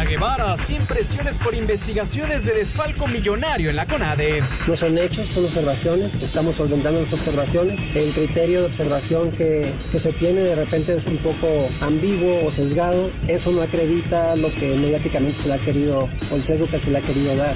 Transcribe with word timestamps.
Ana 0.00 0.08
Guevara, 0.08 0.56
sin 0.56 0.80
presiones 0.86 1.36
por 1.36 1.54
investigaciones 1.54 2.46
de 2.46 2.54
desfalco 2.54 3.06
millonario 3.06 3.68
en 3.68 3.76
la 3.76 3.84
CONADE. 3.84 4.42
No 4.66 4.74
son 4.74 4.96
hechos, 4.96 5.26
son 5.26 5.44
observaciones. 5.44 6.22
Estamos 6.22 6.54
solventando 6.54 7.00
las 7.02 7.12
observaciones. 7.12 7.78
El 7.94 8.10
criterio 8.12 8.60
de 8.60 8.66
observación 8.68 9.30
que, 9.30 9.70
que 9.92 9.98
se 9.98 10.14
tiene 10.14 10.40
de 10.40 10.54
repente 10.54 10.94
es 10.94 11.06
un 11.06 11.18
poco 11.18 11.68
ambiguo 11.82 12.46
o 12.46 12.50
sesgado. 12.50 13.10
Eso 13.28 13.52
no 13.52 13.60
acredita 13.60 14.36
lo 14.36 14.50
que 14.54 14.74
mediáticamente 14.74 15.38
se 15.38 15.48
le 15.48 15.54
ha 15.54 15.58
querido, 15.58 16.08
o 16.30 16.34
el 16.34 16.44
sesgo 16.44 16.66
que 16.66 16.80
se 16.80 16.90
le 16.90 16.96
ha 16.96 17.02
querido 17.02 17.36
dar. 17.36 17.54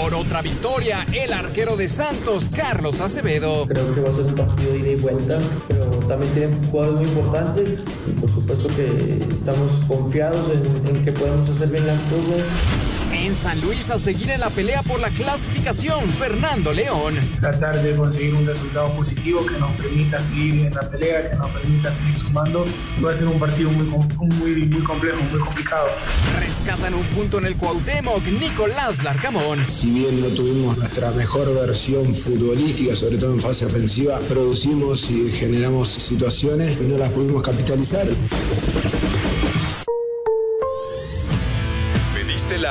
Por 0.00 0.14
otra 0.14 0.42
victoria, 0.42 1.04
el 1.12 1.32
arquero 1.32 1.76
de 1.76 1.88
Santos, 1.88 2.48
Carlos 2.54 3.00
Acevedo. 3.00 3.66
Creo 3.66 3.94
que 3.94 4.00
va 4.00 4.08
a 4.08 4.12
ser 4.12 4.26
un 4.26 4.34
partido 4.36 4.72
de 4.72 4.78
ida 4.78 4.90
y 4.90 4.94
vuelta, 4.94 5.38
pero 5.66 5.86
también 6.06 6.32
tienen 6.34 6.64
jugadores 6.70 7.00
muy 7.00 7.08
importantes. 7.08 7.82
Y 8.06 8.12
por 8.12 8.30
supuesto 8.30 8.68
que 8.76 9.18
estamos 9.34 9.72
confiados 9.88 10.52
en, 10.52 10.96
en 10.96 11.04
que 11.04 11.10
podemos 11.10 11.50
hacer 11.50 11.70
bien 11.70 11.84
las 11.88 12.00
cosas. 12.02 12.46
En 13.20 13.34
San 13.34 13.60
Luis 13.60 13.90
a 13.90 13.98
seguir 13.98 14.30
en 14.30 14.38
la 14.38 14.48
pelea 14.48 14.82
por 14.84 15.00
la 15.00 15.10
clasificación, 15.10 16.08
Fernando 16.08 16.72
León. 16.72 17.16
Tratar 17.40 17.82
de 17.82 17.96
conseguir 17.96 18.34
un 18.34 18.46
resultado 18.46 18.94
positivo 18.94 19.44
que 19.44 19.58
nos 19.58 19.72
permita 19.72 20.20
seguir 20.20 20.66
en 20.66 20.72
la 20.72 20.88
pelea, 20.88 21.28
que 21.28 21.36
nos 21.36 21.50
permita 21.50 21.90
seguir 21.90 22.16
sumando. 22.16 22.64
Va 23.04 23.10
a 23.10 23.14
ser 23.14 23.26
un 23.26 23.40
partido 23.40 23.70
muy, 23.70 23.86
muy, 23.86 24.66
muy 24.66 24.82
complejo, 24.84 25.18
muy 25.32 25.40
complicado. 25.40 25.88
Rescatan 26.38 26.94
un 26.94 27.02
punto 27.06 27.38
en 27.38 27.46
el 27.46 27.56
Cuauhtémoc, 27.56 28.24
Nicolás 28.24 29.02
Larcamón. 29.02 29.68
Si 29.68 29.90
bien 29.90 30.20
no 30.20 30.28
tuvimos 30.28 30.78
nuestra 30.78 31.10
mejor 31.10 31.52
versión 31.52 32.14
futbolística, 32.14 32.94
sobre 32.94 33.18
todo 33.18 33.32
en 33.34 33.40
fase 33.40 33.66
ofensiva, 33.66 34.20
producimos 34.28 35.10
y 35.10 35.28
generamos 35.32 35.88
situaciones 35.88 36.78
y 36.80 36.84
no 36.84 36.96
las 36.96 37.10
pudimos 37.10 37.42
capitalizar. 37.42 38.06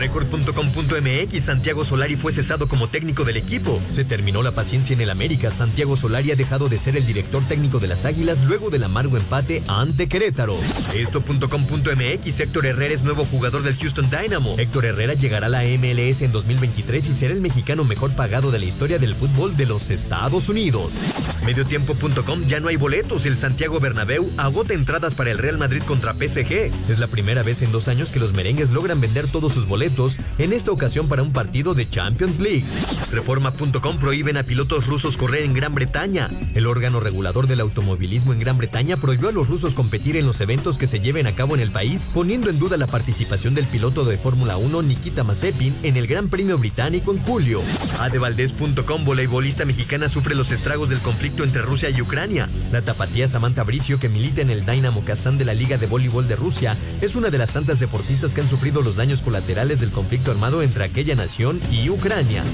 Record.com.mx 0.00 1.44
Santiago 1.44 1.84
Solari 1.84 2.16
fue 2.16 2.32
cesado 2.32 2.68
como 2.68 2.88
técnico 2.88 3.24
del 3.24 3.36
equipo. 3.36 3.78
Se 3.92 4.02
terminó 4.02 4.42
la 4.42 4.52
paciencia 4.52 4.94
en 4.94 5.02
el 5.02 5.10
América. 5.10 5.50
Santiago 5.50 5.94
Solari 5.94 6.30
ha 6.30 6.36
dejado 6.36 6.70
de 6.70 6.78
ser 6.78 6.96
el 6.96 7.06
director 7.06 7.42
técnico 7.46 7.80
de 7.80 7.88
las 7.88 8.06
Águilas 8.06 8.42
luego 8.44 8.70
del 8.70 8.84
amargo 8.84 9.18
empate 9.18 9.62
ante 9.68 10.08
Querétaro. 10.08 10.56
Esto.com.mx 10.94 12.40
Héctor 12.40 12.64
Herrera 12.64 12.94
es 12.94 13.02
nuevo 13.02 13.26
jugador 13.26 13.62
del 13.62 13.76
Houston 13.76 14.08
Dynamo. 14.08 14.54
Héctor 14.58 14.86
Herrera 14.86 15.12
llegará 15.12 15.46
a 15.46 15.50
la 15.50 15.64
MLS 15.64 16.22
en 16.22 16.32
2023 16.32 17.06
y 17.06 17.12
será 17.12 17.34
el 17.34 17.42
mexicano 17.42 17.84
mejor 17.84 18.16
pagado 18.16 18.50
de 18.50 18.58
la 18.58 18.64
historia 18.64 18.98
del 18.98 19.14
fútbol 19.14 19.54
de 19.54 19.66
los 19.66 19.90
Estados 19.90 20.48
Unidos. 20.48 20.92
Mediotiempo.com 21.44 22.46
ya 22.46 22.60
no 22.60 22.68
hay 22.68 22.76
boletos. 22.76 23.24
El 23.24 23.38
Santiago 23.38 23.80
Bernabéu 23.80 24.30
agota 24.36 24.74
entradas 24.74 25.14
para 25.14 25.30
el 25.30 25.38
Real 25.38 25.58
Madrid 25.58 25.82
contra 25.86 26.14
PSG. 26.14 26.70
Es 26.88 26.98
la 26.98 27.06
primera 27.06 27.42
vez 27.42 27.62
en 27.62 27.72
dos 27.72 27.88
años 27.88 28.10
que 28.10 28.20
los 28.20 28.34
merengues 28.34 28.70
logran 28.70 29.00
vender 29.00 29.26
todos 29.26 29.54
sus 29.54 29.66
boletos 29.66 30.16
en 30.38 30.52
esta 30.52 30.70
ocasión 30.70 31.08
para 31.08 31.22
un 31.22 31.32
partido 31.32 31.74
de 31.74 31.88
Champions 31.88 32.38
League. 32.40 32.64
Reforma.com 33.10 33.98
prohíben 33.98 34.36
a 34.36 34.42
pilotos 34.42 34.86
rusos 34.86 35.16
correr 35.16 35.44
en 35.44 35.54
Gran 35.54 35.74
Bretaña. 35.74 36.28
El 36.54 36.66
órgano 36.66 37.00
regulador 37.00 37.46
del 37.46 37.60
automovilismo 37.60 38.32
en 38.32 38.38
Gran 38.38 38.58
Bretaña 38.58 38.96
prohibió 38.96 39.28
a 39.28 39.32
los 39.32 39.48
rusos 39.48 39.74
competir 39.74 40.16
en 40.16 40.26
los 40.26 40.40
eventos 40.40 40.76
que 40.78 40.86
se 40.86 41.00
lleven 41.00 41.26
a 41.26 41.32
cabo 41.32 41.54
en 41.54 41.60
el 41.60 41.70
país, 41.70 42.08
poniendo 42.12 42.50
en 42.50 42.58
duda 42.58 42.76
la 42.76 42.86
participación 42.86 43.54
del 43.54 43.66
piloto 43.66 44.04
de 44.04 44.18
Fórmula 44.18 44.56
1 44.56 44.82
Nikita 44.82 45.24
Mazepin 45.24 45.76
en 45.82 45.96
el 45.96 46.06
Gran 46.06 46.28
Premio 46.28 46.58
Británico 46.58 47.12
en 47.12 47.22
julio. 47.22 47.62
Adevaldez.com 47.98 49.04
voleibolista 49.04 49.64
mexicana 49.64 50.08
sufre 50.08 50.34
los 50.34 50.50
estragos 50.52 50.88
del 50.88 50.98
conflicto 51.00 51.29
entre 51.38 51.62
Rusia 51.62 51.90
y 51.90 52.00
Ucrania. 52.00 52.48
La 52.72 52.82
tapatía 52.82 53.28
Samantha 53.28 53.62
Bricio, 53.62 53.98
que 53.98 54.08
milita 54.08 54.42
en 54.42 54.50
el 54.50 54.66
Dynamo 54.66 55.04
Kazán 55.04 55.38
de 55.38 55.44
la 55.44 55.54
Liga 55.54 55.78
de 55.78 55.86
Voleibol 55.86 56.28
de 56.28 56.36
Rusia, 56.36 56.76
es 57.00 57.16
una 57.16 57.30
de 57.30 57.38
las 57.38 57.50
tantas 57.50 57.80
deportistas 57.80 58.32
que 58.32 58.40
han 58.40 58.48
sufrido 58.48 58.82
los 58.82 58.96
daños 58.96 59.22
colaterales 59.22 59.80
del 59.80 59.90
conflicto 59.90 60.30
armado 60.30 60.62
entre 60.62 60.84
aquella 60.84 61.14
nación 61.14 61.60
y 61.70 61.88
Ucrania. 61.88 62.44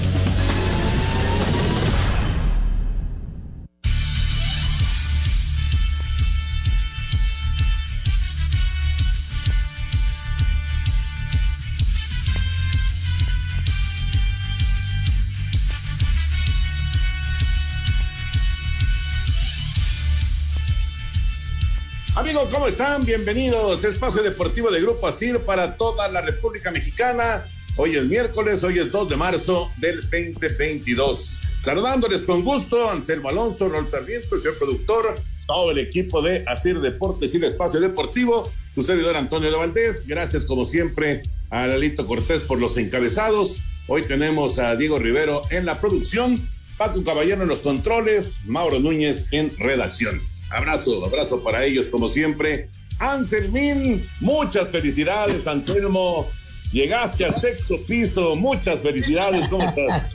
Amigos, 22.17 22.49
¿cómo 22.49 22.67
están? 22.67 23.05
Bienvenidos. 23.05 23.83
Espacio 23.83 24.23
Deportivo 24.23 24.71
de 24.71 24.81
Grupo 24.81 25.05
ASIR 25.05 25.37
para 25.41 25.77
toda 25.77 26.07
la 26.07 26.19
República 26.19 26.71
Mexicana. 26.71 27.45
Hoy 27.75 27.95
es 27.95 28.05
miércoles, 28.05 28.63
hoy 28.63 28.79
es 28.79 28.91
2 28.91 29.09
de 29.09 29.15
marzo 29.15 29.69
del 29.77 30.01
2022. 30.01 31.39
Saludándoles 31.59 32.23
con 32.23 32.43
gusto, 32.43 32.89
Anselmo 32.89 33.29
Alonso, 33.29 33.69
Rol 33.69 33.87
Sarmiento, 33.87 34.33
el 34.33 34.41
señor 34.41 34.57
productor, 34.57 35.13
todo 35.45 35.69
el 35.69 35.77
equipo 35.77 36.23
de 36.23 36.43
ASIR 36.47 36.81
Deportes 36.81 37.35
y 37.35 37.37
el 37.37 37.43
Espacio 37.43 37.79
Deportivo, 37.79 38.51
su 38.73 38.81
servidor 38.81 39.15
Antonio 39.15 39.51
de 39.51 39.57
Valdés. 39.57 40.07
Gracias, 40.07 40.43
como 40.45 40.65
siempre, 40.65 41.21
a 41.51 41.67
Lalito 41.67 42.07
Cortés 42.07 42.41
por 42.41 42.59
los 42.59 42.77
encabezados. 42.77 43.61
Hoy 43.85 44.01
tenemos 44.07 44.57
a 44.57 44.75
Diego 44.75 44.97
Rivero 44.97 45.43
en 45.51 45.67
la 45.67 45.79
producción, 45.79 46.35
Paco 46.79 47.03
Caballero 47.03 47.43
en 47.43 47.49
los 47.49 47.61
controles, 47.61 48.37
Mauro 48.47 48.79
Núñez 48.79 49.27
en 49.31 49.55
redacción. 49.59 50.19
Abrazo, 50.49 51.05
abrazo 51.05 51.43
para 51.43 51.65
ellos 51.65 51.87
como 51.87 52.07
siempre. 52.09 52.69
Anselmín, 52.99 54.05
muchas 54.21 54.69
felicidades, 54.69 55.47
Anselmo. 55.47 56.27
Llegaste 56.71 57.23
al 57.25 57.35
sexto 57.35 57.77
piso, 57.87 58.35
muchas 58.35 58.81
felicidades, 58.81 59.47
¿cómo 59.47 59.63
estás? 59.69 60.09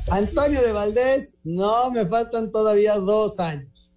Antonio 0.10 0.60
de 0.60 0.72
Valdés, 0.72 1.34
no, 1.44 1.90
me 1.90 2.04
faltan 2.04 2.52
todavía 2.52 2.96
dos 2.96 3.38
años. 3.38 3.90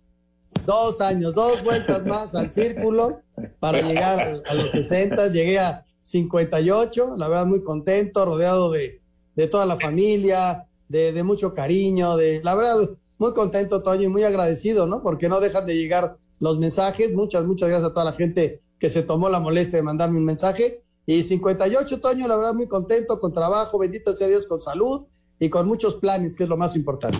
Dos 0.65 1.01
años, 1.01 1.35
dos 1.35 1.61
vueltas 1.63 2.05
más 2.05 2.33
al 2.33 2.51
círculo 2.51 3.21
para 3.59 3.81
llegar 3.81 4.41
a, 4.47 4.53
los 4.53 4.71
60. 4.71 5.27
Llegué 5.33 5.59
a 5.59 5.85
58, 6.01 7.15
la 7.17 7.27
verdad 7.27 7.45
muy 7.45 7.61
contento, 7.61 8.23
rodeado 8.23 8.71
de, 8.71 9.01
de 9.35 9.47
toda 9.47 9.65
la 9.65 9.77
familia, 9.77 10.65
de, 10.87 11.11
de 11.11 11.23
mucho 11.23 11.53
cariño, 11.53 12.15
de 12.15 12.41
la 12.41 12.55
verdad 12.55 12.89
muy 13.17 13.33
contento, 13.33 13.81
Toño, 13.83 14.03
y 14.03 14.07
muy 14.07 14.23
agradecido, 14.23 14.87
¿no? 14.87 15.01
Porque 15.01 15.29
no 15.29 15.39
dejan 15.39 15.65
de 15.65 15.75
llegar 15.75 16.17
los 16.39 16.59
mensajes. 16.59 17.13
Muchas, 17.13 17.45
muchas 17.45 17.69
gracias 17.69 17.89
a 17.89 17.93
toda 17.93 18.05
la 18.05 18.13
gente 18.13 18.61
que 18.79 18.89
se 18.89 19.03
tomó 19.03 19.29
la 19.29 19.39
molestia 19.39 19.77
de 19.77 19.83
mandarme 19.83 20.17
un 20.17 20.25
mensaje. 20.25 20.81
Y 21.05 21.23
58, 21.23 22.01
Toño, 22.01 22.27
la 22.27 22.35
verdad, 22.35 22.53
muy 22.53 22.67
contento, 22.67 23.19
con 23.19 23.33
trabajo, 23.33 23.77
bendito 23.77 24.15
sea 24.17 24.27
Dios, 24.27 24.47
con 24.47 24.59
salud 24.59 25.05
y 25.39 25.49
con 25.49 25.67
muchos 25.67 25.95
planes, 25.95 26.35
que 26.35 26.43
es 26.43 26.49
lo 26.49 26.57
más 26.57 26.75
importante. 26.75 27.19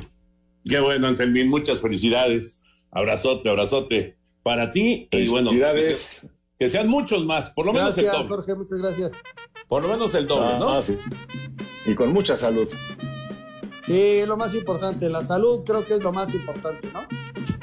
Qué 0.68 0.80
bueno, 0.80 1.08
Anselmín, 1.08 1.50
muchas 1.50 1.80
felicidades. 1.82 2.64
Abrazote, 2.92 3.50
abrazote 3.50 4.18
para 4.42 4.72
ti. 4.72 5.08
Y 5.12 5.28
bueno, 5.30 5.50
felicidades. 5.50 6.28
Que, 6.58 6.70
sean 6.70 6.88
muchos 6.88 7.26
más, 7.26 7.50
por 7.52 7.66
lo 7.66 7.74
menos 7.74 7.98
el 7.98 8.06
doble. 8.06 8.28
Jorge, 8.28 8.56
muchas 8.56 8.80
gracias. 8.80 9.12
Por 9.68 9.84
lo 9.84 9.90
menos 9.90 10.14
el 10.16 10.28
doble, 10.28 10.58
¿no? 10.58 10.70
Ah, 10.70 10.82
sí. 10.82 10.98
Y 11.86 11.94
con 11.94 12.12
mucha 12.14 12.36
salud. 12.36 12.68
Sí, 13.86 14.24
lo 14.26 14.36
más 14.36 14.54
importante, 14.56 15.10
la 15.10 15.22
salud 15.22 15.64
creo 15.64 15.86
que 15.86 15.94
es 15.96 16.00
lo 16.02 16.12
más 16.12 16.34
importante, 16.34 16.90
¿no? 16.92 17.02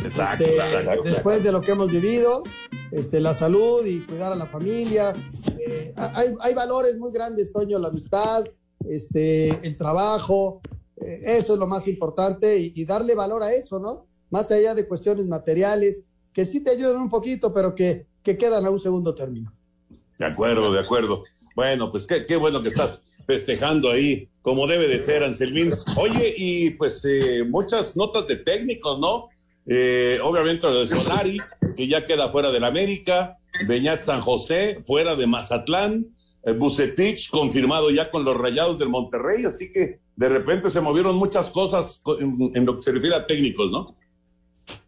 Exacto, 0.04 0.44
Este, 0.44 0.56
exacto. 0.56 1.02
Después 1.02 1.42
de 1.42 1.50
lo 1.50 1.60
que 1.60 1.72
hemos 1.72 1.90
vivido, 1.90 2.44
este, 2.92 3.20
la 3.20 3.34
salud 3.34 3.84
y 3.84 4.00
cuidar 4.06 4.32
a 4.32 4.36
la 4.36 4.46
familia. 4.46 5.14
eh, 5.58 5.92
hay, 5.96 6.28
hay 6.40 6.54
valores 6.54 6.96
muy 6.98 7.10
grandes, 7.12 7.52
Toño, 7.52 7.78
la 7.78 7.88
amistad, 7.88 8.44
este, 8.88 9.48
el 9.66 9.76
trabajo, 9.76 10.60
eh, 10.96 11.22
eso 11.38 11.54
es 11.54 11.58
lo 11.58 11.66
más 11.66 11.88
importante 11.88 12.56
y, 12.58 12.72
y 12.76 12.84
darle 12.84 13.14
valor 13.16 13.42
a 13.42 13.52
eso, 13.52 13.80
¿no? 13.80 14.06
Más 14.30 14.50
allá 14.52 14.75
de 14.75 14.86
cuestiones 14.86 15.26
materiales, 15.26 16.04
que 16.32 16.44
sí 16.44 16.60
te 16.60 16.70
ayudan 16.70 16.96
un 17.02 17.10
poquito, 17.10 17.52
pero 17.52 17.75
que, 17.75 18.06
que 18.22 18.36
quedan 18.36 18.64
a 18.64 18.70
un 18.70 18.78
segundo 18.80 19.14
término. 19.14 19.52
De 20.18 20.25
acuerdo, 20.26 20.72
de 20.72 20.80
acuerdo. 20.80 21.25
Bueno, 21.56 21.90
pues 21.90 22.06
qué, 22.06 22.25
qué 22.25 22.36
bueno 22.36 22.62
que 22.62 22.68
estás 22.68 23.02
festejando 23.26 23.90
ahí 23.90 24.28
como 24.42 24.66
debe 24.66 24.88
de 24.88 24.98
ser, 24.98 25.22
Anselmín. 25.22 25.70
Oye, 25.96 26.34
y 26.36 26.70
pues 26.70 27.04
eh, 27.04 27.44
muchas 27.48 27.96
notas 27.96 28.26
de 28.26 28.36
técnicos, 28.36 28.98
¿no? 28.98 29.28
Eh, 29.66 30.18
obviamente 30.22 30.66
de 30.66 30.86
Solari, 30.86 31.38
que 31.76 31.86
ya 31.86 32.04
queda 32.04 32.30
fuera 32.30 32.50
del 32.50 32.64
América, 32.64 33.38
Beñat 33.68 34.02
San 34.02 34.20
José, 34.20 34.82
fuera 34.84 35.14
de 35.14 35.28
Mazatlán, 35.28 36.06
eh, 36.44 36.58
confirmado 37.30 37.90
ya 37.90 38.10
con 38.10 38.24
los 38.24 38.36
Rayados 38.36 38.78
del 38.80 38.88
Monterrey, 38.88 39.44
así 39.44 39.70
que 39.70 40.00
de 40.16 40.28
repente 40.28 40.70
se 40.70 40.80
movieron 40.80 41.14
muchas 41.14 41.50
cosas 41.50 42.02
en, 42.18 42.66
lo 42.66 42.76
que 42.76 42.82
se 42.82 42.92
refiere 42.92 43.14
a 43.14 43.26
técnicos, 43.26 43.70
¿no? 43.70 43.96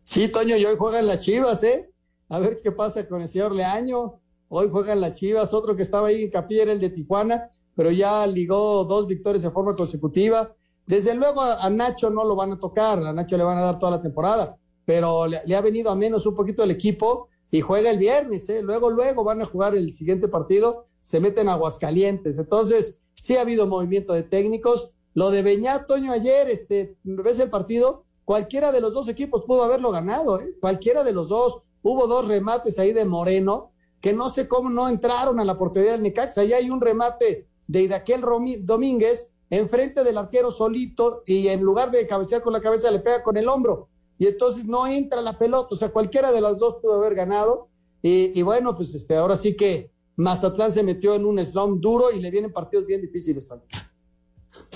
Sí, 0.02 0.28
Toño, 0.28 0.56
y 0.56 0.64
hoy 0.64 0.74
juegan 0.76 1.06
las 1.06 1.20
Chivas, 1.20 1.62
¿eh? 1.62 1.88
A 2.28 2.40
ver 2.40 2.58
qué 2.62 2.72
pasa 2.72 3.06
con 3.06 3.22
el 3.22 3.28
señor 3.28 3.54
Leaño. 3.54 4.20
Hoy 4.48 4.68
juegan 4.70 5.00
las 5.00 5.12
Chivas, 5.14 5.54
otro 5.54 5.76
que 5.76 5.82
estaba 5.82 6.08
ahí 6.08 6.24
en 6.24 6.30
Capilla 6.30 6.64
era 6.64 6.72
el 6.72 6.80
de 6.80 6.90
Tijuana, 6.90 7.50
pero 7.75 7.91
ya 7.91 8.26
ligó 8.26 8.85
dos 8.85 9.06
victorias 9.06 9.43
de 9.43 9.50
forma 9.50 9.75
consecutiva. 9.75 10.55
Desde 10.87 11.15
luego 11.15 11.41
a, 11.41 11.69
Nacho 11.71 12.11
no 12.11 12.25
lo 12.25 12.37
van 12.37 12.53
a 12.53 12.61
tocar, 12.61 12.99
a 12.99 13.12
Nacho 13.12 13.37
le 13.37 13.44
van 13.44 13.59
a 13.59 13.62
dar 13.62 13.79
toda 13.79 13.93
la 13.93 14.03
temporada, 14.03 14.56
pero 14.85 15.26
le, 15.26 15.55
ha 15.55 15.61
venido 15.61 15.91
a 15.91 15.97
menos 15.97 16.26
un 16.26 16.35
poquito 16.35 16.62
el 16.62 16.71
equipo 16.71 17.29
y 17.50 17.61
juega 17.61 17.91
el 17.91 17.99
viernes, 17.99 18.49
¿eh? 18.49 18.62
luego, 18.62 18.91
luego 18.91 19.25
van 19.25 19.41
a 19.41 19.47
jugar 19.47 19.75
el 19.75 19.93
siguiente 19.93 20.29
partido, 20.29 20.87
se 21.00 21.21
meten 21.21 21.49
a 21.49 21.53
Aguascalientes. 21.55 22.38
Entonces, 22.38 22.99
sí 23.15 23.37
ha 23.37 23.43
habido 23.43 23.67
movimiento 23.67 24.12
de 24.12 24.23
técnicos. 24.23 24.91
Lo 25.15 25.31
de 25.31 25.43
Beñat, 25.43 25.87
Toño, 25.87 26.12
ayer, 26.12 26.49
este, 26.50 26.97
ves 27.05 27.38
el 27.38 27.50
partido, 27.50 28.05
cualquiera 28.25 28.73
de 28.73 28.81
los 28.81 28.93
dos 28.93 29.09
equipos 29.09 29.44
pudo 29.47 29.62
haberlo 29.62 29.91
ganado, 29.91 30.41
¿eh? 30.41 30.55
cualquiera 30.61 31.05
de 31.05 31.12
los 31.12 31.29
dos. 31.29 31.62
Hubo 31.82 32.06
dos 32.06 32.26
remates 32.26 32.79
ahí 32.79 32.93
de 32.93 33.05
Moreno, 33.05 33.73
que 34.00 34.12
no 34.12 34.31
sé 34.31 34.49
cómo 34.49 34.71
no 34.71 34.88
entraron 34.88 35.38
a 35.38 35.44
la 35.44 35.56
portería 35.56 35.93
del 35.93 36.03
Necaxa. 36.03 36.41
Ahí 36.41 36.53
hay 36.53 36.71
un 36.71 36.81
remate 36.81 37.49
de 37.66 37.82
Idaquel 37.82 38.22
Domínguez 38.61 39.31
enfrente 39.50 40.05
del 40.05 40.19
arquero 40.19 40.50
solito 40.50 41.22
y 41.26 41.49
en 41.49 41.62
lugar 41.62 41.90
de 41.90 42.06
cabecear 42.06 42.43
con 42.43 42.52
la 42.52 42.61
cabeza 42.61 42.90
le 42.90 43.00
pega 43.00 43.22
con 43.22 43.37
el 43.37 43.49
hombro 43.49 43.88
y 44.19 44.26
entonces 44.26 44.64
no 44.64 44.87
entra 44.87 45.20
la 45.20 45.38
pelota, 45.38 45.69
o 45.70 45.76
sea, 45.76 45.90
cualquiera 45.90 46.32
de 46.32 46.40
las 46.40 46.58
dos 46.58 46.76
pudo 46.81 46.94
haber 46.94 47.14
ganado 47.14 47.69
y, 48.06 48.43
bueno, 48.43 48.76
pues 48.76 48.94
este, 48.94 49.16
ahora 49.16 49.34
sí 49.34 49.56
que 49.56 49.90
Mazatlán 50.16 50.70
se 50.70 50.82
metió 50.82 51.14
en 51.14 51.25
un 51.25 51.43
slam 51.43 51.81
duro 51.81 52.12
y 52.14 52.20
le 52.20 52.31
vienen 52.31 52.52
partidos 52.52 52.84
bien 52.84 53.00
difíciles 53.00 53.46
también. 53.46 53.70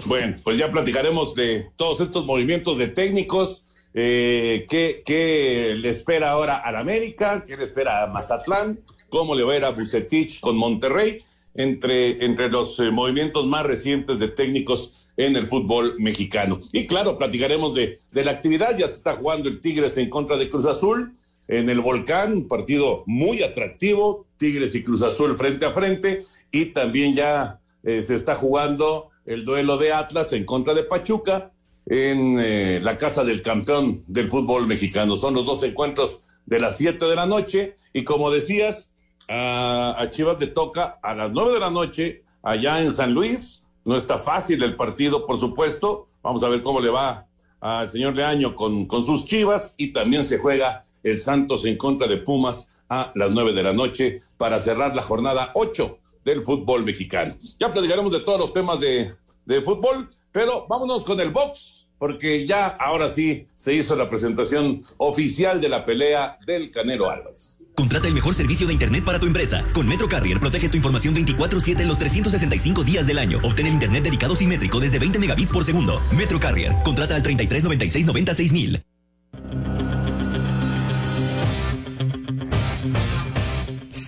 Bueno, 0.07 0.39
pues 0.43 0.57
ya 0.57 0.71
platicaremos 0.71 1.35
de 1.35 1.71
todos 1.77 2.01
estos 2.01 2.25
movimientos 2.25 2.79
de 2.79 2.89
técnicos. 2.89 3.67
Eh, 3.93 4.65
¿qué, 4.69 5.03
¿Qué 5.05 5.75
le 5.77 5.91
espera 5.91 6.31
ahora 6.31 6.57
al 6.57 6.77
América? 6.77 7.45
¿Qué 7.47 7.59
le 7.59 7.65
espera 7.65 8.03
a 8.03 8.07
Mazatlán? 8.07 8.81
¿Cómo 9.11 9.35
le 9.35 9.45
va 9.45 9.53
a 9.53 9.57
ir 9.59 9.65
a 9.65 9.73
Bucetich 9.73 10.41
con 10.41 10.57
Monterrey? 10.57 11.19
Entre, 11.59 12.25
entre 12.25 12.49
los 12.49 12.79
eh, 12.79 12.91
movimientos 12.91 13.45
más 13.47 13.67
recientes 13.67 14.19
de 14.19 14.29
técnicos 14.29 14.95
en 15.19 15.37
el 15.37 15.49
fútbol 15.49 15.97
mexicano. 15.99 16.61
Y 16.73 16.87
claro, 16.87 17.19
platicaremos 17.19 17.75
de, 17.75 17.99
de 18.13 18.25
la 18.25 18.31
actividad. 18.31 18.79
Ya 18.79 18.87
se 18.87 18.95
está 18.95 19.15
jugando 19.15 19.49
el 19.49 19.61
Tigres 19.61 19.97
en 19.97 20.09
contra 20.09 20.37
de 20.37 20.49
Cruz 20.49 20.65
Azul 20.65 21.13
en 21.49 21.69
el 21.69 21.81
Volcán, 21.81 22.33
un 22.35 22.49
partido 22.49 23.03
muy 23.07 23.43
atractivo, 23.43 24.27
Tigres 24.37 24.75
y 24.75 24.83
Cruz 24.83 25.03
Azul 25.03 25.37
frente 25.37 25.65
a 25.65 25.73
frente, 25.73 26.23
y 26.53 26.67
también 26.67 27.15
ya 27.15 27.59
eh, 27.83 28.03
se 28.03 28.15
está 28.15 28.35
jugando 28.35 29.09
el 29.25 29.45
duelo 29.45 29.79
de 29.79 29.93
Atlas 29.93 30.33
en 30.33 30.45
contra 30.45 30.75
de 30.75 30.85
Pachuca 30.85 31.51
en 31.87 32.37
eh, 32.39 32.81
la 32.83 32.99
casa 32.99 33.25
del 33.25 33.41
campeón 33.41 34.05
del 34.07 34.29
fútbol 34.29 34.67
mexicano. 34.67 35.17
Son 35.17 35.35
los 35.35 35.47
dos 35.47 35.63
encuentros 35.63 36.23
de 36.45 36.61
las 36.61 36.77
siete 36.77 37.07
de 37.07 37.17
la 37.17 37.27
noche, 37.27 37.77
y 37.95 38.05
como 38.05 38.31
decías, 38.31 38.91
a, 39.29 40.09
Chivas 40.11 40.41
le 40.41 40.49
toca 40.49 40.99
a 41.03 41.15
las 41.15 41.31
nueve 41.31 41.53
de 41.53 41.61
la 41.61 41.71
noche 41.71 42.25
allá 42.43 42.83
en 42.83 42.91
San 42.91 43.13
Luis. 43.13 43.63
No 43.85 43.97
está 43.97 44.19
fácil 44.19 44.63
el 44.63 44.77
partido, 44.77 45.27
por 45.27 45.39
supuesto. 45.39 46.07
Vamos 46.23 46.43
a 46.43 46.49
ver 46.49 46.63
cómo 46.63 46.81
le 46.81 46.91
va 46.91 47.27
al 47.61 47.89
señor 47.89 48.17
Leaño 48.17 48.55
con, 48.55 48.87
con 48.87 49.03
sus 49.03 49.25
Chivas 49.25 49.75
y 49.77 49.93
también 49.93 50.25
se 50.25 50.39
juega 50.39 50.85
el 51.03 51.19
Santos 51.19 51.65
en 51.65 51.77
contra 51.77 52.07
de 52.07 52.19
Pumas 52.19 52.73
a 52.89 53.13
las 53.15 53.31
nueve 53.31 53.53
de 53.53 53.63
la 53.63 53.73
noche 53.73 54.23
para 54.37 54.61
cerrar 54.61 54.95
la 54.97 55.03
jornada 55.03 55.51
ocho 55.55 55.99
del 56.25 56.43
fútbol 56.43 56.85
mexicano. 56.85 57.37
Ya 57.59 57.71
platicaremos 57.71 58.13
de 58.13 58.21
todos 58.21 58.41
los 58.41 58.53
temas 58.53 58.81
de, 58.81 59.15
de 59.45 59.63
fútbol, 59.63 60.11
pero 60.33 60.67
vámonos 60.69 61.05
con 61.05 61.21
el 61.21 61.31
box, 61.31 61.87
porque 61.99 62.47
ya 62.47 62.67
ahora 62.67 63.09
sí 63.09 63.47
se 63.55 63.75
hizo 63.75 63.97
la 63.97 64.09
presentación 64.09 64.85
oficial 64.99 65.61
de 65.61 65.69
la 65.69 65.85
pelea 65.85 66.39
del 66.47 66.71
Canelo 66.71 67.11
Álvarez. 67.11 67.58
Contrata 67.79 68.09
el 68.09 68.15
mejor 68.15 68.35
servicio 68.35 68.67
de 68.67 68.73
Internet 68.73 69.05
para 69.05 69.21
tu 69.21 69.27
empresa. 69.29 69.63
Con 69.73 69.87
Metro 69.87 70.09
Carrier 70.09 70.41
proteges 70.41 70.73
tu 70.73 70.77
información 70.77 71.15
24-7 71.15 71.85
los 71.87 71.97
365 71.97 72.83
días 72.83 73.07
del 73.07 73.21
año. 73.21 73.39
Obtén 73.45 73.69
el 73.69 73.75
Internet 73.75 74.03
dedicado 74.03 74.35
simétrico 74.35 74.81
desde 74.81 74.99
20 74.99 75.21
megabits 75.21 75.53
por 75.53 75.65
segundo. 75.65 76.03
Metro 76.11 76.41
Carrier. 76.41 76.75
Contrata 76.83 77.15
al 77.15 77.23
33 77.23 77.63
96 77.63 78.07
96 78.07 78.53
mil. 78.53 78.88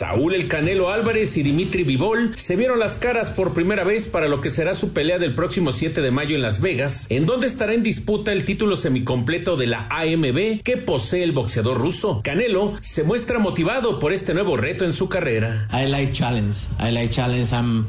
Saúl 0.00 0.34
El 0.34 0.48
Canelo 0.48 0.88
Álvarez 0.88 1.36
y 1.36 1.42
Dimitri 1.42 1.84
Vivol 1.84 2.32
se 2.34 2.56
vieron 2.56 2.78
las 2.78 2.96
caras 2.96 3.28
por 3.30 3.52
primera 3.52 3.84
vez 3.84 4.06
para 4.06 4.28
lo 4.28 4.40
que 4.40 4.48
será 4.48 4.72
su 4.72 4.94
pelea 4.94 5.18
del 5.18 5.34
próximo 5.34 5.72
7 5.72 6.00
de 6.00 6.10
mayo 6.10 6.36
en 6.36 6.40
Las 6.40 6.62
Vegas, 6.62 7.04
en 7.10 7.26
donde 7.26 7.46
estará 7.46 7.74
en 7.74 7.82
disputa 7.82 8.32
el 8.32 8.44
título 8.44 8.78
semicompleto 8.78 9.58
de 9.58 9.66
la 9.66 9.88
AMB 9.90 10.62
que 10.62 10.78
posee 10.78 11.22
el 11.22 11.32
boxeador 11.32 11.76
ruso. 11.76 12.22
Canelo 12.24 12.72
se 12.80 13.04
muestra 13.04 13.38
motivado 13.40 13.98
por 13.98 14.14
este 14.14 14.32
nuevo 14.32 14.56
reto 14.56 14.86
en 14.86 14.94
su 14.94 15.10
carrera. 15.10 15.68
I 15.70 15.86
like 15.86 16.14
challenge. 16.14 16.60
I 16.78 16.92
like 16.92 17.10
challenge. 17.10 17.52
I'm 17.52 17.86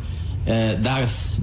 Uh, 0.48 0.76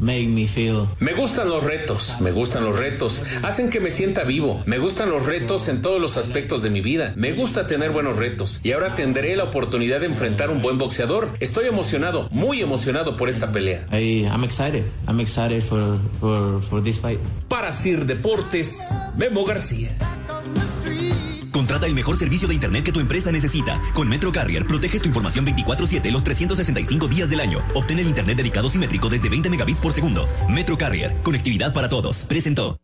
make 0.00 0.28
me 0.28 0.46
feel. 0.46 0.88
Me 0.98 1.14
gustan 1.14 1.48
los 1.48 1.62
retos, 1.64 2.16
me 2.20 2.30
gustan 2.32 2.64
los 2.64 2.76
retos, 2.76 3.22
hacen 3.42 3.70
que 3.70 3.80
me 3.80 3.90
sienta 3.90 4.24
vivo. 4.24 4.62
Me 4.66 4.78
gustan 4.78 5.10
los 5.10 5.24
retos 5.24 5.68
en 5.68 5.82
todos 5.82 6.00
los 6.00 6.16
aspectos 6.16 6.62
de 6.62 6.70
mi 6.70 6.80
vida. 6.80 7.12
Me 7.16 7.32
gusta 7.32 7.66
tener 7.66 7.90
buenos 7.90 8.16
retos 8.16 8.60
y 8.62 8.72
ahora 8.72 8.94
tendré 8.94 9.36
la 9.36 9.44
oportunidad 9.44 10.00
de 10.00 10.06
enfrentar 10.06 10.50
un 10.50 10.62
buen 10.62 10.78
boxeador. 10.78 11.30
Estoy 11.40 11.66
emocionado, 11.66 12.28
muy 12.30 12.60
emocionado 12.60 13.16
por 13.16 13.28
esta 13.28 13.52
pelea. 13.52 13.86
I'm 13.92 14.44
excited. 14.44 14.84
I'm 15.06 15.20
excited 15.20 15.62
for, 15.62 15.98
for, 16.20 16.60
for 16.62 16.82
this 16.82 16.98
fight. 16.98 17.18
Para 17.48 17.72
Sir 17.72 18.04
Deportes, 18.04 18.94
Memo 19.16 19.44
García. 19.44 19.90
Contrata 21.68 21.86
el 21.86 21.92
mejor 21.92 22.16
servicio 22.16 22.48
de 22.48 22.54
Internet 22.54 22.82
que 22.82 22.92
tu 22.92 22.98
empresa 22.98 23.30
necesita. 23.30 23.78
Con 23.92 24.08
Metro 24.08 24.32
Carrier, 24.32 24.64
proteges 24.64 25.02
tu 25.02 25.08
información 25.08 25.44
24-7 25.44 26.10
los 26.10 26.24
365 26.24 27.08
días 27.08 27.28
del 27.28 27.40
año. 27.40 27.58
Obtén 27.74 27.98
el 27.98 28.08
Internet 28.08 28.38
dedicado 28.38 28.70
simétrico 28.70 29.10
desde 29.10 29.28
20 29.28 29.50
megabits 29.50 29.78
por 29.78 29.92
segundo. 29.92 30.26
Metro 30.48 30.78
Carrier, 30.78 31.14
conectividad 31.22 31.74
para 31.74 31.90
todos. 31.90 32.24
Presentó. 32.24 32.78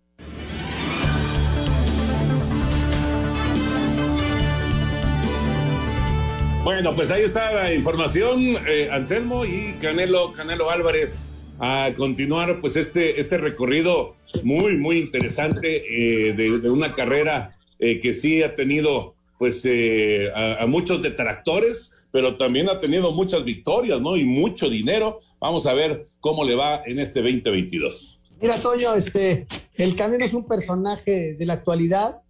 Bueno, 6.63 6.95
pues 6.95 7.11
ahí 7.11 7.23
está 7.23 7.53
la 7.53 7.73
información, 7.73 8.55
eh, 8.69 8.91
Anselmo 8.93 9.47
y 9.47 9.77
Canelo, 9.81 10.35
Canelo 10.35 10.71
Álvarez 10.71 11.27
a 11.59 11.91
continuar 11.97 12.61
pues 12.61 12.77
este, 12.77 13.19
este 13.19 13.39
recorrido 13.39 14.17
muy, 14.43 14.77
muy 14.77 14.99
interesante 14.99 15.85
eh, 16.29 16.35
de, 16.35 16.59
de, 16.59 16.71
una 16.71 16.95
carrera 16.95 17.54
eh, 17.79 18.01
que 18.01 18.15
sí 18.15 18.43
ha 18.43 18.55
tenido 18.55 19.15
pues 19.39 19.63
eh, 19.65 20.31
a, 20.35 20.67
muchos 20.67 21.03
detractores, 21.03 21.91
pero 22.13 22.37
también 22.37 22.69
ha 22.69 22.81
tenido 22.81 23.13
muchas 23.13 23.45
victorias, 23.45 24.01
¿no? 24.01 24.17
Y 24.17 24.25
mucho 24.25 24.71
dinero. 24.71 25.21
Vamos 25.41 25.67
a 25.67 25.75
ver 25.75 26.09
cómo 26.21 26.45
le 26.45 26.55
va 26.55 26.83
en 26.87 27.01
este 27.01 27.21
2022. 27.21 28.23
Mira, 28.41 28.57
Toño, 28.57 28.95
este, 28.95 29.47
el 29.75 29.97
Canelo 29.97 30.25
es 30.25 30.35
un 30.35 30.47
personaje 30.47 31.35
de 31.35 31.47
la 31.47 31.55
actualidad. 31.55 32.23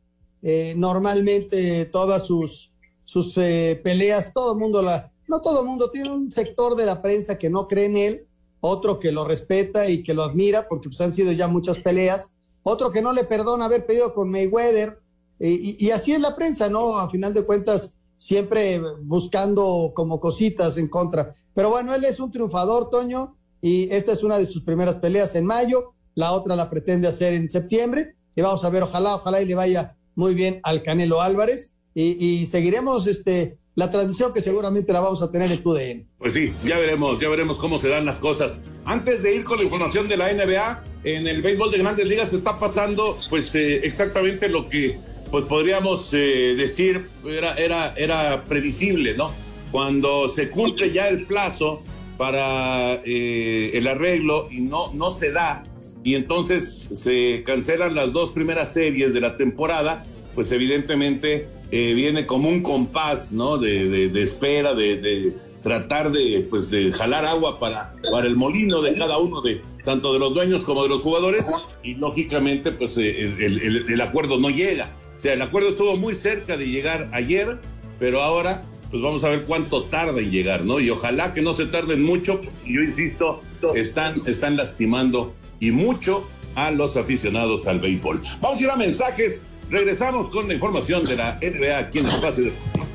Eh, 0.42 0.74
normalmente 0.76 1.84
todas 1.86 2.26
sus, 2.26 2.72
sus 3.04 3.34
peleas, 3.34 4.32
todo 4.32 4.52
el 4.52 4.58
mundo 4.58 4.82
la, 4.82 5.12
no 5.28 5.40
todo 5.40 5.60
el 5.60 5.66
mundo, 5.66 5.90
tiene 5.90 6.10
un 6.10 6.30
sector 6.30 6.76
de 6.76 6.86
la 6.86 7.02
prensa 7.02 7.38
que 7.38 7.50
no 7.50 7.68
cree 7.68 7.86
en 7.86 7.96
él, 7.96 8.26
otro 8.60 8.98
que 8.98 9.12
lo 9.12 9.24
respeta 9.24 9.88
y 9.88 10.02
que 10.02 10.14
lo 10.14 10.22
admira, 10.22 10.66
porque 10.68 10.88
pues, 10.88 11.00
han 11.00 11.12
sido 11.12 11.32
ya 11.32 11.48
muchas 11.48 11.78
peleas, 11.78 12.30
otro 12.62 12.90
que 12.92 13.02
no 13.02 13.12
le 13.12 13.24
perdona 13.24 13.66
haber 13.66 13.86
pedido 13.86 14.14
con 14.14 14.30
Mayweather, 14.30 14.98
y, 15.38 15.90
así 15.90 16.12
es 16.12 16.20
la 16.20 16.36
prensa, 16.36 16.68
¿no? 16.68 16.98
A 16.98 17.10
final 17.10 17.34
de 17.34 17.44
cuentas, 17.44 17.94
siempre 18.16 18.80
buscando 19.02 19.92
como 19.94 20.20
cositas 20.20 20.76
en 20.76 20.88
contra. 20.88 21.32
Pero 21.54 21.70
bueno, 21.70 21.94
él 21.94 22.04
es 22.04 22.20
un 22.20 22.30
triunfador, 22.30 22.90
Toño, 22.90 23.36
y 23.60 23.88
esta 23.92 24.12
es 24.12 24.22
una 24.22 24.38
de 24.38 24.46
sus 24.46 24.62
primeras 24.62 24.96
peleas 24.96 25.34
en 25.34 25.46
mayo, 25.46 25.94
la 26.14 26.32
otra 26.32 26.56
la 26.56 26.70
pretende 26.70 27.08
hacer 27.08 27.32
en 27.32 27.48
septiembre, 27.48 28.14
y 28.36 28.42
vamos 28.42 28.64
a 28.64 28.70
ver, 28.70 28.82
ojalá, 28.82 29.16
ojalá 29.16 29.42
y 29.42 29.46
le 29.46 29.54
vaya 29.54 29.96
muy 30.14 30.34
bien 30.34 30.60
al 30.62 30.82
Canelo 30.82 31.20
Álvarez, 31.20 31.70
y, 31.96 32.46
seguiremos 32.46 33.06
este, 33.06 33.56
la 33.76 33.90
transmisión 33.90 34.34
que 34.34 34.40
seguramente 34.40 34.92
la 34.92 35.00
vamos 35.00 35.22
a 35.22 35.30
tener 35.30 35.50
en 35.52 35.62
TUDN. 35.62 36.08
Pues 36.18 36.32
sí, 36.32 36.52
ya 36.64 36.76
veremos, 36.76 37.20
ya 37.20 37.28
veremos 37.28 37.58
cómo 37.58 37.78
se 37.78 37.88
dan 37.88 38.04
las 38.04 38.18
cosas. 38.18 38.60
Antes 38.84 39.22
de 39.22 39.36
ir 39.36 39.44
con 39.44 39.58
la 39.58 39.64
información 39.64 40.08
de 40.08 40.16
la 40.16 40.32
NBA, 40.32 40.84
en 41.04 41.26
el 41.26 41.40
béisbol 41.40 41.70
de 41.70 41.78
grandes 41.78 42.06
ligas 42.06 42.32
está 42.32 42.58
pasando 42.58 43.18
pues 43.30 43.54
eh, 43.54 43.80
exactamente 43.84 44.48
lo 44.48 44.68
que 44.68 44.98
pues 45.30 45.44
podríamos 45.44 46.12
eh, 46.12 46.54
decir, 46.56 47.08
era, 47.26 47.54
era, 47.54 47.94
era 47.96 48.44
previsible, 48.44 49.14
¿no? 49.16 49.32
Cuando 49.70 50.28
se 50.28 50.50
cumple 50.50 50.92
ya 50.92 51.08
el 51.08 51.26
plazo 51.26 51.82
para 52.16 53.02
eh, 53.04 53.72
el 53.74 53.86
arreglo 53.88 54.48
y 54.50 54.60
no, 54.60 54.92
no 54.94 55.10
se 55.10 55.32
da, 55.32 55.64
y 56.04 56.14
entonces 56.14 56.88
se 56.92 57.42
cancelan 57.44 57.94
las 57.94 58.12
dos 58.12 58.30
primeras 58.30 58.72
series 58.72 59.14
de 59.14 59.20
la 59.20 59.36
temporada, 59.36 60.04
pues 60.34 60.52
evidentemente 60.52 61.48
eh, 61.70 61.94
viene 61.94 62.26
como 62.26 62.50
un 62.50 62.60
compás, 62.62 63.32
¿no? 63.32 63.56
De, 63.56 64.08
de, 64.08 64.22
espera, 64.22 64.74
de, 64.74 64.96
de, 64.96 65.32
tratar 65.62 66.12
de, 66.12 66.46
pues, 66.48 66.70
de 66.70 66.92
jalar 66.92 67.24
agua 67.24 67.58
para, 67.58 67.94
para 68.12 68.26
el 68.26 68.36
molino 68.36 68.82
de 68.82 68.94
cada 68.94 69.16
uno 69.16 69.40
de, 69.40 69.62
tanto 69.82 70.12
de 70.12 70.18
los 70.18 70.34
dueños 70.34 70.64
como 70.64 70.82
de 70.82 70.90
los 70.90 71.00
jugadores, 71.00 71.50
y 71.82 71.94
lógicamente, 71.94 72.70
pues 72.70 72.98
eh, 72.98 73.84
el 73.88 74.00
acuerdo 74.02 74.38
no 74.38 74.50
llega. 74.50 74.90
O 75.16 75.20
sea, 75.20 75.32
el 75.32 75.42
acuerdo 75.42 75.70
estuvo 75.70 75.96
muy 75.96 76.14
cerca 76.14 76.56
de 76.56 76.66
llegar 76.68 77.08
ayer, 77.12 77.58
pero 77.98 78.22
ahora 78.22 78.62
pues 78.90 79.02
vamos 79.02 79.24
a 79.24 79.28
ver 79.28 79.42
cuánto 79.42 79.84
tarda 79.84 80.20
en 80.20 80.30
llegar, 80.30 80.64
¿no? 80.64 80.78
Y 80.78 80.88
ojalá 80.88 81.34
que 81.34 81.42
no 81.42 81.52
se 81.52 81.66
tarden 81.66 82.04
mucho, 82.04 82.40
yo 82.64 82.80
insisto, 82.80 83.42
están, 83.74 84.22
están 84.26 84.56
lastimando 84.56 85.34
y 85.58 85.72
mucho 85.72 86.28
a 86.54 86.70
los 86.70 86.96
aficionados 86.96 87.66
al 87.66 87.80
béisbol. 87.80 88.22
Vamos 88.40 88.60
a 88.60 88.62
ir 88.62 88.70
a 88.70 88.76
mensajes, 88.76 89.42
regresamos 89.68 90.28
con 90.28 90.46
la 90.46 90.54
información 90.54 91.02
de 91.02 91.16
la 91.16 91.40
NBA 91.42 91.76
aquí 91.76 91.98
en 91.98 92.06
Espacio 92.06 92.44
Deportivo. 92.44 92.86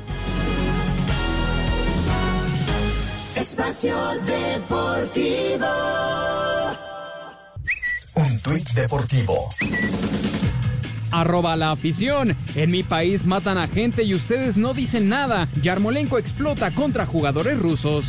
Espacio 3.36 3.96
Deportivo. 4.24 5.66
Un 8.14 8.40
tuit 8.40 8.70
deportivo 8.70 9.48
arroba 11.10 11.56
la 11.56 11.70
afición. 11.70 12.36
En 12.54 12.70
mi 12.70 12.82
país 12.82 13.26
matan 13.26 13.58
a 13.58 13.68
gente 13.68 14.02
y 14.02 14.14
ustedes 14.14 14.56
no 14.56 14.74
dicen 14.74 15.08
nada. 15.08 15.48
Yarmolenko 15.62 16.18
explota 16.18 16.70
contra 16.70 17.06
jugadores 17.06 17.58
rusos. 17.58 18.06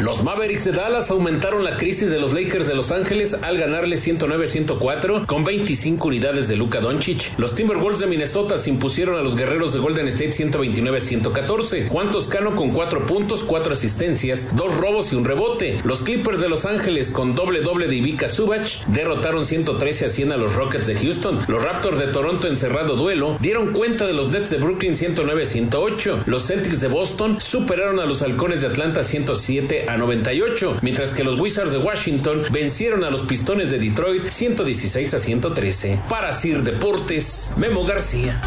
Los 0.00 0.22
Mavericks 0.22 0.64
de 0.64 0.72
Dallas 0.72 1.10
aumentaron 1.10 1.62
la 1.62 1.76
crisis 1.76 2.10
de 2.10 2.18
los 2.18 2.32
Lakers 2.32 2.66
de 2.66 2.74
Los 2.74 2.90
Ángeles 2.90 3.36
al 3.42 3.58
ganarle 3.58 3.96
109-104 3.96 5.26
con 5.26 5.44
25 5.44 6.08
unidades 6.08 6.48
de 6.48 6.56
Luka 6.56 6.80
Doncic. 6.80 7.38
Los 7.38 7.54
Timberwolves 7.54 7.98
de 7.98 8.06
Minnesota 8.06 8.56
se 8.56 8.70
impusieron 8.70 9.16
a 9.18 9.22
los 9.22 9.36
guerreros 9.36 9.74
de 9.74 9.78
Golden 9.78 10.08
State 10.08 10.32
129-114. 10.32 11.88
Juan 11.88 12.10
Toscano 12.10 12.56
con 12.56 12.70
4 12.70 13.04
puntos, 13.04 13.44
4 13.44 13.74
asistencias, 13.74 14.48
2 14.56 14.78
robos 14.78 15.12
y 15.12 15.16
un 15.16 15.26
rebote. 15.26 15.82
Los 15.84 16.00
Clippers 16.00 16.40
de 16.40 16.48
Los 16.48 16.64
Ángeles 16.64 17.10
con 17.10 17.34
doble 17.34 17.60
doble 17.60 17.86
de 17.86 17.96
Ivica 17.96 18.26
Subach 18.26 18.86
derrotaron 18.86 19.44
113 19.44 20.06
a 20.06 20.08
100 20.08 20.32
a 20.32 20.38
los 20.38 20.54
Rockets 20.54 20.86
de 20.86 20.94
Houston. 20.94 21.40
Los 21.46 21.62
Raptors 21.62 21.98
de 21.98 22.06
Toronto 22.06 22.48
en 22.48 22.56
cerrado 22.56 22.96
duelo 22.96 23.36
dieron 23.42 23.74
cuenta 23.74 24.06
de 24.06 24.14
los 24.14 24.30
Nets 24.30 24.48
de 24.48 24.56
Brooklyn 24.56 24.94
109-108. 24.94 26.22
Los 26.24 26.46
Celtics 26.46 26.80
de 26.80 26.88
Boston 26.88 27.38
superaron 27.38 28.00
a 28.00 28.06
los 28.06 28.22
Halcones 28.22 28.62
de 28.62 28.68
Atlanta 28.68 29.02
107 29.02 29.89
a 29.90 29.96
98, 29.96 30.78
mientras 30.82 31.12
que 31.12 31.24
los 31.24 31.38
Wizards 31.40 31.72
de 31.72 31.78
Washington 31.78 32.44
vencieron 32.52 33.02
a 33.02 33.10
los 33.10 33.22
Pistones 33.22 33.70
de 33.70 33.78
Detroit 33.78 34.30
116 34.30 35.14
a 35.14 35.18
113. 35.18 36.00
Para 36.08 36.30
Sir 36.30 36.62
Deportes, 36.62 37.50
Memo 37.56 37.84
García. 37.84 38.40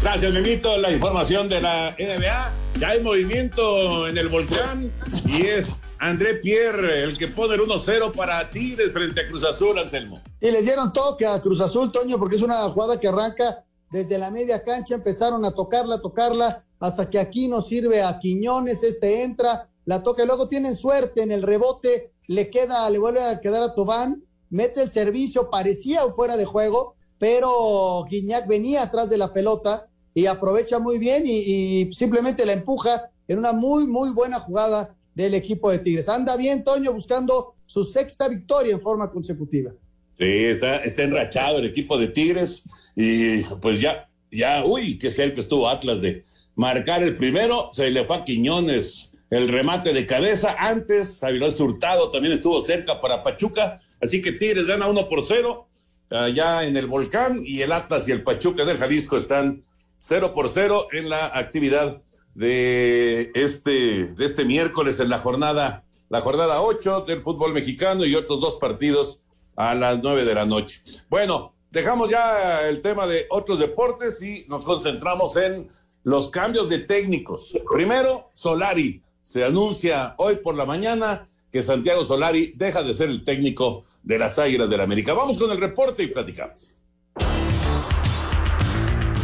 Gracias, 0.00 0.32
Memito. 0.32 0.78
La 0.78 0.92
información 0.92 1.48
de 1.48 1.60
la 1.62 1.96
NBA. 1.98 2.52
Ya 2.78 2.88
hay 2.88 3.02
movimiento 3.02 4.06
en 4.06 4.16
el 4.18 4.28
volcán 4.28 4.92
y 5.26 5.46
es 5.46 5.90
André 5.98 6.34
Pierre 6.34 7.02
el 7.02 7.18
que 7.18 7.26
pone 7.26 7.54
el 7.54 7.60
1-0 7.62 8.12
para 8.12 8.48
Tigres 8.50 8.92
frente 8.92 9.22
a 9.22 9.26
Cruz 9.26 9.42
Azul, 9.42 9.76
Anselmo. 9.78 10.22
Y 10.40 10.52
les 10.52 10.64
dieron 10.64 10.92
toque 10.92 11.26
a 11.26 11.40
Cruz 11.40 11.60
Azul, 11.60 11.90
Toño, 11.90 12.18
porque 12.18 12.36
es 12.36 12.42
una 12.42 12.60
jugada 12.68 13.00
que 13.00 13.08
arranca 13.08 13.64
desde 13.90 14.18
la 14.18 14.30
media 14.30 14.62
cancha 14.62 14.94
empezaron 14.94 15.44
a 15.44 15.52
tocarla, 15.52 16.00
tocarla, 16.00 16.64
hasta 16.78 17.08
que 17.10 17.18
aquí 17.18 17.48
nos 17.48 17.66
sirve 17.66 18.02
a 18.02 18.18
Quiñones, 18.18 18.82
este 18.82 19.22
entra, 19.22 19.68
la 19.84 20.02
toca 20.02 20.22
y 20.22 20.26
luego 20.26 20.48
tienen 20.48 20.76
suerte 20.76 21.22
en 21.22 21.32
el 21.32 21.42
rebote, 21.42 22.12
le 22.26 22.50
queda, 22.50 22.88
le 22.90 22.98
vuelve 22.98 23.22
a 23.22 23.40
quedar 23.40 23.62
a 23.62 23.74
Tobán, 23.74 24.22
mete 24.50 24.82
el 24.82 24.90
servicio, 24.90 25.50
parecía 25.50 26.02
fuera 26.14 26.36
de 26.36 26.44
juego, 26.44 26.94
pero 27.18 28.04
Guiñac 28.08 28.46
venía 28.46 28.82
atrás 28.82 29.10
de 29.10 29.18
la 29.18 29.32
pelota 29.32 29.88
y 30.14 30.26
aprovecha 30.26 30.78
muy 30.78 30.98
bien 30.98 31.24
y, 31.26 31.30
y 31.30 31.92
simplemente 31.92 32.46
la 32.46 32.52
empuja 32.52 33.10
en 33.26 33.38
una 33.38 33.52
muy, 33.52 33.86
muy 33.86 34.10
buena 34.10 34.40
jugada 34.40 34.96
del 35.14 35.34
equipo 35.34 35.70
de 35.70 35.78
Tigres. 35.78 36.08
Anda 36.08 36.36
bien, 36.36 36.62
Toño, 36.62 36.92
buscando 36.92 37.54
su 37.66 37.82
sexta 37.84 38.28
victoria 38.28 38.72
en 38.72 38.80
forma 38.80 39.10
consecutiva. 39.10 39.72
Sí, 40.18 40.44
está, 40.44 40.78
está 40.78 41.04
enrachado 41.04 41.58
el 41.58 41.66
equipo 41.66 41.96
de 41.96 42.08
Tigres 42.08 42.64
y 42.96 43.42
pues 43.62 43.80
ya, 43.80 44.10
ya, 44.32 44.64
uy, 44.64 44.98
qué 44.98 45.12
cerca 45.12 45.40
estuvo 45.40 45.68
Atlas 45.68 46.00
de 46.00 46.24
marcar 46.56 47.04
el 47.04 47.14
primero, 47.14 47.70
se 47.72 47.88
le 47.90 48.04
fue 48.04 48.16
a 48.16 48.24
Quiñones 48.24 49.12
el 49.30 49.48
remate 49.48 49.92
de 49.92 50.06
cabeza, 50.06 50.56
antes 50.58 51.22
Avilés 51.22 51.60
Hurtado 51.60 52.10
también 52.10 52.34
estuvo 52.34 52.60
cerca 52.60 53.00
para 53.00 53.22
Pachuca, 53.22 53.80
así 54.00 54.20
que 54.20 54.32
Tigres 54.32 54.66
gana 54.66 54.88
uno 54.88 55.08
por 55.08 55.22
cero 55.22 55.68
allá 56.10 56.64
en 56.64 56.76
el 56.76 56.86
volcán 56.86 57.42
y 57.44 57.60
el 57.60 57.70
Atlas 57.70 58.08
y 58.08 58.12
el 58.12 58.24
Pachuca 58.24 58.64
del 58.64 58.78
Jalisco 58.78 59.16
están 59.16 59.62
cero 59.98 60.32
por 60.34 60.48
cero 60.48 60.88
en 60.90 61.08
la 61.08 61.26
actividad 61.26 62.02
de 62.34 63.30
este, 63.34 64.06
de 64.14 64.24
este 64.24 64.44
miércoles 64.44 64.98
en 64.98 65.10
la 65.10 65.18
jornada, 65.18 65.84
la 66.08 66.20
jornada 66.22 66.60
ocho 66.60 67.02
del 67.02 67.22
fútbol 67.22 67.52
mexicano 67.52 68.04
y 68.04 68.16
otros 68.16 68.40
dos 68.40 68.56
partidos 68.56 69.22
a 69.58 69.74
las 69.74 70.00
nueve 70.00 70.24
de 70.24 70.34
la 70.34 70.46
noche. 70.46 70.80
Bueno, 71.10 71.52
dejamos 71.72 72.08
ya 72.10 72.68
el 72.68 72.80
tema 72.80 73.08
de 73.08 73.26
otros 73.28 73.58
deportes 73.58 74.22
y 74.22 74.46
nos 74.48 74.64
concentramos 74.64 75.36
en 75.36 75.68
los 76.04 76.28
cambios 76.28 76.68
de 76.68 76.78
técnicos. 76.78 77.58
Primero, 77.70 78.30
Solari. 78.32 79.02
Se 79.24 79.44
anuncia 79.44 80.14
hoy 80.16 80.36
por 80.36 80.54
la 80.54 80.64
mañana 80.64 81.28
que 81.50 81.62
Santiago 81.62 82.04
Solari 82.04 82.54
deja 82.56 82.84
de 82.84 82.94
ser 82.94 83.10
el 83.10 83.24
técnico 83.24 83.84
de 84.02 84.18
las 84.18 84.38
Águilas 84.38 84.70
del 84.70 84.78
la 84.78 84.84
América. 84.84 85.12
Vamos 85.12 85.36
con 85.36 85.50
el 85.50 85.58
reporte 85.58 86.04
y 86.04 86.06
platicamos. 86.06 86.74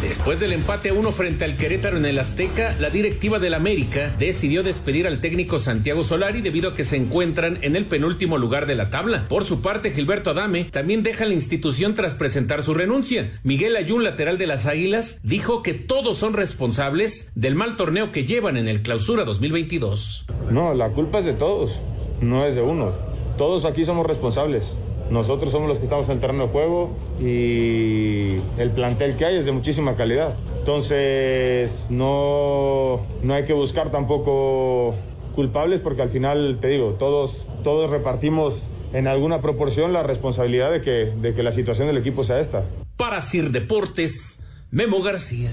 Después 0.07 0.39
del 0.39 0.53
empate 0.53 0.91
a 0.91 0.93
uno 0.93 1.13
frente 1.13 1.47
al 1.47 1.57
Querétaro 1.57 1.97
en 1.97 2.05
el 2.05 2.19
Azteca, 2.19 2.77
la 2.79 2.91
directiva 2.91 3.39
del 3.39 3.55
América 3.55 4.15
decidió 4.19 4.63
despedir 4.63 5.07
al 5.07 5.19
técnico 5.19 5.59
Santiago 5.59 6.03
Solari 6.03 6.43
debido 6.43 6.71
a 6.71 6.75
que 6.75 6.85
se 6.85 6.97
encuentran 6.97 7.57
en 7.63 7.75
el 7.75 7.87
penúltimo 7.87 8.37
lugar 8.37 8.67
de 8.67 8.75
la 8.75 8.91
tabla. 8.91 9.25
Por 9.29 9.45
su 9.45 9.63
parte, 9.63 9.93
Gilberto 9.93 10.29
Adame 10.29 10.65
también 10.65 11.03
deja 11.03 11.25
la 11.25 11.33
institución 11.33 11.95
tras 11.95 12.15
presentar 12.15 12.61
su 12.61 12.75
renuncia. 12.75 13.33
Miguel 13.45 13.77
Ayun, 13.77 14.05
lateral 14.05 14.37
de 14.37 14.47
las 14.47 14.67
Águilas, 14.67 15.21
dijo 15.23 15.63
que 15.63 15.73
todos 15.73 16.19
son 16.19 16.35
responsables 16.35 17.33
del 17.35 17.55
mal 17.55 17.77
torneo 17.77 18.13
que 18.13 18.27
llevan 18.27 18.59
en 18.59 18.69
el 18.69 18.83
Clausura 18.83 19.25
2022. 19.25 20.27
No, 20.51 20.75
la 20.75 20.91
culpa 20.91 21.21
es 21.21 21.25
de 21.25 21.33
todos, 21.33 21.73
no 22.21 22.47
es 22.47 22.55
de 22.55 22.61
uno. 22.61 22.93
Todos 23.39 23.65
aquí 23.65 23.87
somos 23.87 24.07
responsables. 24.07 24.65
Nosotros 25.11 25.53
somos 25.53 25.69
los 25.69 25.79
que 25.79 25.85
estamos 25.85 26.07
en 26.07 26.13
el 26.13 26.21
terreno 26.21 26.45
de 26.45 26.51
juego 26.51 26.91
y 27.21 28.39
el 28.59 28.71
plantel 28.75 29.17
que 29.17 29.27
hay 29.27 29.37
es 29.37 29.45
de 29.45 29.53
muchísima 29.53 29.95
calidad. 29.97 30.35
Entonces, 30.59 31.87
no, 31.91 33.01
no 33.23 33.35
hay 33.35 33.45
que 33.45 33.53
buscar 33.53 33.91
tampoco 33.91 34.95
culpables 35.35 35.81
porque 35.81 36.03
al 36.03 36.11
final, 36.11 36.59
te 36.61 36.69
digo, 36.69 36.97
todos, 36.99 37.45
todos 37.63 37.91
repartimos 37.91 38.63
en 38.93 39.09
alguna 39.09 39.41
proporción 39.41 39.93
la 39.93 40.03
responsabilidad 40.03 40.71
de 40.71 40.81
que, 40.81 41.13
de 41.17 41.35
que 41.35 41.43
la 41.43 41.53
situación 41.53 41.89
del 41.89 41.99
equipo 41.99 42.25
sea 42.25 42.41
esta. 42.41 42.65
Para 42.97 43.21
Sir 43.21 43.51
Deportes, 43.51 44.41
Memo 44.71 45.03
García. 45.03 45.51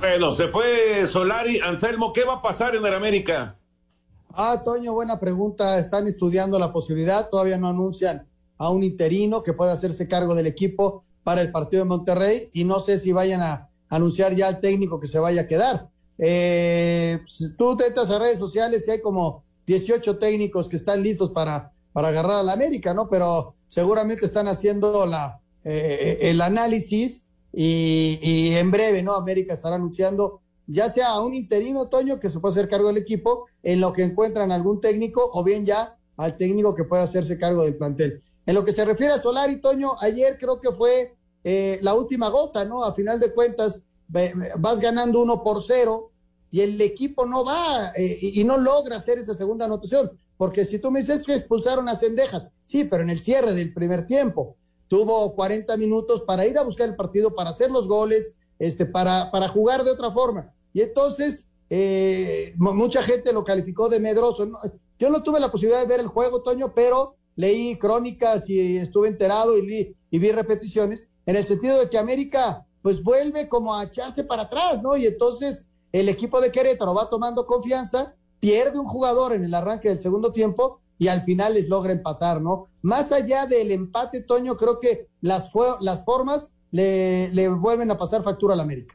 Bueno, 0.00 0.32
se 0.32 0.48
fue 0.48 1.06
Solari. 1.06 1.60
Anselmo, 1.60 2.12
¿qué 2.12 2.24
va 2.24 2.34
a 2.34 2.42
pasar 2.42 2.74
en 2.74 2.84
el 2.84 2.94
América? 2.94 3.56
Ah, 4.38 4.62
Toño, 4.62 4.92
buena 4.92 5.18
pregunta. 5.18 5.78
Están 5.78 6.06
estudiando 6.06 6.58
la 6.58 6.70
posibilidad, 6.70 7.30
todavía 7.30 7.56
no 7.56 7.68
anuncian 7.68 8.28
a 8.58 8.68
un 8.68 8.84
interino 8.84 9.42
que 9.42 9.54
pueda 9.54 9.72
hacerse 9.72 10.08
cargo 10.08 10.34
del 10.34 10.46
equipo 10.46 11.04
para 11.24 11.40
el 11.40 11.50
partido 11.50 11.82
de 11.82 11.88
Monterrey 11.88 12.50
y 12.52 12.64
no 12.64 12.78
sé 12.80 12.98
si 12.98 13.12
vayan 13.12 13.40
a 13.40 13.70
anunciar 13.88 14.36
ya 14.36 14.48
al 14.48 14.60
técnico 14.60 15.00
que 15.00 15.06
se 15.06 15.18
vaya 15.18 15.42
a 15.42 15.46
quedar. 15.46 15.88
Eh, 16.18 17.18
si 17.26 17.56
tú 17.56 17.78
te 17.78 17.86
entras 17.86 18.10
a 18.10 18.18
redes 18.18 18.38
sociales 18.38 18.86
y 18.86 18.90
hay 18.90 19.00
como 19.00 19.42
18 19.66 20.18
técnicos 20.18 20.68
que 20.68 20.76
están 20.76 21.02
listos 21.02 21.30
para, 21.30 21.72
para 21.94 22.08
agarrar 22.08 22.40
a 22.40 22.42
la 22.42 22.52
América, 22.52 22.92
¿no? 22.92 23.08
Pero 23.08 23.54
seguramente 23.68 24.26
están 24.26 24.48
haciendo 24.48 25.06
la, 25.06 25.40
eh, 25.64 26.18
el 26.20 26.42
análisis 26.42 27.22
y 27.54 28.50
en 28.52 28.70
breve, 28.70 29.02
¿no? 29.02 29.14
América 29.14 29.54
estará 29.54 29.76
anunciando 29.76 30.42
ya 30.66 30.88
sea 30.88 31.08
a 31.08 31.24
un 31.24 31.34
interino, 31.34 31.88
Toño, 31.88 32.18
que 32.18 32.30
se 32.30 32.40
puede 32.40 32.54
hacer 32.54 32.68
cargo 32.68 32.88
del 32.88 32.96
equipo, 32.96 33.46
en 33.62 33.80
lo 33.80 33.92
que 33.92 34.04
encuentran 34.04 34.50
algún 34.52 34.80
técnico, 34.80 35.30
o 35.32 35.44
bien 35.44 35.64
ya 35.64 35.96
al 36.16 36.36
técnico 36.36 36.74
que 36.74 36.84
pueda 36.84 37.02
hacerse 37.02 37.38
cargo 37.38 37.62
del 37.62 37.76
plantel. 37.76 38.22
En 38.46 38.54
lo 38.54 38.64
que 38.64 38.72
se 38.72 38.84
refiere 38.84 39.12
a 39.12 39.18
Solari, 39.18 39.60
Toño, 39.60 39.92
ayer 40.00 40.38
creo 40.38 40.60
que 40.60 40.72
fue 40.72 41.14
eh, 41.44 41.78
la 41.82 41.94
última 41.94 42.28
gota, 42.28 42.64
¿no? 42.64 42.84
A 42.84 42.94
final 42.94 43.20
de 43.20 43.32
cuentas, 43.32 43.80
vas 44.08 44.80
ganando 44.80 45.20
uno 45.20 45.42
por 45.42 45.62
cero 45.62 46.12
y 46.50 46.60
el 46.60 46.80
equipo 46.80 47.26
no 47.26 47.44
va 47.44 47.92
eh, 47.96 48.18
y 48.20 48.44
no 48.44 48.56
logra 48.56 48.96
hacer 48.96 49.18
esa 49.18 49.34
segunda 49.34 49.66
anotación. 49.66 50.10
Porque 50.36 50.64
si 50.64 50.78
tú 50.78 50.90
me 50.90 51.00
dices 51.00 51.22
que 51.24 51.34
expulsaron 51.34 51.88
a 51.88 51.96
Cendejas, 51.96 52.48
sí, 52.62 52.84
pero 52.84 53.02
en 53.02 53.10
el 53.10 53.20
cierre 53.20 53.52
del 53.52 53.72
primer 53.72 54.06
tiempo. 54.06 54.56
tuvo 54.88 55.34
40 55.34 55.76
minutos 55.76 56.22
para 56.22 56.46
ir 56.46 56.56
a 56.58 56.62
buscar 56.62 56.88
el 56.88 56.94
partido, 56.94 57.34
para 57.34 57.50
hacer 57.50 57.70
los 57.70 57.88
goles, 57.88 58.34
este, 58.58 58.86
para, 58.86 59.30
para 59.32 59.48
jugar 59.48 59.82
de 59.82 59.90
otra 59.90 60.12
forma. 60.12 60.54
Y 60.76 60.82
entonces, 60.82 61.46
eh, 61.70 62.52
mucha 62.58 63.02
gente 63.02 63.32
lo 63.32 63.44
calificó 63.44 63.88
de 63.88 63.98
medroso. 63.98 64.46
Yo 64.98 65.08
no 65.08 65.22
tuve 65.22 65.40
la 65.40 65.50
posibilidad 65.50 65.80
de 65.80 65.88
ver 65.88 66.00
el 66.00 66.06
juego, 66.06 66.42
Toño, 66.42 66.74
pero 66.74 67.16
leí 67.34 67.78
crónicas 67.78 68.46
y 68.50 68.76
estuve 68.76 69.08
enterado 69.08 69.56
y 69.56 69.66
vi, 69.66 69.96
y 70.10 70.18
vi 70.18 70.32
repeticiones, 70.32 71.06
en 71.24 71.36
el 71.36 71.46
sentido 71.46 71.80
de 71.80 71.88
que 71.88 71.96
América 71.96 72.66
pues 72.82 73.02
vuelve 73.02 73.48
como 73.48 73.74
a 73.74 73.84
echarse 73.84 74.22
para 74.22 74.42
atrás, 74.42 74.82
¿no? 74.82 74.98
Y 74.98 75.06
entonces 75.06 75.64
el 75.92 76.10
equipo 76.10 76.42
de 76.42 76.52
Querétaro 76.52 76.92
va 76.92 77.08
tomando 77.08 77.46
confianza, 77.46 78.14
pierde 78.38 78.78
un 78.78 78.86
jugador 78.86 79.32
en 79.32 79.44
el 79.44 79.54
arranque 79.54 79.88
del 79.88 80.00
segundo 80.00 80.30
tiempo 80.30 80.82
y 80.98 81.08
al 81.08 81.22
final 81.22 81.54
les 81.54 81.70
logra 81.70 81.94
empatar, 81.94 82.42
¿no? 82.42 82.68
Más 82.82 83.12
allá 83.12 83.46
del 83.46 83.72
empate, 83.72 84.20
Toño, 84.20 84.58
creo 84.58 84.78
que 84.78 85.08
las, 85.22 85.50
las 85.80 86.04
formas 86.04 86.50
le, 86.70 87.28
le 87.32 87.48
vuelven 87.48 87.90
a 87.90 87.96
pasar 87.96 88.22
factura 88.22 88.52
al 88.52 88.60
América. 88.60 88.94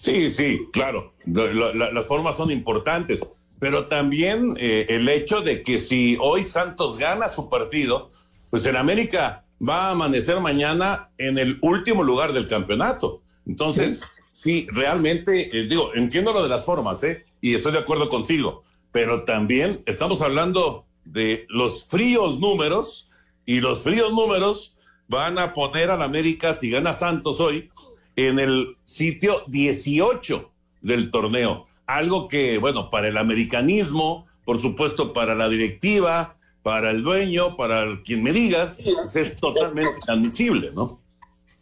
Sí, 0.00 0.30
sí, 0.30 0.60
claro. 0.72 1.12
las 1.26 2.06
formas 2.06 2.34
son 2.34 2.50
importantes, 2.50 3.20
pero 3.58 3.86
también 3.86 4.56
eh, 4.58 4.86
el 4.88 5.06
hecho 5.10 5.42
de 5.42 5.62
que 5.62 5.78
si 5.78 6.16
hoy 6.18 6.44
Santos 6.44 6.96
gana 6.96 7.28
su 7.28 7.50
partido, 7.50 8.08
pues 8.48 8.64
en 8.64 8.76
América 8.76 9.44
va 9.60 9.88
a 9.88 9.90
amanecer 9.90 10.40
mañana 10.40 11.10
en 11.18 11.36
el 11.36 11.58
último 11.60 12.02
lugar 12.02 12.32
del 12.32 12.48
campeonato. 12.48 13.20
Entonces, 13.46 14.00
sí, 14.30 14.66
realmente, 14.72 15.54
eh, 15.54 15.66
digo, 15.66 15.90
entiendo 15.94 16.32
lo 16.32 16.42
de 16.42 16.48
las 16.48 16.64
formas, 16.64 17.02
¿eh? 17.02 17.26
Y 17.42 17.54
estoy 17.54 17.72
de 17.72 17.80
acuerdo 17.80 18.08
contigo, 18.08 18.64
pero 18.92 19.26
también 19.26 19.82
estamos 19.84 20.22
hablando 20.22 20.86
de 21.04 21.44
los 21.50 21.84
fríos 21.84 22.40
números 22.40 23.10
y 23.44 23.60
los 23.60 23.82
fríos 23.82 24.14
números 24.14 24.78
van 25.08 25.38
a 25.38 25.52
poner 25.52 25.90
al 25.90 26.00
América, 26.00 26.54
si 26.54 26.70
gana 26.70 26.94
Santos 26.94 27.38
hoy, 27.38 27.68
en 28.28 28.38
el 28.38 28.76
sitio 28.84 29.42
18 29.48 30.50
del 30.82 31.10
torneo. 31.10 31.66
Algo 31.86 32.28
que, 32.28 32.58
bueno, 32.58 32.90
para 32.90 33.08
el 33.08 33.16
americanismo, 33.18 34.26
por 34.44 34.60
supuesto, 34.60 35.12
para 35.12 35.34
la 35.34 35.48
directiva, 35.48 36.36
para 36.62 36.90
el 36.90 37.02
dueño, 37.02 37.56
para 37.56 38.00
quien 38.02 38.22
me 38.22 38.32
digas, 38.32 38.78
pues, 38.82 39.16
es 39.16 39.36
totalmente 39.36 39.98
admisible, 40.08 40.72
¿no? 40.72 41.00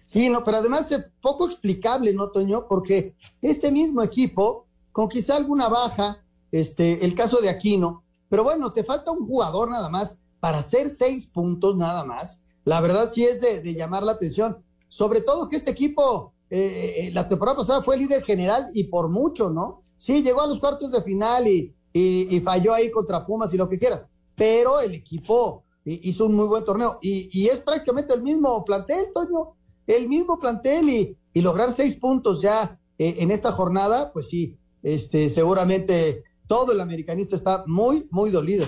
Sí, 0.04 0.28
no, 0.28 0.42
pero 0.42 0.58
además 0.58 0.90
es 0.90 1.10
poco 1.20 1.46
explicable, 1.46 2.14
¿no, 2.14 2.30
Toño? 2.30 2.66
Porque 2.66 3.14
este 3.42 3.70
mismo 3.70 4.02
equipo, 4.02 4.66
con 4.90 5.08
quizá 5.08 5.36
alguna 5.36 5.68
baja, 5.68 6.24
este, 6.50 7.04
el 7.04 7.14
caso 7.14 7.40
de 7.40 7.50
Aquino, 7.50 8.02
pero 8.28 8.42
bueno, 8.42 8.72
te 8.72 8.84
falta 8.84 9.10
un 9.10 9.26
jugador 9.26 9.70
nada 9.70 9.88
más 9.88 10.18
para 10.40 10.58
hacer 10.58 10.90
seis 10.90 11.26
puntos 11.26 11.76
nada 11.76 12.04
más. 12.04 12.42
La 12.64 12.80
verdad 12.80 13.10
sí 13.12 13.24
es 13.24 13.40
de, 13.40 13.74
llamar 13.74 14.02
la 14.02 14.12
atención. 14.12 14.62
Sobre 14.88 15.20
todo 15.20 15.48
que 15.48 15.56
este 15.56 15.70
equipo, 15.70 16.32
eh, 16.50 16.94
eh, 16.98 17.10
la 17.12 17.28
temporada 17.28 17.58
pasada 17.58 17.82
fue 17.82 17.96
líder 17.96 18.22
general 18.22 18.70
y 18.74 18.84
por 18.84 19.08
mucho, 19.08 19.50
¿no? 19.50 19.82
Sí, 19.96 20.22
llegó 20.22 20.42
a 20.42 20.46
los 20.46 20.60
cuartos 20.60 20.90
de 20.92 21.02
final 21.02 21.46
y, 21.48 21.74
y 21.92 22.40
falló 22.40 22.72
ahí 22.72 22.90
contra 22.90 23.26
Pumas 23.26 23.52
y 23.52 23.56
lo 23.56 23.68
que 23.68 23.78
quieras 23.78 24.06
pero 24.38 24.80
el 24.80 24.94
equipo 24.94 25.64
hizo 25.84 26.26
un 26.26 26.34
muy 26.34 26.46
buen 26.46 26.64
torneo 26.64 26.98
y, 27.02 27.48
es 27.48 27.58
prácticamente 27.58 28.14
el 28.14 28.22
mismo 28.22 28.64
plantel, 28.64 29.06
Toño, 29.12 29.56
el 29.86 30.08
mismo 30.08 30.38
plantel 30.38 30.88
y, 30.88 31.16
lograr 31.40 31.70
seis 31.70 31.94
puntos 31.94 32.42
ya 32.42 32.80
eh, 32.98 33.18
en 33.18 33.30
esta 33.30 33.52
jornada, 33.52 34.12
pues 34.12 34.28
sí, 34.28 34.56
este, 34.82 35.30
seguramente 35.30 36.24
todo 36.48 36.72
el 36.72 36.80
americanista 36.80 37.36
está 37.36 37.62
muy, 37.68 38.08
muy 38.10 38.30
dolido. 38.30 38.66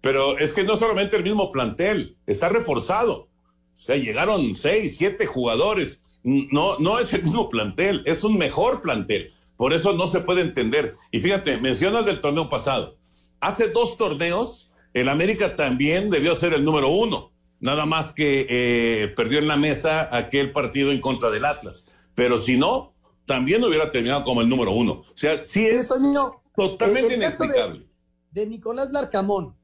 Pero 0.00 0.38
es 0.38 0.52
que 0.52 0.62
no 0.62 0.76
solamente 0.76 1.16
el 1.16 1.24
mismo 1.24 1.50
plantel, 1.50 2.16
está 2.24 2.48
reforzado. 2.48 3.22
O 3.22 3.78
sea, 3.78 3.96
llegaron 3.96 4.54
seis, 4.54 4.94
siete 4.96 5.26
jugadores. 5.26 6.04
No, 6.22 6.78
no 6.78 6.98
es 6.98 7.12
el 7.12 7.22
mismo 7.22 7.48
plantel, 7.48 8.02
es 8.06 8.24
un 8.24 8.36
mejor 8.36 8.80
plantel. 8.80 9.32
Por 9.56 9.72
eso 9.72 9.92
no 9.92 10.06
se 10.06 10.20
puede 10.20 10.42
entender. 10.42 10.94
Y 11.10 11.20
fíjate, 11.20 11.58
mencionas 11.58 12.06
del 12.06 12.20
torneo 12.20 12.48
pasado 12.48 13.00
hace 13.40 13.68
dos 13.68 13.96
torneos, 13.96 14.70
el 14.94 15.08
América 15.08 15.56
también 15.56 16.10
debió 16.10 16.36
ser 16.36 16.52
el 16.52 16.64
número 16.64 16.90
uno, 16.90 17.32
nada 17.58 17.86
más 17.86 18.12
que 18.12 18.46
eh, 18.48 19.08
perdió 19.16 19.38
en 19.38 19.48
la 19.48 19.56
mesa 19.56 20.14
aquel 20.14 20.52
partido 20.52 20.92
en 20.92 21.00
contra 21.00 21.30
del 21.30 21.44
Atlas. 21.44 21.88
Pero 22.14 22.38
si 22.38 22.56
no, 22.56 22.92
también 23.24 23.64
hubiera 23.64 23.90
terminado 23.90 24.24
como 24.24 24.42
el 24.42 24.48
número 24.48 24.72
uno. 24.72 24.92
O 24.92 25.16
sea, 25.16 25.44
sí 25.44 25.64
es 25.64 25.88
totalmente 26.54 27.14
inexplicable. 27.14 27.86
De, 28.30 28.46
Nicolás 28.46 28.90
Larcamón, 28.90 29.56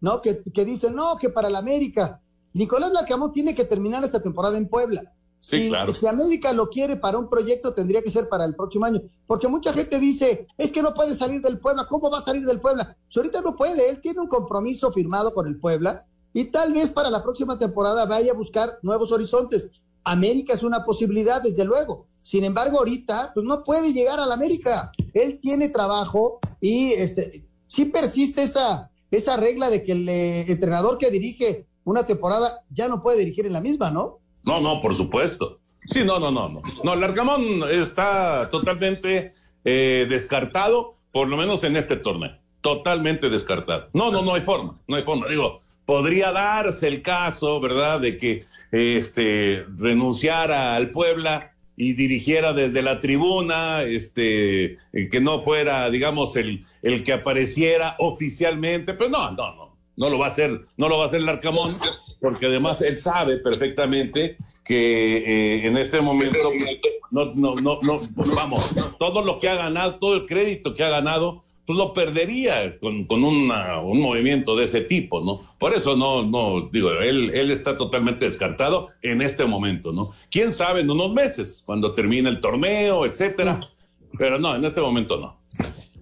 ¿no? 0.00 0.20
Que, 0.20 0.42
que 0.52 0.64
dice, 0.64 0.90
no, 0.90 1.16
que 1.18 1.30
para 1.30 1.48
el 1.48 1.56
América. 1.56 2.20
Nicolás 2.52 2.92
Larcamón 2.92 3.32
tiene 3.32 3.54
que 3.54 3.64
terminar 3.64 4.04
esta 4.04 4.22
temporada 4.22 4.58
en 4.58 4.68
Puebla. 4.68 5.14
Sí, 5.42 5.68
claro. 5.68 5.92
Si 5.92 6.06
América 6.06 6.52
lo 6.52 6.70
quiere 6.70 6.94
para 6.96 7.18
un 7.18 7.28
proyecto, 7.28 7.74
tendría 7.74 8.00
que 8.00 8.12
ser 8.12 8.28
para 8.28 8.44
el 8.44 8.54
próximo 8.54 8.84
año. 8.84 9.02
Porque 9.26 9.48
mucha 9.48 9.72
gente 9.72 9.98
dice, 9.98 10.46
es 10.56 10.70
que 10.70 10.82
no 10.82 10.94
puede 10.94 11.16
salir 11.16 11.40
del 11.40 11.58
Puebla. 11.58 11.86
¿Cómo 11.90 12.08
va 12.10 12.20
a 12.20 12.22
salir 12.22 12.46
del 12.46 12.60
Puebla? 12.60 12.96
Si 13.08 13.18
ahorita 13.18 13.40
no 13.40 13.56
puede, 13.56 13.90
él 13.90 14.00
tiene 14.00 14.20
un 14.20 14.28
compromiso 14.28 14.92
firmado 14.92 15.34
con 15.34 15.48
el 15.48 15.58
Puebla 15.58 16.06
y 16.32 16.44
tal 16.44 16.72
vez 16.72 16.90
para 16.90 17.10
la 17.10 17.24
próxima 17.24 17.58
temporada 17.58 18.06
vaya 18.06 18.30
a 18.30 18.36
buscar 18.36 18.78
nuevos 18.82 19.10
horizontes. 19.10 19.66
América 20.04 20.54
es 20.54 20.62
una 20.62 20.84
posibilidad, 20.84 21.42
desde 21.42 21.64
luego. 21.64 22.06
Sin 22.22 22.44
embargo, 22.44 22.78
ahorita, 22.78 23.32
pues 23.34 23.44
no 23.44 23.64
puede 23.64 23.92
llegar 23.92 24.20
al 24.20 24.30
América. 24.30 24.92
Él 25.12 25.40
tiene 25.42 25.70
trabajo 25.70 26.38
y 26.60 26.92
este, 26.92 27.44
sí 27.66 27.86
persiste 27.86 28.44
esa, 28.44 28.92
esa 29.10 29.36
regla 29.36 29.70
de 29.70 29.82
que 29.82 29.92
el 29.92 30.08
eh, 30.08 30.52
entrenador 30.52 30.98
que 30.98 31.10
dirige 31.10 31.66
una 31.84 32.06
temporada 32.06 32.62
ya 32.70 32.86
no 32.86 33.02
puede 33.02 33.18
dirigir 33.18 33.44
en 33.44 33.54
la 33.54 33.60
misma, 33.60 33.90
¿no? 33.90 34.21
No, 34.44 34.60
no, 34.60 34.80
por 34.80 34.94
supuesto. 34.94 35.60
Sí, 35.84 36.04
no, 36.04 36.18
no, 36.18 36.30
no, 36.30 36.48
no. 36.48 36.62
No, 36.84 36.96
Largamón 36.96 37.62
está 37.70 38.48
totalmente 38.50 39.32
eh, 39.64 40.06
descartado, 40.08 40.96
por 41.12 41.28
lo 41.28 41.36
menos 41.36 41.64
en 41.64 41.76
este 41.76 41.96
torneo. 41.96 42.38
Totalmente 42.60 43.28
descartado. 43.28 43.88
No, 43.92 44.10
no, 44.10 44.22
no 44.22 44.34
hay 44.34 44.42
forma, 44.42 44.80
no 44.86 44.96
hay 44.96 45.02
forma. 45.02 45.26
Digo, 45.28 45.60
podría 45.84 46.30
darse 46.32 46.86
el 46.88 47.02
caso, 47.02 47.60
¿verdad?, 47.60 48.00
de 48.00 48.16
que 48.16 48.44
este 48.70 49.64
renunciara 49.76 50.76
al 50.76 50.90
Puebla 50.90 51.52
y 51.76 51.94
dirigiera 51.94 52.52
desde 52.52 52.82
la 52.82 53.00
tribuna, 53.00 53.82
este, 53.82 54.78
que 54.92 55.20
no 55.20 55.40
fuera, 55.40 55.90
digamos, 55.90 56.36
el, 56.36 56.64
el 56.82 57.02
que 57.02 57.12
apareciera 57.12 57.96
oficialmente, 57.98 58.94
pero 58.94 59.10
no, 59.10 59.30
no, 59.32 59.54
no, 59.54 59.76
no 59.96 60.10
lo 60.10 60.18
va 60.18 60.26
a 60.26 60.30
hacer, 60.30 60.66
no 60.76 60.88
lo 60.88 60.98
va 60.98 61.04
a 61.04 61.06
hacer 61.06 61.22
Larcamón 61.22 61.76
porque 62.22 62.46
además 62.46 62.80
él 62.82 62.98
sabe 62.98 63.38
perfectamente 63.38 64.36
que 64.64 65.16
eh, 65.16 65.66
en 65.66 65.76
este 65.76 66.00
momento 66.00 66.38
pues, 66.56 66.80
no, 67.10 67.34
no, 67.34 67.56
no, 67.56 67.80
no, 67.82 68.00
vamos, 68.36 68.72
todo 68.98 69.22
lo 69.22 69.40
que 69.40 69.48
ha 69.48 69.56
ganado, 69.56 69.96
todo 69.96 70.14
el 70.14 70.26
crédito 70.26 70.72
que 70.72 70.84
ha 70.84 70.88
ganado, 70.88 71.42
pues 71.66 71.76
lo 71.76 71.92
perdería 71.92 72.78
con, 72.78 73.06
con 73.06 73.24
una, 73.24 73.80
un 73.80 74.00
movimiento 74.00 74.54
de 74.54 74.64
ese 74.64 74.82
tipo, 74.82 75.20
¿no? 75.20 75.42
Por 75.58 75.74
eso 75.74 75.96
no, 75.96 76.22
no, 76.22 76.68
digo, 76.72 76.90
él, 76.92 77.32
él 77.34 77.50
está 77.50 77.76
totalmente 77.76 78.24
descartado 78.24 78.90
en 79.02 79.20
este 79.20 79.44
momento, 79.44 79.92
¿no? 79.92 80.12
Quién 80.30 80.54
sabe 80.54 80.82
en 80.82 80.90
unos 80.90 81.12
meses, 81.12 81.62
cuando 81.66 81.92
termine 81.92 82.30
el 82.30 82.40
torneo, 82.40 83.04
etcétera, 83.04 83.68
pero 84.16 84.38
no, 84.38 84.54
en 84.54 84.64
este 84.64 84.80
momento 84.80 85.18
no. 85.18 85.42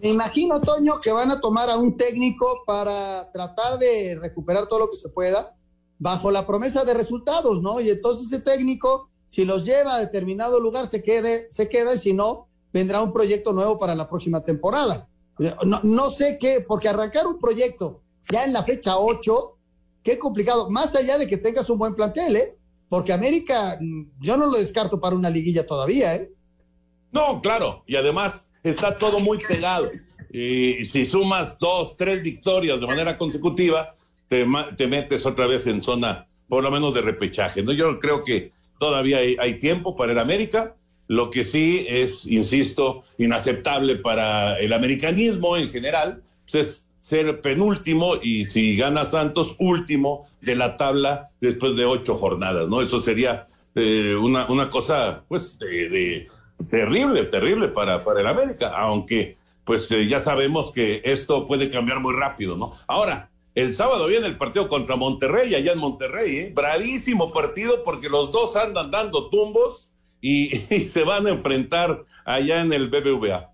Me 0.02 0.10
imagino, 0.10 0.60
Toño, 0.60 1.00
que 1.02 1.12
van 1.12 1.30
a 1.30 1.40
tomar 1.40 1.70
a 1.70 1.76
un 1.76 1.96
técnico 1.96 2.62
para 2.66 3.30
tratar 3.32 3.78
de 3.78 4.18
recuperar 4.20 4.66
todo 4.66 4.80
lo 4.80 4.90
que 4.90 4.96
se 4.96 5.08
pueda 5.10 5.54
bajo 6.00 6.30
la 6.30 6.46
promesa 6.46 6.84
de 6.84 6.94
resultados, 6.94 7.62
¿no? 7.62 7.78
Y 7.80 7.90
entonces 7.90 8.26
ese 8.26 8.40
técnico, 8.40 9.10
si 9.28 9.44
los 9.44 9.64
lleva 9.64 9.94
a 9.94 10.00
determinado 10.00 10.58
lugar, 10.58 10.86
se, 10.86 11.02
quede, 11.02 11.46
se 11.52 11.68
queda 11.68 11.94
y 11.94 11.98
si 11.98 12.14
no, 12.14 12.48
vendrá 12.72 13.02
un 13.02 13.12
proyecto 13.12 13.52
nuevo 13.52 13.78
para 13.78 13.94
la 13.94 14.08
próxima 14.08 14.40
temporada. 14.40 15.08
No, 15.64 15.80
no 15.82 16.10
sé 16.10 16.38
qué, 16.40 16.64
porque 16.66 16.88
arrancar 16.88 17.26
un 17.26 17.38
proyecto 17.38 18.02
ya 18.30 18.44
en 18.44 18.52
la 18.52 18.62
fecha 18.62 18.98
8, 18.98 19.58
qué 20.02 20.18
complicado, 20.18 20.70
más 20.70 20.94
allá 20.94 21.18
de 21.18 21.28
que 21.28 21.36
tengas 21.36 21.68
un 21.68 21.78
buen 21.78 21.94
plantel, 21.94 22.36
¿eh? 22.36 22.56
Porque 22.88 23.12
América, 23.12 23.78
mm, 23.80 24.20
yo 24.20 24.36
no 24.36 24.46
lo 24.46 24.58
descarto 24.58 25.00
para 25.00 25.14
una 25.14 25.30
liguilla 25.30 25.66
todavía, 25.66 26.14
¿eh? 26.16 26.32
No, 27.12 27.42
claro, 27.42 27.84
y 27.86 27.96
además 27.96 28.48
está 28.62 28.96
todo 28.96 29.20
muy 29.20 29.38
pegado. 29.38 29.90
Y 30.32 30.86
si 30.86 31.04
sumas 31.04 31.58
dos, 31.58 31.96
tres 31.96 32.22
victorias 32.22 32.80
de 32.80 32.86
manera 32.86 33.18
consecutiva, 33.18 33.94
te, 34.30 34.86
metes 34.86 35.26
otra 35.26 35.48
vez 35.48 35.66
en 35.66 35.82
zona, 35.82 36.26
por 36.48 36.62
lo 36.62 36.70
menos 36.70 36.94
de 36.94 37.02
repechaje. 37.02 37.62
¿no? 37.62 37.72
Yo 37.72 37.98
creo 37.98 38.22
que 38.22 38.52
todavía 38.78 39.18
hay, 39.18 39.58
tiempo 39.58 39.96
para 39.96 40.12
el 40.12 40.18
América. 40.18 40.76
Lo 41.08 41.30
que 41.30 41.44
sí 41.44 41.84
es, 41.88 42.24
insisto, 42.26 43.02
inaceptable 43.18 43.96
para 43.96 44.56
el 44.60 44.72
americanismo 44.72 45.56
en 45.56 45.68
general, 45.68 46.22
pues 46.44 46.54
es 46.54 46.88
ser 47.00 47.40
penúltimo 47.40 48.14
y 48.22 48.46
si 48.46 48.76
gana 48.76 49.04
Santos, 49.04 49.56
último 49.58 50.28
de 50.40 50.54
la 50.54 50.76
tabla 50.76 51.26
después 51.40 51.74
de 51.74 51.84
ocho 51.84 52.16
jornadas, 52.16 52.68
¿no? 52.68 52.82
Eso 52.82 53.00
sería 53.00 53.46
eh, 53.74 54.14
una, 54.14 54.46
una 54.46 54.70
cosa, 54.70 55.24
pues, 55.26 55.58
de, 55.58 56.28
terrible, 56.70 57.24
terrible 57.24 57.68
para, 57.68 58.04
para 58.04 58.20
el 58.20 58.28
América, 58.28 58.72
aunque, 58.76 59.36
pues, 59.64 59.90
eh, 59.90 60.06
ya 60.08 60.20
sabemos 60.20 60.70
que 60.70 61.00
esto 61.04 61.46
puede 61.46 61.68
cambiar 61.68 61.98
muy 61.98 62.14
rápido, 62.14 62.56
¿no? 62.56 62.72
Ahora, 62.86 63.30
El 63.60 63.74
sábado 63.74 64.06
viene 64.06 64.26
el 64.26 64.38
partido 64.38 64.68
contra 64.68 64.96
Monterrey, 64.96 65.54
allá 65.54 65.72
en 65.72 65.78
Monterrey, 65.78 66.38
¿eh? 66.38 66.52
bravísimo 66.54 67.30
partido 67.30 67.84
porque 67.84 68.08
los 68.08 68.32
dos 68.32 68.56
andan 68.56 68.90
dando 68.90 69.28
tumbos 69.28 69.90
y, 70.22 70.48
se 70.88 71.04
van 71.04 71.26
a 71.26 71.30
enfrentar 71.30 72.06
allá 72.24 72.62
en 72.62 72.72
el 72.72 72.88
BBVA. 72.88 73.52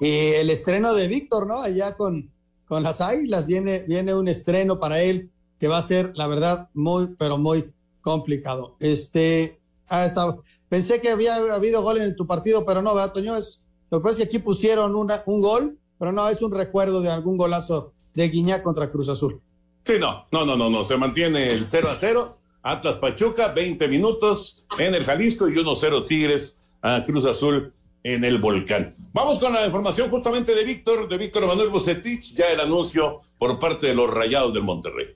Y 0.00 0.08
el 0.08 0.50
estreno 0.50 0.92
de 0.92 1.06
Víctor, 1.06 1.46
¿no? 1.46 1.62
Allá 1.62 1.96
con, 1.96 2.32
con 2.66 2.82
las 2.82 3.00
Águilas 3.00 3.46
viene, 3.46 3.84
viene 3.86 4.12
un 4.12 4.26
estreno 4.26 4.80
para 4.80 5.00
él 5.02 5.30
que 5.60 5.68
va 5.68 5.78
a 5.78 5.82
ser, 5.82 6.16
la 6.16 6.26
verdad, 6.26 6.68
muy, 6.74 7.14
pero 7.16 7.38
muy 7.38 7.72
complicado. 8.00 8.74
Este, 8.80 9.60
ah, 9.86 10.04
está, 10.04 10.36
pensé 10.68 11.00
que 11.00 11.10
había 11.10 11.36
habido 11.36 11.82
gol 11.82 12.00
en 12.00 12.16
tu 12.16 12.26
partido, 12.26 12.66
pero 12.66 12.82
no, 12.82 12.92
¿verdad, 12.92 13.12
Toño? 13.12 13.36
Es, 13.36 13.60
lo 13.88 14.00
que 14.00 14.02
pasa 14.02 14.12
es 14.14 14.16
que 14.16 14.36
aquí 14.36 14.38
pusieron 14.40 14.96
una, 14.96 15.22
un 15.26 15.40
gol, 15.40 15.78
pero 15.96 16.10
no, 16.10 16.28
es 16.28 16.42
un 16.42 16.52
recuerdo 16.52 17.02
de 17.02 17.10
algún 17.10 17.36
golazo 17.36 17.92
de 18.18 18.28
Guiñac 18.28 18.64
contra 18.64 18.90
Cruz 18.90 19.08
Azul. 19.08 19.40
Sí, 19.84 19.94
no, 20.00 20.26
no, 20.32 20.44
no, 20.44 20.56
no, 20.56 20.68
no, 20.68 20.84
se 20.84 20.96
mantiene 20.96 21.46
el 21.46 21.64
0 21.64 21.88
a 21.88 21.94
0. 21.94 22.36
Atlas 22.62 22.96
Pachuca, 22.96 23.48
20 23.48 23.86
minutos 23.86 24.64
en 24.78 24.94
el 24.94 25.04
Jalisco 25.04 25.48
y 25.48 25.54
1-0 25.54 26.06
Tigres 26.06 26.60
a 26.82 27.04
Cruz 27.04 27.24
Azul 27.24 27.72
en 28.02 28.24
el 28.24 28.38
volcán. 28.38 28.92
Vamos 29.12 29.38
con 29.38 29.52
la 29.52 29.64
información 29.64 30.10
justamente 30.10 30.54
de 30.54 30.64
Víctor, 30.64 31.08
de 31.08 31.16
Víctor 31.16 31.46
Manuel 31.46 31.68
Bucetich, 31.68 32.34
ya 32.34 32.50
el 32.50 32.60
anuncio 32.60 33.20
por 33.38 33.56
parte 33.60 33.86
de 33.86 33.94
los 33.94 34.10
Rayados 34.10 34.52
del 34.52 34.64
Monterrey. 34.64 35.14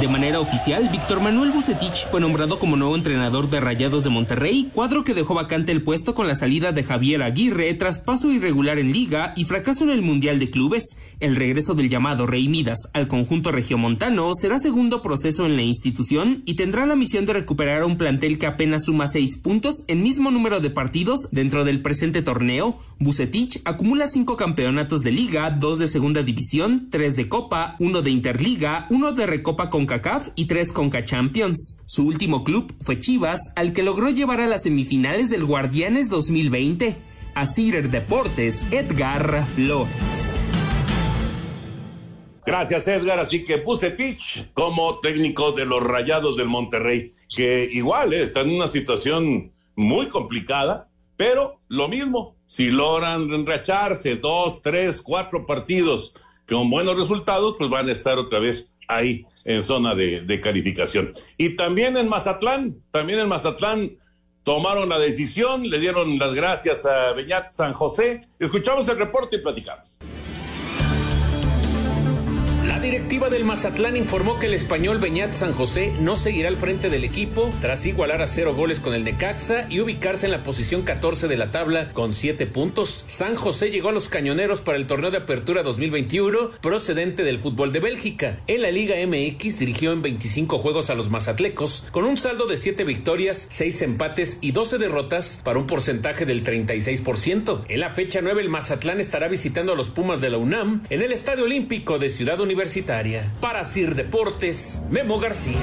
De 0.00 0.08
manera 0.08 0.40
oficial, 0.40 0.90
Víctor 0.92 1.20
Manuel 1.20 1.52
Bucetich 1.52 2.06
fue 2.10 2.20
nombrado 2.20 2.58
como 2.58 2.76
nuevo 2.76 2.94
entrenador 2.94 3.48
de 3.48 3.60
Rayados 3.60 4.04
de 4.04 4.10
Monterrey, 4.10 4.70
cuadro 4.74 5.04
que 5.04 5.14
dejó 5.14 5.32
vacante 5.32 5.72
el 5.72 5.82
puesto 5.82 6.14
con 6.14 6.28
la 6.28 6.34
salida 6.34 6.72
de 6.72 6.84
Javier 6.84 7.22
Aguirre 7.22 7.72
tras 7.72 7.98
paso 7.98 8.30
irregular 8.30 8.78
en 8.78 8.92
liga 8.92 9.32
y 9.36 9.44
fracaso 9.44 9.84
en 9.84 9.90
el 9.90 10.02
Mundial 10.02 10.38
de 10.38 10.50
Clubes. 10.50 10.98
El 11.18 11.34
regreso 11.34 11.72
del 11.72 11.88
llamado 11.88 12.26
Rey 12.26 12.46
Midas 12.46 12.90
al 12.92 13.08
conjunto 13.08 13.52
regiomontano 13.52 14.34
será 14.34 14.58
segundo 14.58 15.00
proceso 15.00 15.46
en 15.46 15.56
la 15.56 15.62
institución 15.62 16.42
y 16.44 16.56
tendrá 16.56 16.84
la 16.84 16.94
misión 16.94 17.24
de 17.24 17.32
recuperar 17.32 17.82
un 17.82 17.96
plantel 17.96 18.36
que 18.36 18.46
apenas 18.46 18.84
suma 18.84 19.08
seis 19.08 19.38
puntos 19.38 19.82
en 19.88 20.02
mismo 20.02 20.30
número 20.30 20.60
de 20.60 20.68
partidos 20.68 21.30
dentro 21.32 21.64
del 21.64 21.80
presente 21.80 22.20
torneo. 22.20 22.76
Bucetich 22.98 23.62
acumula 23.64 24.08
cinco 24.08 24.36
campeonatos 24.36 25.00
de 25.02 25.12
liga, 25.12 25.50
dos 25.50 25.78
de 25.78 25.88
segunda 25.88 26.22
división, 26.22 26.88
tres 26.90 27.16
de 27.16 27.30
copa, 27.30 27.76
uno 27.78 28.02
de 28.02 28.10
interliga, 28.10 28.86
uno 28.90 29.12
de 29.12 29.26
recopa 29.26 29.70
con 29.70 29.85
CACAF 29.86 30.28
y 30.34 30.46
tres 30.46 30.72
Conca 30.72 31.04
Champions. 31.04 31.78
Su 31.86 32.06
último 32.06 32.44
club 32.44 32.74
fue 32.80 33.00
Chivas, 33.00 33.52
al 33.56 33.72
que 33.72 33.82
logró 33.82 34.10
llevar 34.10 34.40
a 34.40 34.46
las 34.46 34.64
semifinales 34.64 35.30
del 35.30 35.44
Guardianes 35.44 36.10
2020. 36.10 36.96
A 37.34 37.46
Cider 37.46 37.90
Deportes, 37.90 38.66
Edgar 38.70 39.44
Flores. 39.46 40.34
Gracias, 42.46 42.86
Edgar. 42.86 43.18
Así 43.18 43.44
que 43.44 43.56
Bucetich 43.56 44.52
como 44.52 45.00
técnico 45.00 45.52
de 45.52 45.66
los 45.66 45.82
Rayados 45.82 46.36
del 46.36 46.48
Monterrey, 46.48 47.12
que 47.34 47.68
igual 47.72 48.12
eh, 48.12 48.22
está 48.22 48.40
en 48.40 48.50
una 48.50 48.68
situación 48.68 49.52
muy 49.74 50.08
complicada, 50.08 50.88
pero 51.16 51.58
lo 51.68 51.88
mismo, 51.88 52.36
si 52.46 52.70
logran 52.70 53.32
enracharse 53.32 54.16
dos, 54.16 54.62
tres, 54.62 55.02
cuatro 55.02 55.44
partidos 55.44 56.14
con 56.48 56.70
buenos 56.70 56.96
resultados, 56.96 57.56
pues 57.58 57.68
van 57.68 57.88
a 57.88 57.92
estar 57.92 58.16
otra 58.18 58.38
vez 58.38 58.70
ahí 58.88 59.26
en 59.46 59.62
zona 59.62 59.94
de, 59.94 60.20
de, 60.20 60.40
calificación. 60.40 61.12
Y 61.38 61.56
también 61.56 61.96
en 61.96 62.08
Mazatlán, 62.08 62.76
también 62.90 63.20
en 63.20 63.28
Mazatlán 63.28 63.96
tomaron 64.42 64.88
la 64.88 64.98
decisión, 64.98 65.68
le 65.68 65.78
dieron 65.80 66.18
las 66.18 66.34
gracias 66.34 66.84
a 66.84 67.12
Beñat 67.14 67.52
San 67.52 67.72
José. 67.72 68.28
Escuchamos 68.38 68.88
el 68.88 68.98
reporte 68.98 69.36
y 69.36 69.38
platicamos. 69.40 69.86
La 72.76 72.82
directiva 72.82 73.30
del 73.30 73.46
Mazatlán 73.46 73.96
informó 73.96 74.38
que 74.38 74.48
el 74.48 74.52
español 74.52 74.98
Beñat 74.98 75.32
San 75.32 75.54
José 75.54 75.94
no 75.98 76.14
seguirá 76.14 76.48
al 76.48 76.58
frente 76.58 76.90
del 76.90 77.04
equipo 77.04 77.50
tras 77.62 77.86
igualar 77.86 78.20
a 78.20 78.26
cero 78.26 78.54
goles 78.54 78.80
con 78.80 78.92
el 78.92 79.02
Necaxa 79.02 79.64
y 79.70 79.80
ubicarse 79.80 80.26
en 80.26 80.32
la 80.32 80.42
posición 80.42 80.82
14 80.82 81.26
de 81.26 81.38
la 81.38 81.50
tabla 81.50 81.88
con 81.94 82.12
siete 82.12 82.46
puntos. 82.46 83.06
San 83.06 83.34
José 83.34 83.70
llegó 83.70 83.88
a 83.88 83.92
los 83.92 84.10
cañoneros 84.10 84.60
para 84.60 84.76
el 84.76 84.86
torneo 84.86 85.10
de 85.10 85.16
apertura 85.16 85.62
2021 85.62 86.50
procedente 86.60 87.24
del 87.24 87.38
fútbol 87.38 87.72
de 87.72 87.80
Bélgica. 87.80 88.40
En 88.46 88.60
la 88.60 88.70
Liga 88.70 88.96
MX 89.06 89.58
dirigió 89.58 89.92
en 89.92 90.02
25 90.02 90.58
juegos 90.58 90.90
a 90.90 90.94
los 90.94 91.08
mazatlecos 91.08 91.82
con 91.92 92.04
un 92.04 92.18
saldo 92.18 92.44
de 92.44 92.58
7 92.58 92.84
victorias, 92.84 93.46
6 93.48 93.80
empates 93.80 94.36
y 94.42 94.52
12 94.52 94.76
derrotas 94.76 95.40
para 95.42 95.58
un 95.58 95.66
porcentaje 95.66 96.26
del 96.26 96.44
36%. 96.44 97.64
En 97.70 97.80
la 97.80 97.94
fecha 97.94 98.20
9 98.20 98.42
el 98.42 98.50
Mazatlán 98.50 99.00
estará 99.00 99.28
visitando 99.28 99.72
a 99.72 99.76
los 99.76 99.88
Pumas 99.88 100.20
de 100.20 100.28
la 100.28 100.36
UNAM 100.36 100.82
en 100.90 101.00
el 101.00 101.12
Estadio 101.12 101.44
Olímpico 101.44 101.98
de 101.98 102.10
Ciudad 102.10 102.38
Universitaria. 102.38 102.65
Para 103.40 103.64
Sir 103.64 103.94
Deportes, 103.94 104.82
Memo 104.90 105.18
García. 105.18 105.58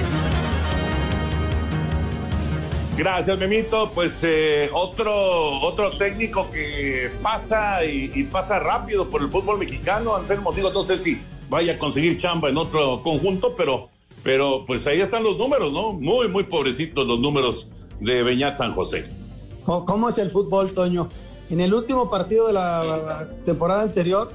Gracias, 2.96 3.38
Memito. 3.38 3.90
Pues 3.92 4.20
eh, 4.22 4.70
otro, 4.72 5.60
otro 5.60 5.90
técnico 5.96 6.50
que 6.50 7.10
pasa 7.22 7.84
y, 7.84 8.12
y, 8.14 8.22
pasa 8.24 8.60
rápido 8.60 9.10
por 9.10 9.22
el 9.22 9.28
fútbol 9.28 9.58
mexicano, 9.58 10.14
Anselmo. 10.14 10.52
Digo, 10.52 10.70
no 10.72 10.82
sé 10.82 10.96
si 10.96 11.20
vaya 11.48 11.74
a 11.74 11.78
conseguir 11.78 12.18
chamba 12.18 12.48
en 12.48 12.56
otro 12.56 13.02
conjunto, 13.02 13.54
pero, 13.56 13.88
pero 14.22 14.64
pues 14.66 14.86
ahí 14.86 15.00
están 15.00 15.24
los 15.24 15.36
números, 15.36 15.72
¿no? 15.72 15.92
Muy, 15.92 16.28
muy 16.28 16.44
pobrecitos 16.44 17.06
los 17.06 17.18
números 17.18 17.68
de 18.00 18.22
Beñat 18.22 18.56
San 18.58 18.72
José. 18.74 19.06
¿Cómo 19.64 20.08
es 20.08 20.18
el 20.18 20.30
fútbol, 20.30 20.72
Toño? 20.72 21.08
En 21.50 21.60
el 21.60 21.74
último 21.74 22.10
partido 22.10 22.46
de 22.46 22.52
la 22.52 23.28
temporada 23.44 23.82
anterior, 23.82 24.32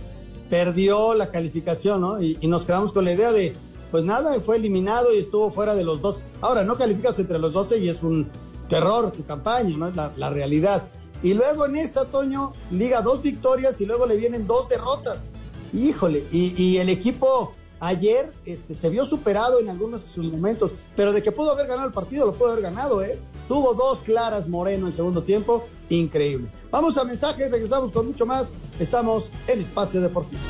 perdió 0.50 1.14
la 1.14 1.32
calificación, 1.32 2.02
¿no? 2.02 2.22
Y, 2.22 2.36
nos 2.48 2.66
quedamos 2.66 2.92
con 2.92 3.06
la 3.06 3.14
idea 3.14 3.32
de, 3.32 3.56
pues 3.92 4.04
nada, 4.04 4.34
fue 4.42 4.58
eliminado 4.58 5.14
y 5.14 5.20
estuvo 5.20 5.52
fuera 5.52 5.76
de 5.76 5.84
los 5.84 6.02
dos. 6.02 6.22
Ahora, 6.42 6.64
no 6.64 6.78
calificas 6.78 7.18
entre 7.20 7.40
los 7.40 7.54
12 7.54 7.78
y 7.80 7.90
es 7.90 8.04
un 8.04 8.28
terror 8.68 9.12
tu 9.12 9.26
campaña, 9.26 9.76
¿no? 9.78 9.88
Es 9.88 9.96
la, 9.96 10.30
realidad. 10.30 10.88
Y 11.22 11.34
luego 11.34 11.66
en 11.66 11.78
esta, 11.78 12.06
Toño, 12.06 12.54
liga 12.72 13.02
dos 13.02 13.22
victorias 13.22 13.80
y 13.82 13.86
luego 13.86 14.06
le 14.06 14.16
vienen 14.18 14.48
dos 14.48 14.70
derrotas. 14.70 15.26
Híjole, 15.74 16.26
y 16.32 16.78
el 16.78 16.90
equipo 16.90 17.54
ayer 17.80 18.32
este, 18.46 18.76
se 18.76 18.90
vio 18.90 19.06
superado 19.06 19.60
en 19.60 19.70
algunos 19.70 20.06
de 20.06 20.12
sus 20.12 20.32
momentos, 20.32 20.72
pero 20.96 21.12
de 21.14 21.24
que 21.24 21.32
pudo 21.32 21.52
haber 21.52 21.68
ganado 21.68 21.88
el 21.88 21.94
partido, 21.94 22.26
lo 22.26 22.34
pudo 22.34 22.52
haber 22.52 22.64
ganado, 22.64 23.02
¿eh? 23.04 23.20
Tuvo 23.48 23.74
dos 23.74 24.00
claras 24.00 24.48
Moreno 24.48 24.88
en 24.88 24.94
segundo 24.94 25.24
tiempo, 25.24 25.68
increíble. 25.90 26.50
Vamos 26.72 26.98
a 26.98 27.04
mensajes, 27.04 27.50
regresamos 27.50 27.92
con 27.92 28.08
mucho 28.08 28.26
más. 28.26 28.50
Estamos 28.80 29.30
en 29.48 29.62
Espacio 29.62 30.02
Deportivo. 30.02 30.42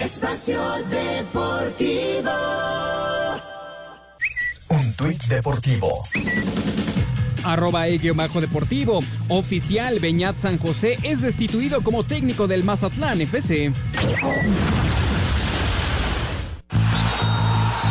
Espacio 0.00 0.60
Deportivo. 0.90 2.30
Un 4.70 4.92
tuit 4.96 5.24
deportivo. 5.24 6.02
Arroba 7.42 7.86
bajo 8.14 8.40
deportivo. 8.40 9.00
Oficial 9.28 9.98
Beñat 9.98 10.36
San 10.36 10.58
José 10.58 10.98
es 11.02 11.22
destituido 11.22 11.80
como 11.80 12.04
técnico 12.04 12.46
del 12.46 12.64
Mazatlán 12.64 13.20
FC. 13.22 13.72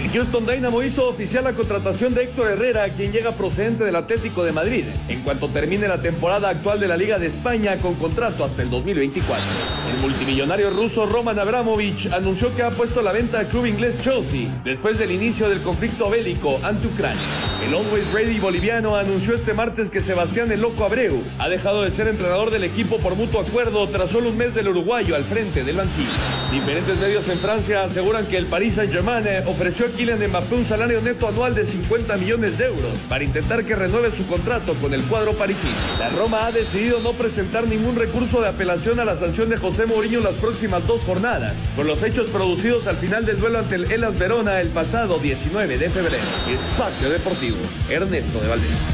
El 0.00 0.08
Houston 0.12 0.46
Dynamo 0.46 0.82
hizo 0.82 1.06
oficial 1.06 1.44
la 1.44 1.52
contratación 1.52 2.14
de 2.14 2.24
Héctor 2.24 2.52
Herrera, 2.52 2.88
quien 2.88 3.12
llega 3.12 3.32
procedente 3.32 3.84
del 3.84 3.94
Atlético 3.96 4.42
de 4.42 4.50
Madrid, 4.50 4.84
en 5.08 5.20
cuanto 5.20 5.48
termine 5.48 5.86
la 5.88 6.00
temporada 6.00 6.48
actual 6.48 6.80
de 6.80 6.88
la 6.88 6.96
Liga 6.96 7.18
de 7.18 7.26
España 7.26 7.76
con 7.76 7.94
contrato 7.96 8.42
hasta 8.42 8.62
el 8.62 8.70
2024. 8.70 9.44
El 9.92 10.00
multimillonario 10.00 10.70
ruso 10.70 11.04
Roman 11.04 11.38
Abramovich 11.38 12.10
anunció 12.12 12.54
que 12.56 12.62
ha 12.62 12.70
puesto 12.70 13.00
a 13.00 13.02
la 13.02 13.12
venta 13.12 13.40
al 13.40 13.48
club 13.48 13.66
inglés 13.66 13.96
Chelsea 14.00 14.48
después 14.64 14.98
del 14.98 15.10
inicio 15.10 15.50
del 15.50 15.60
conflicto 15.60 16.08
bélico 16.08 16.58
ante 16.62 16.86
Ucrania. 16.88 17.20
El 17.62 17.74
Always 17.74 18.10
Ready 18.10 18.40
boliviano 18.40 18.96
anunció 18.96 19.34
este 19.34 19.52
martes 19.52 19.90
que 19.90 20.00
Sebastián 20.00 20.50
el 20.50 20.64
Abreu 20.64 21.22
ha 21.38 21.48
dejado 21.50 21.82
de 21.82 21.90
ser 21.90 22.08
entrenador 22.08 22.50
del 22.50 22.64
equipo 22.64 22.96
por 22.96 23.16
mutuo 23.16 23.42
acuerdo 23.42 23.86
tras 23.88 24.10
solo 24.10 24.30
un 24.30 24.38
mes 24.38 24.54
del 24.54 24.68
uruguayo 24.68 25.14
al 25.14 25.24
frente 25.24 25.62
del 25.62 25.76
banquillo. 25.76 26.08
Diferentes 26.50 26.96
medios 26.98 27.28
en 27.28 27.38
Francia 27.38 27.84
aseguran 27.84 28.24
que 28.24 28.38
el 28.38 28.46
Paris 28.46 28.76
Saint-Germain 28.76 29.10
ofreció 29.46 29.86
a 29.86 29.89
Kylian 29.90 30.28
Mbappé 30.28 30.54
un 30.54 30.64
salario 30.64 31.00
neto 31.00 31.28
anual 31.28 31.54
de 31.54 31.66
50 31.66 32.16
millones 32.16 32.58
de 32.58 32.66
euros 32.66 32.92
para 33.08 33.24
intentar 33.24 33.64
que 33.64 33.74
renueve 33.74 34.10
su 34.10 34.26
contrato 34.26 34.74
con 34.74 34.94
el 34.94 35.02
cuadro 35.04 35.32
parisino. 35.34 35.74
La 35.98 36.10
Roma 36.10 36.46
ha 36.46 36.52
decidido 36.52 37.00
no 37.00 37.12
presentar 37.12 37.66
ningún 37.66 37.96
recurso 37.96 38.40
de 38.40 38.48
apelación 38.48 39.00
a 39.00 39.04
la 39.04 39.16
sanción 39.16 39.48
de 39.48 39.56
José 39.56 39.86
Mourinho 39.86 40.20
las 40.20 40.34
próximas 40.34 40.86
dos 40.86 41.02
jornadas, 41.02 41.58
por 41.76 41.86
los 41.86 42.02
hechos 42.02 42.28
producidos 42.30 42.86
al 42.86 42.96
final 42.96 43.26
del 43.26 43.40
duelo 43.40 43.58
ante 43.58 43.76
el 43.76 43.90
Elas 43.90 44.18
Verona 44.18 44.60
el 44.60 44.68
pasado 44.68 45.18
19 45.18 45.78
de 45.78 45.90
febrero. 45.90 46.24
Espacio 46.48 47.10
Deportivo, 47.10 47.58
Ernesto 47.88 48.40
de 48.40 48.48
Valdés. 48.48 48.88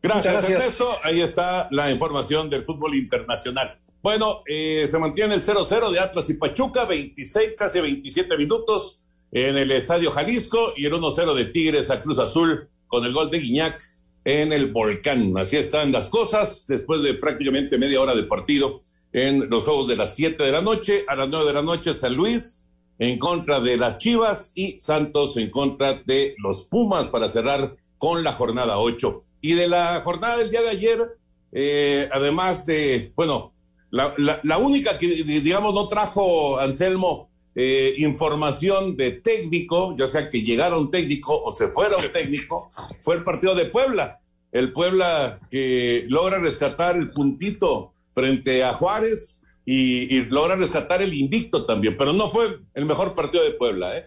Gracias, 0.00 0.32
gracias, 0.32 0.50
Ernesto. 0.50 0.98
Ahí 1.02 1.20
está 1.20 1.68
la 1.70 1.90
información 1.90 2.48
del 2.48 2.64
fútbol 2.64 2.94
internacional. 2.94 3.76
Bueno, 4.02 4.42
eh, 4.46 4.86
se 4.88 4.98
mantiene 4.98 5.34
el 5.34 5.42
0-0 5.42 5.90
de 5.90 5.98
Atlas 5.98 6.30
y 6.30 6.34
Pachuca, 6.34 6.84
26, 6.84 7.56
casi 7.56 7.80
27 7.80 8.36
minutos 8.36 9.00
en 9.32 9.56
el 9.56 9.72
Estadio 9.72 10.12
Jalisco 10.12 10.72
y 10.76 10.86
el 10.86 10.92
1-0 10.92 11.34
de 11.34 11.46
Tigres 11.46 11.90
a 11.90 12.00
Cruz 12.00 12.18
Azul 12.18 12.68
con 12.86 13.04
el 13.04 13.12
gol 13.12 13.30
de 13.30 13.40
Guiñac 13.40 13.80
en 14.24 14.52
el 14.52 14.70
Volcán. 14.70 15.36
Así 15.36 15.56
están 15.56 15.90
las 15.90 16.08
cosas 16.08 16.66
después 16.68 17.02
de 17.02 17.14
prácticamente 17.14 17.76
media 17.76 18.00
hora 18.00 18.14
de 18.14 18.22
partido 18.22 18.82
en 19.12 19.50
los 19.50 19.64
juegos 19.64 19.88
de 19.88 19.96
las 19.96 20.14
7 20.14 20.42
de 20.44 20.52
la 20.52 20.62
noche. 20.62 21.04
A 21.08 21.16
las 21.16 21.28
9 21.28 21.46
de 21.46 21.52
la 21.52 21.62
noche 21.62 21.92
San 21.92 22.14
Luis 22.14 22.66
en 23.00 23.18
contra 23.18 23.60
de 23.60 23.76
las 23.76 23.98
Chivas 23.98 24.52
y 24.54 24.78
Santos 24.78 25.36
en 25.36 25.50
contra 25.50 25.94
de 25.94 26.36
los 26.38 26.64
Pumas 26.64 27.08
para 27.08 27.28
cerrar 27.28 27.76
con 27.98 28.22
la 28.22 28.32
jornada 28.32 28.78
8. 28.78 29.22
Y 29.40 29.54
de 29.54 29.66
la 29.66 30.00
jornada 30.02 30.36
del 30.38 30.50
día 30.50 30.62
de 30.62 30.68
ayer, 30.68 31.18
eh, 31.52 32.08
además 32.12 32.64
de, 32.64 33.12
bueno, 33.16 33.52
la, 33.90 34.40
la, 34.42 34.58
única 34.58 34.98
que, 34.98 35.06
digamos, 35.06 35.74
no 35.74 35.88
trajo 35.88 36.58
Anselmo 36.58 37.30
eh, 37.54 37.94
información 37.98 38.96
de 38.96 39.12
técnico, 39.12 39.96
ya 39.98 40.06
sea 40.06 40.28
que 40.28 40.42
llegara 40.42 40.78
un 40.78 40.90
técnico 40.90 41.42
o 41.42 41.50
se 41.50 41.68
fuera 41.68 41.96
un 41.96 42.12
técnico, 42.12 42.70
fue 43.02 43.16
el 43.16 43.24
partido 43.24 43.54
de 43.54 43.64
Puebla. 43.64 44.20
El 44.52 44.72
Puebla 44.72 45.40
que 45.50 46.04
logra 46.08 46.38
rescatar 46.38 46.96
el 46.96 47.10
puntito 47.10 47.92
frente 48.14 48.62
a 48.62 48.74
Juárez 48.74 49.42
y, 49.64 50.20
logra 50.26 50.56
rescatar 50.56 51.02
el 51.02 51.14
invicto 51.14 51.66
también, 51.66 51.96
pero 51.96 52.12
no 52.12 52.30
fue 52.30 52.60
el 52.74 52.86
mejor 52.86 53.14
partido 53.14 53.42
de 53.42 53.50
Puebla, 53.50 53.98
¿eh? 53.98 54.06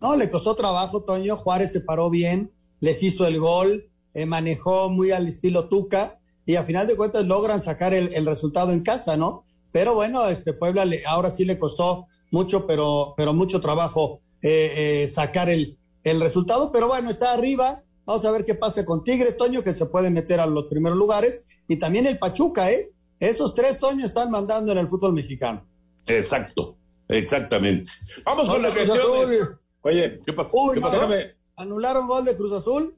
No, 0.00 0.16
le 0.16 0.30
costó 0.30 0.54
trabajo, 0.54 1.02
Toño. 1.02 1.36
Juárez 1.36 1.72
se 1.72 1.80
paró 1.80 2.08
bien, 2.08 2.50
les 2.80 3.02
hizo 3.02 3.26
el 3.26 3.38
gol, 3.38 3.90
eh, 4.14 4.26
manejó 4.26 4.88
muy 4.90 5.10
al 5.10 5.28
estilo 5.28 5.68
Tuca 5.68 6.21
y 6.44 6.56
a 6.56 6.64
final 6.64 6.86
de 6.86 6.96
cuentas 6.96 7.24
logran 7.24 7.60
sacar 7.60 7.94
el, 7.94 8.26
resultado 8.26 8.72
en 8.72 8.82
casa, 8.82 9.16
¿no? 9.16 9.44
Pero 9.70 9.94
bueno, 9.94 10.26
este 10.28 10.52
Puebla 10.52 10.84
le, 10.84 11.04
ahora 11.06 11.30
sí 11.30 11.44
le 11.44 11.58
costó 11.58 12.06
mucho, 12.30 12.66
pero, 12.66 13.14
pero 13.16 13.32
mucho 13.32 13.60
trabajo 13.60 14.20
eh, 14.42 15.02
eh, 15.02 15.08
sacar 15.08 15.48
el, 15.48 15.78
el 16.04 16.20
resultado. 16.20 16.72
Pero 16.72 16.88
bueno, 16.88 17.10
está 17.10 17.32
arriba. 17.32 17.82
Vamos 18.04 18.24
a 18.24 18.30
ver 18.32 18.44
qué 18.44 18.54
pasa 18.54 18.84
con 18.84 19.04
Tigres, 19.04 19.36
Toño, 19.36 19.62
que 19.62 19.74
se 19.74 19.86
puede 19.86 20.10
meter 20.10 20.40
a 20.40 20.46
los 20.46 20.66
primeros 20.66 20.98
lugares. 20.98 21.44
Y 21.68 21.76
también 21.76 22.06
el 22.06 22.18
Pachuca, 22.18 22.70
¿eh? 22.70 22.90
Esos 23.20 23.54
tres, 23.54 23.78
Toño, 23.78 24.04
están 24.04 24.30
mandando 24.30 24.72
en 24.72 24.78
el 24.78 24.88
fútbol 24.88 25.12
mexicano. 25.12 25.64
Exacto, 26.06 26.76
exactamente. 27.08 27.90
Vamos 28.24 28.48
con 28.48 28.60
la 28.60 28.70
Cruz 28.70 28.90
Azul. 28.90 29.58
Oye, 29.82 30.20
¿qué 30.26 30.32
pasó? 30.32 30.52
¿Qué 30.74 30.80
pasó? 30.80 31.08
¿Anularon 31.56 32.08
gol 32.08 32.24
de 32.24 32.36
Cruz 32.36 32.52
Azul? 32.52 32.96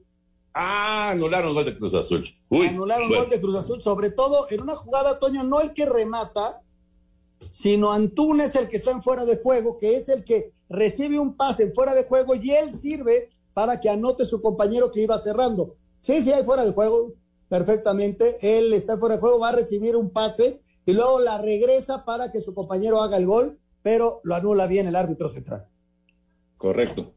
Ah, 0.57 1.09
anularon 1.11 1.53
gol 1.53 1.65
de 1.65 1.77
Cruz 1.77 1.93
Azul. 1.93 2.23
Uy, 2.49 2.67
anularon 2.67 3.09
gol 3.09 3.29
de 3.29 3.41
Cruz 3.41 3.57
Azul, 3.57 3.81
sobre 3.81 4.09
todo 4.09 4.47
en 4.49 4.61
una 4.61 4.77
jugada, 4.77 5.19
Toño, 5.19 5.43
no 5.43 5.59
el 5.59 5.73
que 5.73 5.85
remata, 5.85 6.61
sino 7.51 7.91
Antunes 7.91 8.55
el 8.55 8.69
que 8.69 8.77
está 8.77 8.91
en 8.91 9.03
fuera 9.03 9.25
de 9.25 9.35
juego, 9.35 9.77
que 9.79 9.97
es 9.97 10.07
el 10.07 10.23
que 10.23 10.53
recibe 10.69 11.19
un 11.19 11.35
pase 11.35 11.63
en 11.63 11.73
fuera 11.73 11.93
de 11.93 12.05
juego 12.05 12.35
y 12.35 12.51
él 12.51 12.77
sirve 12.77 13.29
para 13.53 13.81
que 13.81 13.89
anote 13.89 14.25
su 14.25 14.41
compañero 14.41 14.93
que 14.93 15.01
iba 15.01 15.19
cerrando. 15.19 15.75
Sí, 15.99 16.21
sí, 16.21 16.31
hay 16.31 16.45
fuera 16.45 16.63
de 16.63 16.71
juego, 16.71 17.11
perfectamente. 17.49 18.37
Él 18.41 18.71
está 18.71 18.97
fuera 18.97 19.15
de 19.15 19.21
juego, 19.21 19.39
va 19.39 19.49
a 19.49 19.55
recibir 19.55 19.97
un 19.97 20.09
pase 20.09 20.61
y 20.85 20.93
luego 20.93 21.19
la 21.19 21.37
regresa 21.37 22.05
para 22.05 22.31
que 22.31 22.39
su 22.39 22.53
compañero 22.53 23.01
haga 23.01 23.17
el 23.17 23.25
gol, 23.25 23.59
pero 23.83 24.21
lo 24.23 24.35
anula 24.35 24.67
bien 24.67 24.87
el 24.87 24.95
árbitro 24.95 25.27
central. 25.27 25.67
Correcto. 26.57 27.11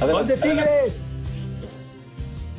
Adelante, 0.00 0.36
Tigres! 0.36 1.01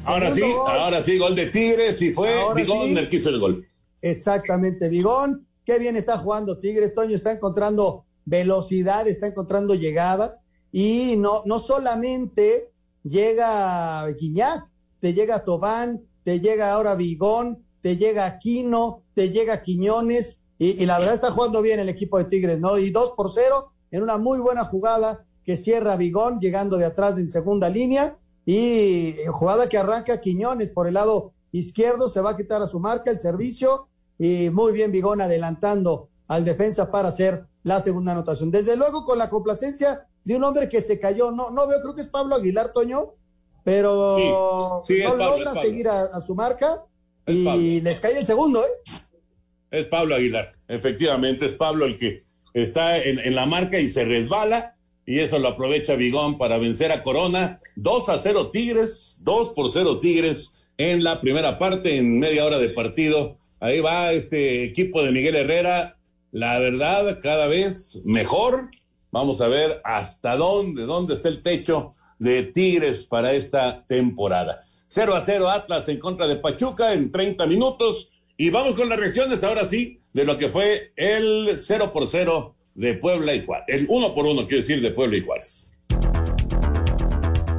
Ahora 0.05 0.31
sí, 0.31 0.41
ahora 0.41 1.01
sí, 1.01 1.17
gol 1.17 1.33
de 1.35 1.45
Tigres 1.47 2.01
y 2.01 2.11
fue 2.11 2.35
Vigón 2.55 2.97
el 2.97 3.07
que 3.07 3.15
hizo 3.15 3.29
el 3.29 3.39
gol. 3.39 3.65
Exactamente, 4.01 4.89
Vigón. 4.89 5.47
Qué 5.65 5.79
bien 5.79 5.95
está 5.95 6.17
jugando 6.17 6.59
Tigres. 6.59 6.93
Toño 6.93 7.15
está 7.15 7.31
encontrando 7.31 8.05
velocidad, 8.25 9.07
está 9.07 9.27
encontrando 9.27 9.75
llegada. 9.75 10.41
Y 10.73 11.15
no, 11.17 11.43
no 11.45 11.59
solamente 11.59 12.71
llega 13.03 14.05
Guiñac, 14.09 14.67
te 14.99 15.13
llega 15.13 15.45
Tobán, 15.45 16.01
te 16.25 16.41
llega 16.41 16.73
ahora 16.73 16.95
Vigón, 16.95 17.63
te 17.81 17.95
llega 17.95 18.25
Aquino, 18.25 19.03
te 19.13 19.29
llega 19.29 19.63
Quiñones. 19.63 20.35
Y, 20.59 20.83
y, 20.83 20.85
la 20.85 20.99
verdad 20.99 21.15
está 21.15 21.31
jugando 21.31 21.61
bien 21.61 21.79
el 21.79 21.89
equipo 21.89 22.17
de 22.17 22.25
Tigres, 22.25 22.59
¿no? 22.59 22.77
Y 22.77 22.89
dos 22.91 23.13
por 23.15 23.31
cero 23.31 23.71
en 23.91 24.03
una 24.03 24.17
muy 24.17 24.39
buena 24.39 24.65
jugada 24.65 25.25
que 25.45 25.55
cierra 25.55 25.95
Vigón, 25.95 26.39
llegando 26.39 26.77
de 26.77 26.85
atrás 26.85 27.17
en 27.17 27.29
segunda 27.29 27.69
línea 27.69 28.17
y 28.45 29.15
jugada 29.29 29.69
que 29.69 29.77
arranca 29.77 30.19
Quiñones 30.19 30.69
por 30.69 30.87
el 30.87 30.95
lado 30.95 31.33
izquierdo, 31.51 32.09
se 32.09 32.21
va 32.21 32.31
a 32.31 32.37
quitar 32.37 32.61
a 32.61 32.67
su 32.67 32.79
marca 32.79 33.11
el 33.11 33.19
servicio 33.19 33.87
y 34.17 34.49
muy 34.49 34.73
bien 34.73 34.91
Vigón 34.91 35.21
adelantando 35.21 36.09
al 36.27 36.45
defensa 36.45 36.91
para 36.91 37.09
hacer 37.09 37.45
la 37.63 37.79
segunda 37.79 38.11
anotación. 38.11 38.51
Desde 38.51 38.75
luego 38.75 39.05
con 39.05 39.17
la 39.17 39.29
complacencia 39.29 40.07
de 40.23 40.35
un 40.35 40.43
hombre 40.43 40.69
que 40.69 40.81
se 40.81 40.99
cayó, 40.99 41.31
no, 41.31 41.51
no 41.51 41.67
veo, 41.67 41.81
creo 41.81 41.95
que 41.95 42.01
es 42.01 42.07
Pablo 42.07 42.35
Aguilar 42.35 42.73
Toño, 42.73 43.13
pero 43.63 44.83
no 44.87 45.15
logra 45.15 45.53
seguir 45.53 45.87
a, 45.87 46.19
su 46.21 46.35
marca 46.35 46.83
y 47.25 47.81
les 47.81 47.99
cae 47.99 48.17
el 48.19 48.25
segundo, 48.25 48.61
¿eh? 48.61 48.93
Es 49.71 49.85
Pablo 49.87 50.15
Aguilar, 50.15 50.53
efectivamente, 50.67 51.45
es 51.45 51.53
Pablo 51.53 51.85
el 51.85 51.97
que 51.97 52.23
está 52.53 52.97
en, 52.97 53.19
en 53.19 53.35
la 53.35 53.45
marca 53.45 53.79
y 53.79 53.87
se 53.87 54.05
resbala 54.05 54.75
y 55.05 55.19
eso 55.19 55.39
lo 55.39 55.49
aprovecha 55.49 55.95
Vigón 55.95 56.37
para 56.37 56.57
vencer 56.57 56.91
a 56.91 57.03
Corona. 57.03 57.59
2 57.75 58.09
a 58.09 58.17
0 58.17 58.51
Tigres, 58.51 59.17
2 59.21 59.49
por 59.51 59.69
0 59.69 59.99
Tigres 59.99 60.53
en 60.77 61.03
la 61.03 61.21
primera 61.21 61.59
parte, 61.59 61.97
en 61.97 62.19
media 62.19 62.45
hora 62.45 62.57
de 62.57 62.69
partido. 62.69 63.37
Ahí 63.59 63.79
va 63.79 64.13
este 64.13 64.63
equipo 64.63 65.03
de 65.03 65.11
Miguel 65.11 65.35
Herrera, 65.35 65.97
la 66.31 66.59
verdad, 66.59 67.19
cada 67.21 67.47
vez 67.47 67.99
mejor. 68.05 68.69
Vamos 69.11 69.41
a 69.41 69.47
ver 69.47 69.81
hasta 69.83 70.35
dónde, 70.35 70.83
dónde 70.83 71.13
está 71.13 71.29
el 71.29 71.41
techo 71.41 71.91
de 72.19 72.43
Tigres 72.43 73.05
para 73.05 73.33
esta 73.33 73.85
temporada. 73.85 74.61
0 74.87 75.15
a 75.15 75.21
0 75.21 75.49
Atlas 75.49 75.87
en 75.89 75.99
contra 75.99 76.27
de 76.27 76.37
Pachuca 76.37 76.93
en 76.93 77.11
30 77.11 77.45
minutos. 77.45 78.09
Y 78.37 78.49
vamos 78.49 78.75
con 78.75 78.89
las 78.89 78.99
reacciones 78.99 79.43
ahora 79.43 79.65
sí 79.65 79.99
de 80.13 80.25
lo 80.25 80.37
que 80.37 80.49
fue 80.49 80.93
el 80.95 81.51
0 81.57 81.91
por 81.93 82.07
0 82.07 82.55
de 82.75 82.93
Puebla 82.95 83.33
y 83.35 83.45
Juárez. 83.45 83.65
El 83.67 83.85
uno 83.89 84.13
por 84.13 84.25
uno, 84.25 84.47
quiero 84.47 84.57
decir, 84.57 84.81
de 84.81 84.91
Puebla 84.91 85.17
y 85.17 85.21
Juárez. 85.21 85.72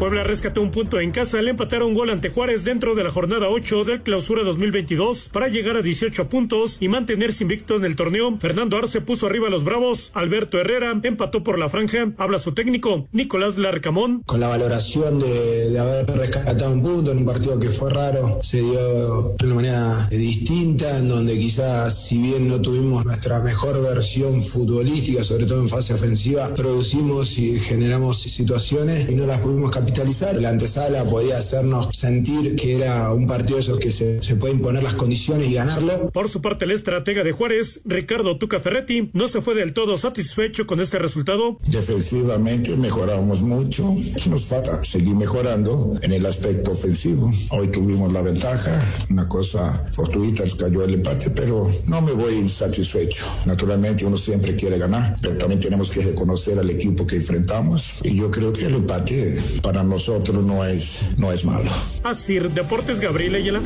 Puebla 0.05 0.23
rescató 0.23 0.61
un 0.61 0.71
punto 0.71 1.01
en 1.01 1.13
casa 1.13 1.39
al 1.39 1.49
empatar 1.49 1.83
un 1.83 1.95
gol 1.95 2.11
ante 2.11 2.29
Juárez 2.29 2.63
dentro 2.63 2.95
de 2.95 3.03
la 3.03 3.11
jornada 3.11 3.49
8 3.49 3.85
del 3.85 4.03
clausura 4.03 4.43
2022 4.45 5.31
para 5.33 5.49
llegar 5.49 5.79
a 5.79 5.81
18 5.81 6.29
puntos 6.29 6.77
y 6.79 6.89
mantenerse 6.89 7.45
invicto 7.45 7.77
en 7.77 7.87
el 7.87 7.97
torneo. 7.97 8.37
Fernando 8.39 8.77
Arce 8.77 9.01
puso 9.01 9.27
arriba 9.27 9.47
a 9.47 9.51
los 9.51 9.65
Bravos, 9.65 10.11
Alberto 10.13 10.61
Herrera 10.61 11.01
empató 11.03 11.43
por 11.43 11.59
la 11.59 11.71
franja, 11.71 12.13
habla 12.19 12.39
su 12.39 12.53
técnico 12.53 13.09
Nicolás 13.13 13.57
Larcamón. 13.57 14.23
Con 14.27 14.41
la 14.41 14.49
valoración 14.49 15.21
de, 15.21 15.79
haber 15.79 16.07
rescatado 16.15 16.71
un 16.71 16.83
punto 16.83 17.11
en 17.11 17.17
un 17.17 17.25
partido 17.25 17.59
que 17.59 17.71
fue 17.71 17.91
raro, 17.91 18.41
se 18.43 18.61
dio 18.61 19.35
de 19.39 19.47
una 19.47 19.55
manera 19.55 20.07
distinta, 20.11 20.99
en 20.99 21.09
donde 21.09 21.39
quizás 21.39 22.07
si 22.07 22.19
bien 22.19 22.47
no 22.47 22.61
tuvimos 22.61 23.07
nuestra 23.07 23.41
mejor 23.41 23.81
versión 23.81 24.43
futbolística, 24.43 25.25
sobre 25.25 25.47
todo 25.47 25.63
en 25.63 25.69
fase 25.71 25.95
ofensiva, 25.95 26.55
producimos 26.55 27.39
y 27.39 27.59
generamos 27.59 28.21
situaciones 28.21 29.09
y 29.09 29.15
no 29.15 29.27
las 29.27 29.39
pudimos 29.39 29.71
capitalizar 29.71 29.94
capitalizar. 29.95 30.35
La 30.41 30.51
antesala 30.51 31.05
podía 31.05 31.39
hacernos 31.39 31.89
sentir 31.93 32.57
que 32.57 32.75
era 32.77 33.13
un 33.13 33.27
partido 33.27 33.59
esos 33.59 33.79
que 33.79 33.93
se, 33.93 34.23
se 34.23 34.35
puede 34.35 34.55
imponer 34.55 34.83
las 34.83 34.95
condiciones 34.95 35.49
y 35.49 35.55
ganarlo. 35.55 36.11
Por 36.11 36.29
su 36.29 36.41
parte, 36.41 36.65
el 36.65 36.73
estratega 36.73 37.23
de 37.23 37.33
Juárez, 37.33 37.81
Ricardo 37.85 38.37
Tuca 38.37 38.59
Ferretti, 38.61 39.11
no 39.13 39.29
se 39.29 39.41
fue 39.41 39.55
del 39.55 39.73
todo 39.73 39.97
satisfecho 39.97 40.67
con 40.67 40.81
este 40.81 40.99
resultado. 40.99 41.59
Defensivamente 41.69 42.77
mejoramos 42.77 43.41
mucho. 43.41 43.95
Nos 44.29 44.47
falta 44.47 44.83
seguir 44.83 45.15
mejorando 45.15 45.95
en 46.03 46.13
el 46.13 46.27
aspecto 46.27 46.73
ofensivo. 46.73 47.33
Hoy 47.51 47.69
tuvimos 47.69 48.13
la 48.13 48.23
ventaja, 48.23 48.73
una 49.11 49.29
cosa 49.29 49.87
fortuita, 49.93 50.43
nos 50.43 50.57
cayó 50.57 50.85
el 50.85 50.95
empate, 50.95 51.31
pero 51.31 51.71
no 51.87 52.01
me 52.01 52.13
voy 52.13 52.35
insatisfecho. 52.35 53.25
Naturalmente 53.47 54.05
uno 54.05 54.17
siempre 54.17 54.57
quiere 54.57 54.79
ganar, 54.79 55.17
pero 55.23 55.39
también 55.39 55.61
tenemos 55.61 55.91
que 55.91 56.01
reconocer 56.01 56.59
al 56.59 56.71
equipo 56.71 57.07
que 57.07 57.17
enfrentamos 57.17 57.95
y 58.03 58.17
yo 58.17 58.31
creo 58.31 58.53
que 58.53 58.67
el 58.67 58.75
empate 58.75 59.39
para 59.63 59.74
nosotros 59.83 60.45
no 60.45 60.65
es, 60.65 61.15
no 61.19 61.33
es 61.33 61.45
malo. 61.45 61.71
Así, 62.05 62.39
Deportes 62.39 63.01
Gabriel 63.01 63.35
Ayala. 63.35 63.63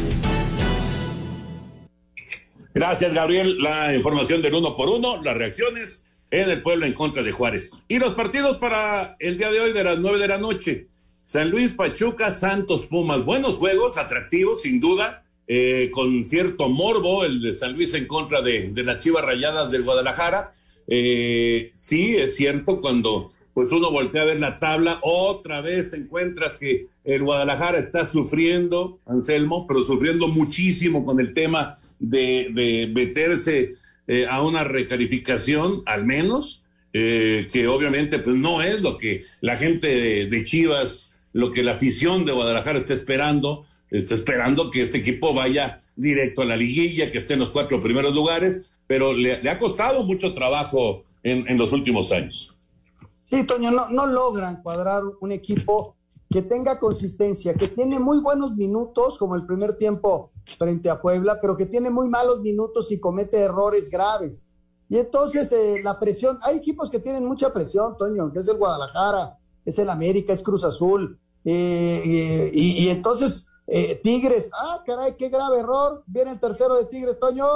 Gracias, 2.75 3.13
Gabriel. 3.13 3.59
La 3.59 3.95
información 3.95 4.41
del 4.41 4.55
uno 4.55 4.77
por 4.77 4.89
uno, 4.89 5.21
las 5.23 5.37
reacciones 5.37 6.07
en 6.31 6.51
el 6.51 6.63
pueblo 6.63 6.87
en 6.87 6.93
contra 6.93 7.23
de 7.23 7.33
Juárez. 7.33 7.71
Y 7.89 7.99
los 7.99 8.15
partidos 8.15 8.59
para 8.59 9.17
el 9.19 9.39
día 9.39 9.51
de 9.51 9.61
hoy 9.61 9.73
de 9.73 9.85
las 9.85 9.99
nueve 9.99 10.19
de 10.19 10.29
la 10.29 10.39
noche. 10.39 10.87
San 11.27 11.51
Luis, 11.51 11.73
Pachuca, 11.73 12.31
Santos, 12.31 12.87
Pumas. 12.87 13.25
Buenos 13.25 13.57
juegos, 13.57 13.99
atractivos, 13.99 14.63
sin 14.63 14.81
duda, 14.81 15.25
eh, 15.47 15.91
con 15.91 16.25
cierto 16.25 16.69
morbo, 16.69 17.25
el 17.25 17.43
de 17.43 17.55
San 17.55 17.75
Luis 17.75 17.93
en 17.95 18.07
contra 18.07 18.41
de, 18.41 18.71
de 18.71 18.83
las 18.83 19.01
Chivas 19.01 19.25
Rayadas 19.25 19.71
del 19.71 19.83
Guadalajara. 19.83 20.53
Eh, 20.87 21.73
sí, 21.77 22.17
es 22.17 22.37
cierto, 22.37 22.81
cuando 22.81 23.31
pues 23.59 23.73
uno 23.73 23.91
voltea 23.91 24.23
a 24.23 24.27
ver 24.27 24.39
la 24.39 24.61
tabla, 24.61 25.01
otra 25.03 25.61
vez 25.61 25.91
te 25.91 25.97
encuentras 25.97 26.57
que 26.57 26.87
el 27.03 27.25
Guadalajara 27.25 27.81
está 27.81 28.07
sufriendo, 28.07 29.01
Anselmo, 29.05 29.67
pero 29.67 29.83
sufriendo 29.83 30.29
muchísimo 30.29 31.05
con 31.05 31.19
el 31.19 31.33
tema 31.33 31.77
de, 31.99 32.51
de 32.53 32.89
meterse 32.95 33.75
eh, 34.07 34.27
a 34.31 34.43
una 34.43 34.63
recalificación, 34.63 35.83
al 35.87 36.05
menos, 36.05 36.63
eh, 36.93 37.49
que 37.53 37.67
obviamente 37.67 38.21
pues, 38.21 38.37
no 38.37 38.63
es 38.63 38.81
lo 38.81 38.97
que 38.97 39.25
la 39.41 39.57
gente 39.57 39.89
de, 39.89 40.27
de, 40.27 40.45
Chivas, 40.45 41.17
lo 41.33 41.51
que 41.51 41.65
la 41.65 41.73
afición 41.73 42.25
de 42.25 42.31
Guadalajara 42.31 42.79
está 42.79 42.95
esperando, 42.95 43.67
está 43.91 44.15
esperando 44.15 44.71
que 44.71 44.83
este 44.83 44.99
equipo 44.99 45.35
vaya 45.35 45.81
directo 45.97 46.43
a 46.43 46.45
la 46.45 46.55
liguilla, 46.57 47.11
que 47.11 47.19
esté 47.19 47.35
en 47.35 47.41
los 47.41 47.51
cuatro 47.51 47.81
primeros 47.81 48.15
lugares, 48.15 48.61
pero 48.87 49.15
le, 49.15 49.43
le 49.43 49.51
ha 49.51 49.59
costado 49.59 50.05
mucho 50.05 50.33
trabajo 50.33 51.03
en, 51.25 51.49
en 51.49 51.59
los 51.59 51.73
últimos 51.73 52.13
años. 52.13 52.55
Sí, 53.29 53.45
Toño, 53.45 53.71
no, 53.71 53.91
no 53.91 54.07
logran 54.07 54.63
cuadrar 54.63 55.03
un 55.21 55.33
equipo 55.33 55.97
que 56.31 56.41
tenga 56.41 56.79
consistencia, 56.79 57.53
que 57.53 57.69
tiene 57.69 57.99
muy 57.99 58.21
buenos 58.21 58.57
minutos, 58.57 59.19
como 59.19 59.35
el 59.35 59.45
primer 59.45 59.77
tiempo 59.77 60.31
frente 60.57 60.89
a 60.89 61.01
Puebla, 61.01 61.39
pero 61.41 61.55
que 61.55 61.67
tiene 61.67 61.91
muy 61.91 62.09
malos 62.09 62.41
minutos 62.41 62.91
y 62.91 62.99
comete 62.99 63.39
errores 63.39 63.91
graves. 63.91 64.43
Y 64.89 64.97
entonces 64.97 65.53
eh, 65.53 65.81
la 65.83 65.99
presión, 66.01 66.39
hay 66.43 66.57
equipos 66.57 66.91
que 66.91 67.01
tienen 67.01 67.27
mucha 67.27 67.53
presión, 67.53 67.99
Toño, 67.99 68.33
que 68.33 68.39
es 68.39 68.49
el 68.49 68.57
Guadalajara, 68.57 69.39
es 69.67 69.79
el 69.79 69.91
América, 69.91 70.33
es 70.33 70.43
Cruz 70.43 70.65
Azul, 70.65 71.19
eh, 71.45 72.03
eh, 72.05 72.51
y, 72.55 72.85
y, 72.85 72.89
entonces 72.89 73.47
Tigres, 74.03 74.49
ah, 74.59 74.83
caray, 74.87 75.15
qué 75.19 75.29
grave 75.29 75.59
error, 75.59 76.03
viene 76.07 76.31
el 76.31 76.41
tercero 76.41 76.77
de 76.77 76.87
Tigres, 76.87 77.19
Toño, 77.19 77.47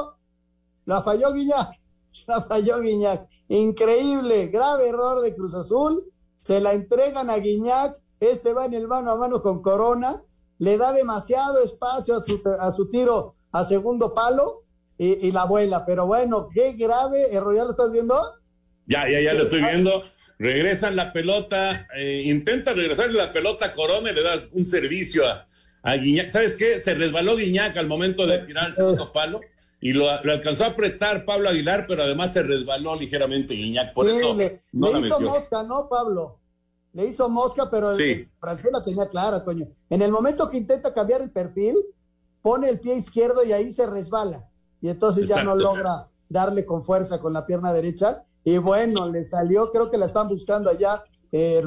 la 0.84 1.00
falló 1.00 1.32
Guiñac, 1.32 1.70
la 2.26 2.42
falló 2.42 2.80
Guiñac, 2.80 3.26
increíble, 3.58 4.48
grave 4.48 4.88
error 4.88 5.20
de 5.20 5.34
Cruz 5.34 5.54
Azul, 5.54 6.04
se 6.40 6.60
la 6.60 6.72
entregan 6.72 7.30
a 7.30 7.36
Guiñac, 7.36 7.98
este 8.20 8.52
va 8.52 8.66
en 8.66 8.74
el 8.74 8.88
mano 8.88 9.10
a 9.10 9.16
mano 9.16 9.42
con 9.42 9.62
Corona, 9.62 10.22
le 10.58 10.76
da 10.78 10.92
demasiado 10.92 11.62
espacio 11.62 12.16
a 12.16 12.22
su, 12.22 12.40
a 12.58 12.72
su 12.72 12.88
tiro 12.88 13.36
a 13.52 13.64
segundo 13.64 14.14
palo 14.14 14.64
y, 14.96 15.26
y, 15.26 15.32
la 15.32 15.44
vuela. 15.44 15.84
Pero 15.84 16.06
bueno, 16.06 16.48
qué 16.54 16.72
grave 16.72 17.34
error. 17.34 17.54
¿Ya 17.54 17.64
lo 17.64 17.70
estás 17.70 17.92
viendo? 17.92 18.14
Ya, 18.86 19.08
ya, 19.08 19.20
ya 19.20 19.34
lo 19.34 19.42
estoy 19.42 19.60
viendo. 19.60 20.02
Regresan 20.38 20.96
la 20.96 21.12
pelota, 21.12 21.86
eh, 21.94 22.22
intenta 22.24 22.72
regresarle 22.72 23.18
la 23.18 23.32
pelota 23.32 23.66
a 23.66 23.72
Corona 23.72 24.10
y 24.10 24.14
le 24.14 24.22
da 24.22 24.42
un 24.52 24.64
servicio 24.64 25.26
a, 25.26 25.46
a 25.82 25.96
Guiñac. 25.96 26.30
¿Sabes 26.30 26.56
qué? 26.56 26.80
Se 26.80 26.94
resbaló 26.94 27.36
Guiñac 27.36 27.76
al 27.76 27.86
momento 27.86 28.26
de 28.26 28.38
tirar 28.46 28.68
el 28.68 28.74
segundo 28.74 29.12
palo 29.12 29.40
y 29.82 29.92
lo, 29.92 30.06
lo, 30.22 30.32
alcanzó 30.32 30.64
a 30.64 30.68
apretar 30.68 31.26
Pablo 31.26 31.50
Aguilar, 31.50 31.86
pero 31.86 32.04
además 32.04 32.32
se 32.32 32.42
resbaló 32.42 32.96
ligeramente 32.96 33.52
Guiñac. 33.54 33.92
Por 33.92 34.06
sí, 34.08 34.16
eso 34.16 34.34
le, 34.34 34.62
no 34.72 34.86
le 34.86 34.92
la 35.00 35.06
hizo 35.06 35.20
metió. 35.20 35.34
mosca, 35.34 35.62
¿no, 35.64 35.88
Pablo? 35.90 36.38
le 36.94 37.06
hizo 37.06 37.28
mosca, 37.28 37.70
pero 37.70 37.94
Sí. 37.94 38.02
el 38.04 38.30
francés 38.38 38.70
la 38.70 38.84
tenía 38.84 39.08
clara, 39.08 39.42
Toño. 39.42 39.66
En 39.88 40.02
el 40.02 40.10
momento 40.10 40.50
que 40.50 40.58
intenta 40.58 40.92
cambiar 40.92 41.22
el 41.22 41.30
perfil, 41.30 41.74
pone 42.42 42.68
el 42.68 42.80
pie 42.80 42.96
izquierdo 42.96 43.42
y 43.44 43.52
ahí 43.52 43.70
se 43.72 43.86
resbala. 43.86 44.46
Y 44.80 44.90
entonces 44.90 45.26
ya 45.26 45.42
no 45.42 45.56
logra 45.56 46.08
darle 46.28 46.66
con 46.66 46.84
fuerza 46.84 47.18
con 47.18 47.32
la 47.32 47.46
pierna 47.46 47.72
derecha. 47.72 48.24
Y 48.44 48.58
bueno, 48.58 49.08
le 49.08 49.24
salió, 49.24 49.70
creo 49.72 49.90
que 49.90 49.96
la 49.96 50.04
están 50.06 50.28
buscando 50.28 50.68
allá 50.68 51.02
eh, 51.30 51.62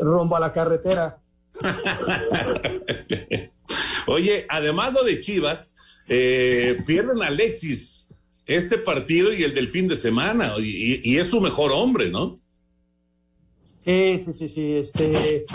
rumbo 0.00 0.36
a 0.36 0.40
la 0.40 0.52
carretera. 0.52 1.20
Oye, 4.08 4.46
además 4.48 4.92
lo 4.92 5.04
de 5.04 5.20
Chivas, 5.20 5.75
eh, 6.08 6.78
pierden 6.86 7.22
a 7.22 7.28
Alexis 7.28 8.08
este 8.46 8.78
partido 8.78 9.32
y 9.32 9.42
el 9.42 9.54
del 9.54 9.68
fin 9.68 9.88
de 9.88 9.96
semana, 9.96 10.52
y, 10.58 11.18
es 11.18 11.28
su 11.28 11.40
mejor 11.40 11.72
hombre, 11.72 12.10
¿no? 12.10 12.38
Sí, 13.84 14.18
sí, 14.18 14.32
sí, 14.32 14.48
sí. 14.48 14.72
Este, 14.76 15.46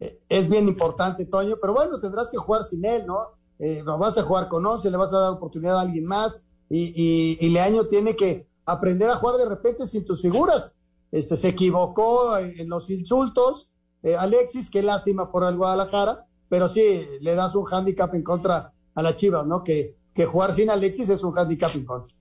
eh, 0.00 0.20
es 0.28 0.48
bien 0.48 0.66
importante, 0.66 1.24
Toño, 1.26 1.56
pero 1.60 1.74
bueno, 1.74 2.00
tendrás 2.00 2.28
que 2.30 2.38
jugar 2.38 2.64
sin 2.64 2.84
él, 2.84 3.06
¿no? 3.06 3.18
Eh, 3.58 3.82
vas 3.82 4.18
a 4.18 4.22
jugar 4.22 4.48
con 4.48 4.66
11, 4.66 4.90
le 4.90 4.96
vas 4.96 5.12
a 5.12 5.18
dar 5.18 5.32
oportunidad 5.32 5.78
a 5.78 5.82
alguien 5.82 6.04
más 6.04 6.40
y, 6.68 7.48
Leaño 7.48 7.86
tiene 7.86 8.16
que 8.16 8.48
aprender 8.64 9.10
a 9.10 9.16
jugar 9.16 9.36
de 9.36 9.48
repente 9.48 9.86
sin 9.86 10.04
tus 10.04 10.22
figuras. 10.22 10.72
Este, 11.12 11.36
se 11.36 11.48
equivocó 11.48 12.36
en, 12.38 12.58
en 12.58 12.68
los 12.68 12.88
insultos, 12.90 13.70
eh, 14.02 14.16
Alexis, 14.16 14.70
qué 14.70 14.82
lástima 14.82 15.30
por 15.30 15.44
el 15.44 15.56
Guadalajara, 15.56 16.26
pero 16.48 16.68
sí 16.68 17.06
le 17.20 17.34
das 17.34 17.54
un 17.54 17.64
hándicap 17.64 18.14
en 18.14 18.22
contra 18.22 18.72
a 18.94 19.02
la 19.02 19.14
Chivas, 19.14 19.46
¿no? 19.46 19.62
Que, 19.62 19.96
que 20.20 20.26
jugar 20.26 20.54
sin 20.54 20.68
Alexis 20.68 21.08
es 21.08 21.22
un 21.22 21.32
hándicap 21.32 21.74
en 21.74 21.86
contra. 21.86 22.14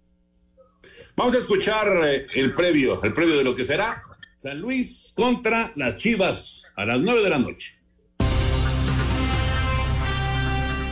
Vamos 1.17 1.35
a 1.35 1.39
escuchar 1.39 1.85
eh, 2.05 2.27
el 2.33 2.53
previo, 2.53 3.03
el 3.03 3.11
previo 3.11 3.37
de 3.37 3.43
lo 3.43 3.53
que 3.53 3.65
será 3.65 4.01
San 4.37 4.61
Luis 4.61 5.11
contra 5.13 5.73
las 5.75 5.97
Chivas 5.97 6.63
a 6.77 6.85
las 6.85 7.01
nueve 7.01 7.21
de 7.21 7.29
la 7.29 7.39
noche. 7.39 7.77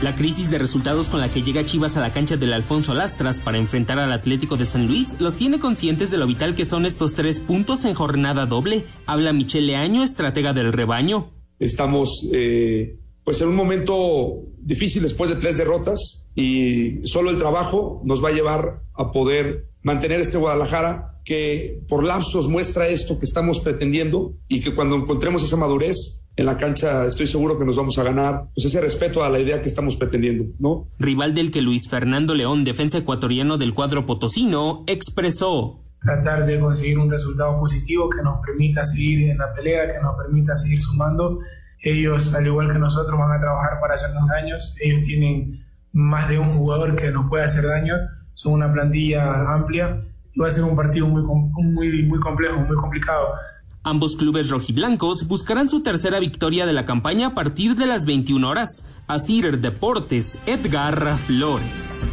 La 0.02 0.14
crisis 0.14 0.50
de 0.50 0.58
resultados 0.58 1.08
con 1.08 1.20
la 1.20 1.32
que 1.32 1.42
llega 1.42 1.64
Chivas 1.64 1.96
a 1.96 2.00
la 2.00 2.12
cancha 2.12 2.36
del 2.36 2.52
Alfonso 2.52 2.92
Lastras 2.92 3.40
para 3.40 3.56
enfrentar 3.56 3.98
al 3.98 4.12
Atlético 4.12 4.58
de 4.58 4.66
San 4.66 4.86
Luis 4.86 5.18
los 5.18 5.34
tiene 5.34 5.58
conscientes 5.58 6.10
de 6.10 6.18
lo 6.18 6.26
vital 6.26 6.54
que 6.54 6.66
son 6.66 6.84
estos 6.84 7.14
tres 7.14 7.40
puntos 7.40 7.86
en 7.86 7.94
jornada 7.94 8.44
doble. 8.44 8.84
Habla 9.06 9.32
Michelle 9.32 9.66
Leaño, 9.66 10.02
estratega 10.02 10.52
del 10.52 10.74
rebaño. 10.74 11.32
Estamos 11.58 12.28
eh, 12.34 12.98
pues 13.24 13.40
en 13.40 13.48
un 13.48 13.56
momento 13.56 14.42
difícil 14.58 15.02
después 15.02 15.30
de 15.30 15.36
tres 15.36 15.56
derrotas 15.56 16.27
y 16.40 17.04
solo 17.04 17.30
el 17.30 17.36
trabajo 17.36 18.00
nos 18.04 18.22
va 18.22 18.28
a 18.28 18.32
llevar 18.32 18.82
a 18.94 19.10
poder 19.10 19.70
mantener 19.82 20.20
este 20.20 20.38
Guadalajara 20.38 21.20
que 21.24 21.82
por 21.88 22.04
lapsos 22.04 22.46
muestra 22.46 22.86
esto 22.86 23.18
que 23.18 23.24
estamos 23.24 23.58
pretendiendo 23.58 24.34
y 24.46 24.60
que 24.60 24.72
cuando 24.72 24.94
encontremos 24.94 25.42
esa 25.42 25.56
madurez 25.56 26.22
en 26.36 26.46
la 26.46 26.56
cancha 26.56 27.06
estoy 27.06 27.26
seguro 27.26 27.58
que 27.58 27.64
nos 27.64 27.74
vamos 27.74 27.98
a 27.98 28.04
ganar 28.04 28.50
pues 28.54 28.66
ese 28.66 28.80
respeto 28.80 29.24
a 29.24 29.30
la 29.30 29.40
idea 29.40 29.60
que 29.60 29.68
estamos 29.68 29.96
pretendiendo, 29.96 30.44
¿no? 30.60 30.86
Rival 31.00 31.34
del 31.34 31.50
que 31.50 31.60
Luis 31.60 31.88
Fernando 31.88 32.36
León, 32.36 32.62
defensa 32.62 32.98
ecuatoriano 32.98 33.58
del 33.58 33.74
cuadro 33.74 34.06
potosino, 34.06 34.84
expresó. 34.86 35.82
tratar 36.00 36.46
de 36.46 36.60
conseguir 36.60 37.00
un 37.00 37.10
resultado 37.10 37.58
positivo 37.58 38.08
que 38.08 38.22
nos 38.22 38.38
permita 38.46 38.84
seguir 38.84 39.28
en 39.28 39.38
la 39.38 39.52
pelea, 39.56 39.92
que 39.92 40.00
nos 40.00 40.16
permita 40.16 40.54
seguir 40.54 40.80
sumando. 40.80 41.40
Ellos, 41.82 42.32
al 42.32 42.46
igual 42.46 42.72
que 42.72 42.78
nosotros, 42.78 43.18
van 43.18 43.32
a 43.32 43.40
trabajar 43.40 43.80
para 43.80 43.94
hacernos 43.94 44.28
daños. 44.28 44.76
Ellos 44.80 45.04
tienen 45.04 45.67
más 45.92 46.28
de 46.28 46.38
un 46.38 46.54
jugador 46.56 46.96
que 46.96 47.10
nos 47.10 47.28
puede 47.28 47.44
hacer 47.44 47.64
daño. 47.64 47.94
Son 48.34 48.52
una 48.52 48.72
plantilla 48.72 49.52
amplia 49.54 50.02
y 50.32 50.40
va 50.40 50.48
a 50.48 50.50
ser 50.50 50.64
un 50.64 50.76
partido 50.76 51.06
muy, 51.06 51.22
muy, 51.22 52.02
muy 52.04 52.20
complejo, 52.20 52.60
muy 52.60 52.76
complicado. 52.76 53.34
Ambos 53.82 54.16
clubes 54.16 54.50
rojiblancos 54.50 55.26
buscarán 55.26 55.68
su 55.68 55.82
tercera 55.82 56.18
victoria 56.20 56.66
de 56.66 56.72
la 56.72 56.84
campaña 56.84 57.28
a 57.28 57.34
partir 57.34 57.74
de 57.74 57.86
las 57.86 58.04
21 58.04 58.48
horas. 58.48 58.86
Asir 59.06 59.58
Deportes, 59.60 60.40
Edgar 60.46 61.16
Flores. 61.18 62.06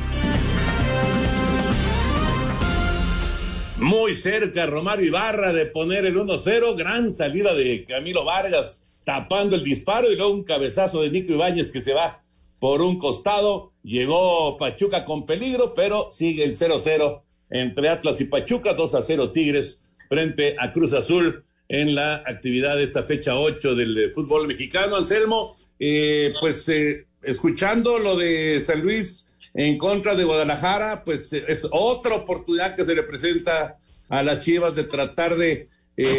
Muy 3.77 4.13
cerca 4.13 4.65
Romario 4.65 5.05
Ibarra 5.05 5.51
de 5.51 5.65
poner 5.65 6.05
el 6.05 6.15
1-0, 6.15 6.77
gran 6.77 7.11
salida 7.11 7.53
de 7.53 7.83
Camilo 7.83 8.23
Vargas 8.23 8.85
tapando 9.05 9.55
el 9.55 9.63
disparo 9.63 10.11
y 10.11 10.15
luego 10.15 10.33
un 10.33 10.43
cabezazo 10.43 11.01
de 11.01 11.11
Nico 11.11 11.31
Ibáñez 11.31 11.71
que 11.71 11.79
se 11.79 11.93
va 11.93 12.24
por 12.59 12.81
un 12.81 12.97
costado. 12.97 13.73
Llegó 13.83 14.57
Pachuca 14.57 15.05
con 15.05 15.25
peligro, 15.25 15.73
pero 15.75 16.09
sigue 16.11 16.43
el 16.43 16.57
0-0 16.57 17.21
entre 17.49 17.89
Atlas 17.89 18.19
y 18.21 18.25
Pachuca, 18.25 18.75
2-0 18.75 19.31
Tigres 19.31 19.81
frente 20.09 20.55
a 20.59 20.71
Cruz 20.71 20.93
Azul 20.93 21.43
en 21.67 21.95
la 21.95 22.15
actividad 22.25 22.75
de 22.75 22.83
esta 22.83 23.03
fecha 23.03 23.37
8 23.37 23.75
del 23.75 23.97
eh, 23.97 24.09
fútbol 24.11 24.47
mexicano. 24.47 24.95
Anselmo, 24.95 25.55
eh, 25.79 26.33
pues 26.39 26.67
eh, 26.69 27.05
escuchando 27.23 27.99
lo 27.99 28.15
de 28.15 28.59
San 28.59 28.81
Luis 28.81 29.27
en 29.53 29.77
contra 29.77 30.15
de 30.15 30.23
Guadalajara, 30.23 31.03
pues 31.03 31.31
es 31.31 31.67
otra 31.71 32.15
oportunidad 32.15 32.75
que 32.75 32.85
se 32.85 32.93
le 32.93 33.03
presenta 33.03 33.77
a 34.09 34.21
las 34.21 34.39
Chivas 34.39 34.75
de 34.75 34.83
tratar 34.83 35.37
de 35.37 35.67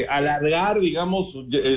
alargar, 0.08 0.80
digamos, 0.80 1.36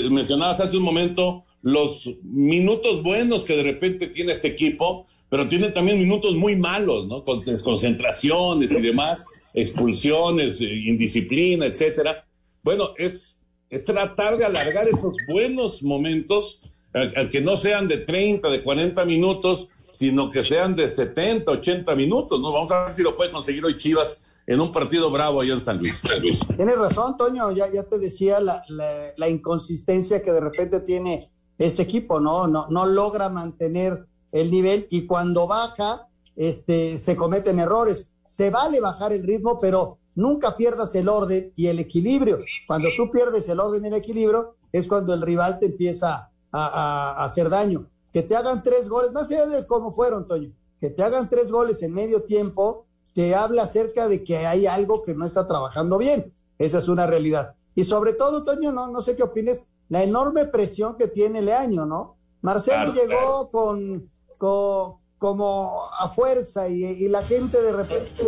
mencionabas 0.09 0.61
hace 0.61 0.77
un 0.77 0.83
momento 0.83 1.43
los 1.61 2.09
minutos 2.23 3.03
buenos 3.03 3.43
que 3.43 3.55
de 3.55 3.63
repente 3.63 4.07
tiene 4.07 4.31
este 4.31 4.47
equipo, 4.49 5.05
pero 5.29 5.47
tiene 5.47 5.69
también 5.69 5.99
minutos 5.99 6.35
muy 6.35 6.55
malos, 6.55 7.07
¿no? 7.07 7.23
Con 7.23 7.43
desconcentraciones 7.43 8.71
y 8.71 8.81
demás, 8.81 9.27
expulsiones, 9.53 10.61
indisciplina, 10.61 11.65
etcétera. 11.65 12.25
Bueno, 12.63 12.89
es 12.97 13.39
es 13.69 13.85
tratar 13.85 14.37
de 14.37 14.45
alargar 14.45 14.87
esos 14.87 15.15
buenos 15.27 15.83
momentos, 15.83 16.61
al, 16.93 17.29
que 17.29 17.41
no 17.41 17.55
sean 17.55 17.87
de 17.87 17.97
30, 17.97 18.49
de 18.49 18.63
40 18.63 19.05
minutos, 19.05 19.69
sino 19.89 20.29
que 20.29 20.41
sean 20.43 20.75
de 20.75 20.89
70, 20.89 21.51
80 21.51 21.95
minutos, 21.95 22.39
¿no? 22.41 22.51
Vamos 22.51 22.71
a 22.71 22.85
ver 22.85 22.93
si 22.93 23.03
lo 23.03 23.15
puede 23.15 23.31
conseguir 23.31 23.63
hoy 23.63 23.77
Chivas 23.77 24.25
en 24.47 24.59
un 24.59 24.71
partido 24.71 25.11
bravo 25.11 25.41
allá 25.41 25.53
en 25.53 25.61
San 25.61 25.77
Luis. 25.77 26.01
Tienes 26.55 26.77
razón, 26.77 27.15
Toño, 27.17 27.51
ya, 27.51 27.71
ya 27.71 27.83
te 27.83 27.99
decía 27.99 28.39
la, 28.39 28.63
la, 29.15 29.29
inconsistencia 29.29 30.23
que 30.23 30.31
de 30.31 30.39
repente 30.39 30.79
tiene 30.79 31.31
este 31.59 31.83
equipo, 31.83 32.19
¿no? 32.19 32.47
No, 32.47 32.67
no 32.69 32.85
logra 32.87 33.29
mantener 33.29 34.07
el 34.31 34.49
nivel 34.49 34.87
y 34.89 35.05
cuando 35.05 35.45
baja, 35.45 36.07
este, 36.35 36.97
se 36.97 37.15
cometen 37.15 37.59
errores. 37.59 38.07
Se 38.25 38.49
vale 38.49 38.79
bajar 38.79 39.11
el 39.11 39.23
ritmo, 39.23 39.59
pero 39.59 39.97
nunca 40.15 40.55
pierdas 40.55 40.95
el 40.95 41.09
orden 41.09 41.51
y 41.55 41.67
el 41.67 41.79
equilibrio. 41.79 42.39
Cuando 42.65 42.87
tú 42.95 43.11
pierdes 43.11 43.47
el 43.49 43.59
orden 43.59 43.83
y 43.83 43.87
el 43.89 43.93
equilibrio, 43.93 44.55
es 44.71 44.87
cuando 44.87 45.13
el 45.13 45.21
rival 45.21 45.59
te 45.59 45.67
empieza 45.67 46.31
a, 46.51 47.23
hacer 47.23 47.49
daño. 47.49 47.87
Que 48.13 48.23
te 48.23 48.35
hagan 48.35 48.63
tres 48.63 48.87
goles, 48.89 49.11
más 49.11 49.29
allá 49.29 49.45
de 49.47 49.67
cómo 49.67 49.93
fueron, 49.93 50.27
Toño, 50.27 50.51
que 50.79 50.89
te 50.89 51.03
hagan 51.03 51.29
tres 51.29 51.51
goles 51.51 51.81
en 51.83 51.93
medio 51.93 52.23
tiempo, 52.23 52.85
te 53.13 53.35
habla 53.35 53.63
acerca 53.63 54.07
de 54.07 54.23
que 54.23 54.37
hay 54.45 54.65
algo 54.65 55.03
que 55.03 55.13
no 55.13 55.25
está 55.25 55.47
trabajando 55.47 55.97
bien. 55.97 56.33
Esa 56.57 56.79
es 56.79 56.87
una 56.87 57.05
realidad. 57.05 57.55
Y 57.75 57.83
sobre 57.83 58.13
todo, 58.13 58.43
Toño, 58.45 58.71
no, 58.71 58.87
no 58.89 59.01
sé 59.01 59.15
qué 59.15 59.23
opines, 59.23 59.65
la 59.89 60.03
enorme 60.03 60.45
presión 60.45 60.95
que 60.97 61.07
tiene 61.07 61.41
Leaño, 61.41 61.85
¿no? 61.85 62.17
Marcelo 62.41 62.93
llegó 62.93 63.49
Con, 63.49 64.09
como 65.17 65.83
a 65.99 66.07
fuerza 66.09 66.69
y 66.69 67.07
la 67.09 67.23
gente 67.23 67.61
de 67.61 67.73
repente 67.73 68.23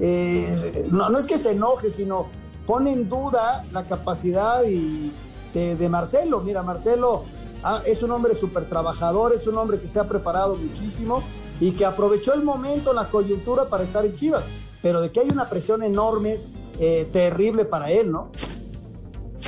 eh, 0.00 0.88
no, 0.90 1.10
no 1.10 1.18
es 1.18 1.26
que 1.26 1.36
se 1.36 1.52
enoje, 1.52 1.90
sino 1.90 2.26
pone 2.66 2.92
en 2.92 3.08
duda 3.08 3.64
la 3.70 3.86
capacidad 3.86 4.64
y 4.64 5.12
de, 5.52 5.88
Marcelo. 5.88 6.40
Mira, 6.40 6.62
Marcelo 6.62 7.24
ah, 7.62 7.82
es 7.84 8.02
un 8.02 8.10
hombre 8.10 8.34
súper 8.34 8.68
trabajador, 8.68 9.32
es 9.32 9.46
un 9.46 9.58
hombre 9.58 9.80
que 9.80 9.88
se 9.88 10.00
ha 10.00 10.08
preparado 10.08 10.56
muchísimo 10.56 11.22
y 11.60 11.72
que 11.72 11.84
aprovechó 11.84 12.34
el 12.34 12.42
momento, 12.42 12.92
la 12.92 13.08
coyuntura 13.10 13.66
para 13.66 13.84
estar 13.84 14.04
en 14.04 14.14
Chivas. 14.14 14.44
Pero 14.80 15.00
de 15.00 15.12
que 15.12 15.20
hay 15.20 15.28
una 15.28 15.48
presión 15.48 15.82
enorme 15.82 16.32
es 16.32 16.48
eh, 16.80 17.08
terrible 17.12 17.64
para 17.64 17.90
él, 17.90 18.10
¿no? 18.10 18.30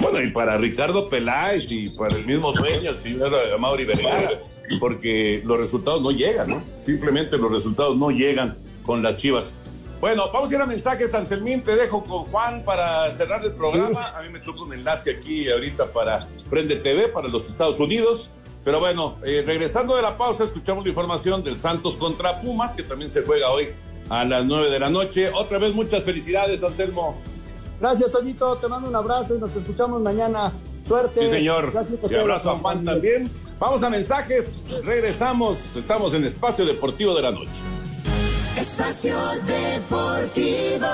Bueno, 0.01 0.21
y 0.21 0.31
para 0.31 0.57
Ricardo 0.59 1.09
Peláez 1.09 1.71
y 1.71 1.89
para 1.89 2.17
el 2.17 2.27
mismo 2.27 2.53
dueño, 2.53 2.91
el 2.91 2.99
señor 2.99 3.33
Mauri 3.59 3.85
Vergara, 3.85 4.43
porque 4.81 5.43
los 5.45 5.59
resultados 5.59 6.03
no 6.03 6.11
llegan, 6.11 6.51
¿no? 6.51 6.63
Simplemente 6.81 7.39
los 7.39 7.51
resultados 7.51 7.97
no 7.97 8.11
llegan 8.11 8.57
con 8.85 9.03
las 9.03 9.17
Chivas. 9.17 9.53
Bueno, 10.01 10.31
vamos 10.33 10.51
a 10.51 10.55
ir 10.55 10.61
a 10.61 10.67
mensajes, 10.67 11.15
Anselmín. 11.15 11.63
Te 11.63 11.77
dejo 11.77 12.05
con 12.05 12.25
Juan 12.25 12.63
para 12.65 13.11
cerrar 13.13 13.43
el 13.45 13.53
programa. 13.53 14.09
A 14.09 14.23
mí 14.23 14.29
me 14.29 14.41
toca 14.41 14.63
un 14.63 14.75
enlace 14.75 15.13
aquí 15.13 15.51
ahorita 15.51 15.93
para 15.93 16.29
Prende 16.51 16.77
TV, 16.77 17.09
para 17.09 17.29
los 17.29 17.49
Estados 17.49 17.81
Unidos. 17.81 18.29
Pero 18.65 18.81
bueno, 18.81 19.17
eh, 19.25 19.43
regresando 19.47 19.97
de 19.97 20.03
la 20.03 20.19
pausa, 20.19 20.45
escuchamos 20.45 20.85
la 20.85 20.91
información 20.91 21.43
del 21.43 21.57
Santos 21.57 21.97
contra 21.97 22.41
Pumas, 22.43 22.75
que 22.75 22.83
también 22.83 23.11
se 23.11 23.23
juega 23.23 23.49
hoy 23.51 23.69
a 24.11 24.25
las 24.25 24.45
9 24.45 24.71
de 24.71 24.79
la 24.79 24.91
noche. 24.91 25.31
Otra 25.31 25.59
vez, 25.59 25.75
muchas 25.75 26.03
felicidades, 26.03 26.63
Anselmo. 26.63 27.19
Gracias, 27.81 28.11
Toñito. 28.11 28.57
Te 28.57 28.69
mando 28.69 28.89
un 28.89 28.97
abrazo 28.97 29.35
y 29.35 29.39
nos 29.39 29.55
escuchamos 29.55 30.01
mañana. 30.01 30.53
Suerte. 30.87 31.23
Sí, 31.23 31.29
señor. 31.29 31.73
Y 32.11 32.15
abrazo 32.15 32.51
a 32.51 32.57
Juan 32.57 32.85
también. 32.85 33.31
Vamos 33.59 33.83
a 33.83 33.91
mensajes. 33.91 34.55
Regresamos. 34.85 35.75
Estamos 35.77 36.13
en 36.15 36.25
Espacio 36.25 36.65
Deportivo 36.67 37.15
de 37.15 37.23
la 37.23 37.31
Noche. 37.31 37.51
Espacio 38.59 39.17
Deportivo. 39.47 40.87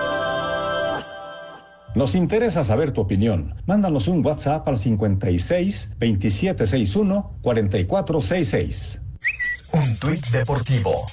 Nos 1.94 2.14
interesa 2.14 2.62
saber 2.62 2.92
tu 2.92 3.00
opinión. 3.00 3.56
Mándanos 3.66 4.06
un 4.06 4.24
WhatsApp 4.24 4.68
al 4.68 4.78
56 4.78 5.88
2761 5.98 7.38
4466. 7.42 9.00
Un 9.72 9.98
tuit 9.98 10.26
deportivo. 10.28 11.06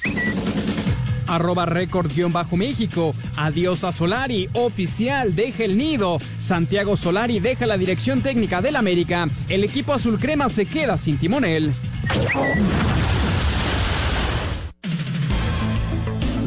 Arroba 1.28 1.66
récord-méxico. 1.66 3.14
Adiós 3.36 3.84
a 3.84 3.92
Solari. 3.92 4.50
Oficial. 4.54 5.36
Deja 5.36 5.64
el 5.64 5.78
nido. 5.78 6.20
Santiago 6.38 6.98
Solari 6.98 7.40
deja 7.40 7.66
la 7.66 7.78
dirección 7.78 8.22
técnica 8.22 8.62
del 8.62 8.76
América. 8.76 9.28
El 9.50 9.64
equipo 9.64 9.94
azul 9.94 10.20
crema 10.20 10.50
se 10.50 10.66
queda 10.66 10.98
sin 10.98 11.18
timonel. 11.18 11.74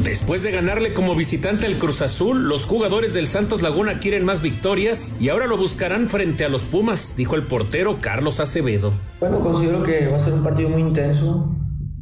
Después 0.03 0.43
de 0.43 0.51
ganarle 0.51 0.93
como 0.93 1.15
visitante 1.15 1.65
al 1.65 1.77
Cruz 1.77 2.01
Azul, 2.01 2.47
los 2.47 2.65
jugadores 2.65 3.13
del 3.13 3.27
Santos 3.27 3.61
Laguna 3.61 3.99
quieren 3.99 4.25
más 4.25 4.41
victorias 4.41 5.15
y 5.19 5.29
ahora 5.29 5.47
lo 5.47 5.57
buscarán 5.57 6.09
frente 6.09 6.43
a 6.43 6.49
los 6.49 6.63
Pumas, 6.63 7.15
dijo 7.15 7.35
el 7.35 7.43
portero 7.43 7.99
Carlos 8.01 8.39
Acevedo. 8.39 8.93
Bueno, 9.19 9.39
considero 9.39 9.83
que 9.83 10.07
va 10.07 10.17
a 10.17 10.19
ser 10.19 10.33
un 10.33 10.43
partido 10.43 10.69
muy 10.69 10.81
intenso. 10.81 11.55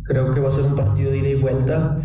Creo 0.05 0.33
que 0.33 0.39
va 0.39 0.47
a 0.47 0.51
ser 0.51 0.65
un 0.65 0.75
partido 0.75 1.11
de 1.11 1.19
ida 1.19 1.29
y 1.29 1.35
vuelta. 1.35 1.97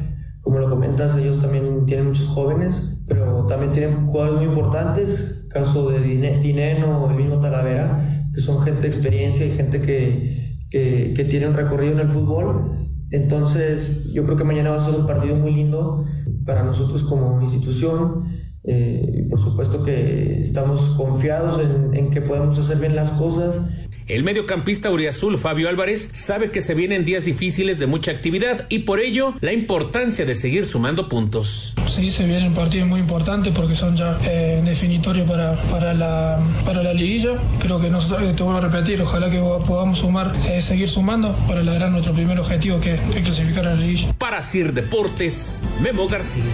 Como 0.44 0.60
lo 0.60 0.70
comentas, 0.70 1.16
ellos 1.16 1.38
también 1.38 1.86
tienen 1.86 2.06
muchos 2.06 2.28
jóvenes, 2.28 3.00
pero 3.08 3.46
también 3.46 3.72
tienen 3.72 4.06
jugadores 4.06 4.36
muy 4.36 4.44
importantes, 4.46 5.46
caso 5.50 5.90
de 5.90 6.00
Dineno 6.00 7.10
el 7.10 7.16
mismo 7.16 7.40
Talavera, 7.40 8.28
que 8.32 8.40
son 8.40 8.62
gente 8.62 8.82
de 8.82 8.88
experiencia 8.88 9.44
y 9.44 9.50
gente 9.50 9.80
que, 9.80 10.60
que, 10.70 11.12
que 11.16 11.24
tiene 11.24 11.48
un 11.48 11.54
recorrido 11.54 11.94
en 11.94 12.00
el 12.00 12.08
fútbol 12.08 12.74
entonces, 13.14 14.12
yo 14.12 14.24
creo 14.24 14.36
que 14.36 14.42
mañana 14.42 14.70
va 14.70 14.76
a 14.76 14.80
ser 14.80 14.98
un 14.98 15.06
partido 15.06 15.36
muy 15.36 15.52
lindo 15.52 16.04
para 16.44 16.64
nosotros 16.64 17.04
como 17.04 17.40
institución. 17.40 18.24
Eh, 18.66 19.12
y 19.14 19.22
por 19.22 19.38
supuesto 19.38 19.84
que 19.84 20.40
estamos 20.40 20.80
confiados 20.96 21.60
en, 21.60 21.94
en 21.94 22.10
que 22.10 22.22
podemos 22.22 22.58
hacer 22.58 22.78
bien 22.78 22.96
las 22.96 23.10
cosas 23.10 23.60
el 24.06 24.22
mediocampista 24.22 24.90
Uriazul 24.90 25.38
Fabio 25.38 25.66
Álvarez 25.70 26.10
sabe 26.12 26.50
que 26.50 26.60
se 26.60 26.74
vienen 26.74 27.06
días 27.06 27.24
difíciles 27.24 27.78
de 27.78 27.86
mucha 27.86 28.10
actividad 28.10 28.66
y 28.68 28.80
por 28.80 29.00
ello 29.00 29.32
la 29.40 29.54
importancia 29.54 30.26
de 30.26 30.34
seguir 30.34 30.66
sumando 30.66 31.08
puntos. 31.08 31.72
Sí, 31.86 32.10
se 32.10 32.26
vienen 32.26 32.52
partidos 32.52 32.86
muy 32.86 33.00
importantes 33.00 33.54
porque 33.56 33.74
son 33.74 33.96
ya 33.96 34.18
eh, 34.26 34.60
definitorios 34.62 35.26
para, 35.26 35.54
para, 35.70 35.94
la, 35.94 36.38
para 36.66 36.82
la 36.82 36.92
liguilla. 36.92 37.36
Creo 37.60 37.80
que 37.80 37.88
nosotros, 37.88 38.36
te 38.36 38.42
vuelvo 38.42 38.58
a 38.58 38.68
repetir, 38.68 39.00
ojalá 39.00 39.30
que 39.30 39.38
podamos 39.38 40.00
sumar, 40.00 40.34
eh, 40.50 40.60
seguir 40.60 40.88
sumando 40.88 41.34
para 41.48 41.62
lograr 41.62 41.90
nuestro 41.90 42.12
primer 42.12 42.38
objetivo 42.38 42.80
que 42.80 42.94
es 42.96 43.00
clasificar 43.22 43.66
a 43.68 43.74
la 43.74 43.80
liguilla. 43.80 44.12
Para 44.18 44.42
Sir 44.42 44.74
Deportes, 44.74 45.62
Memo 45.80 46.08
García. 46.08 46.44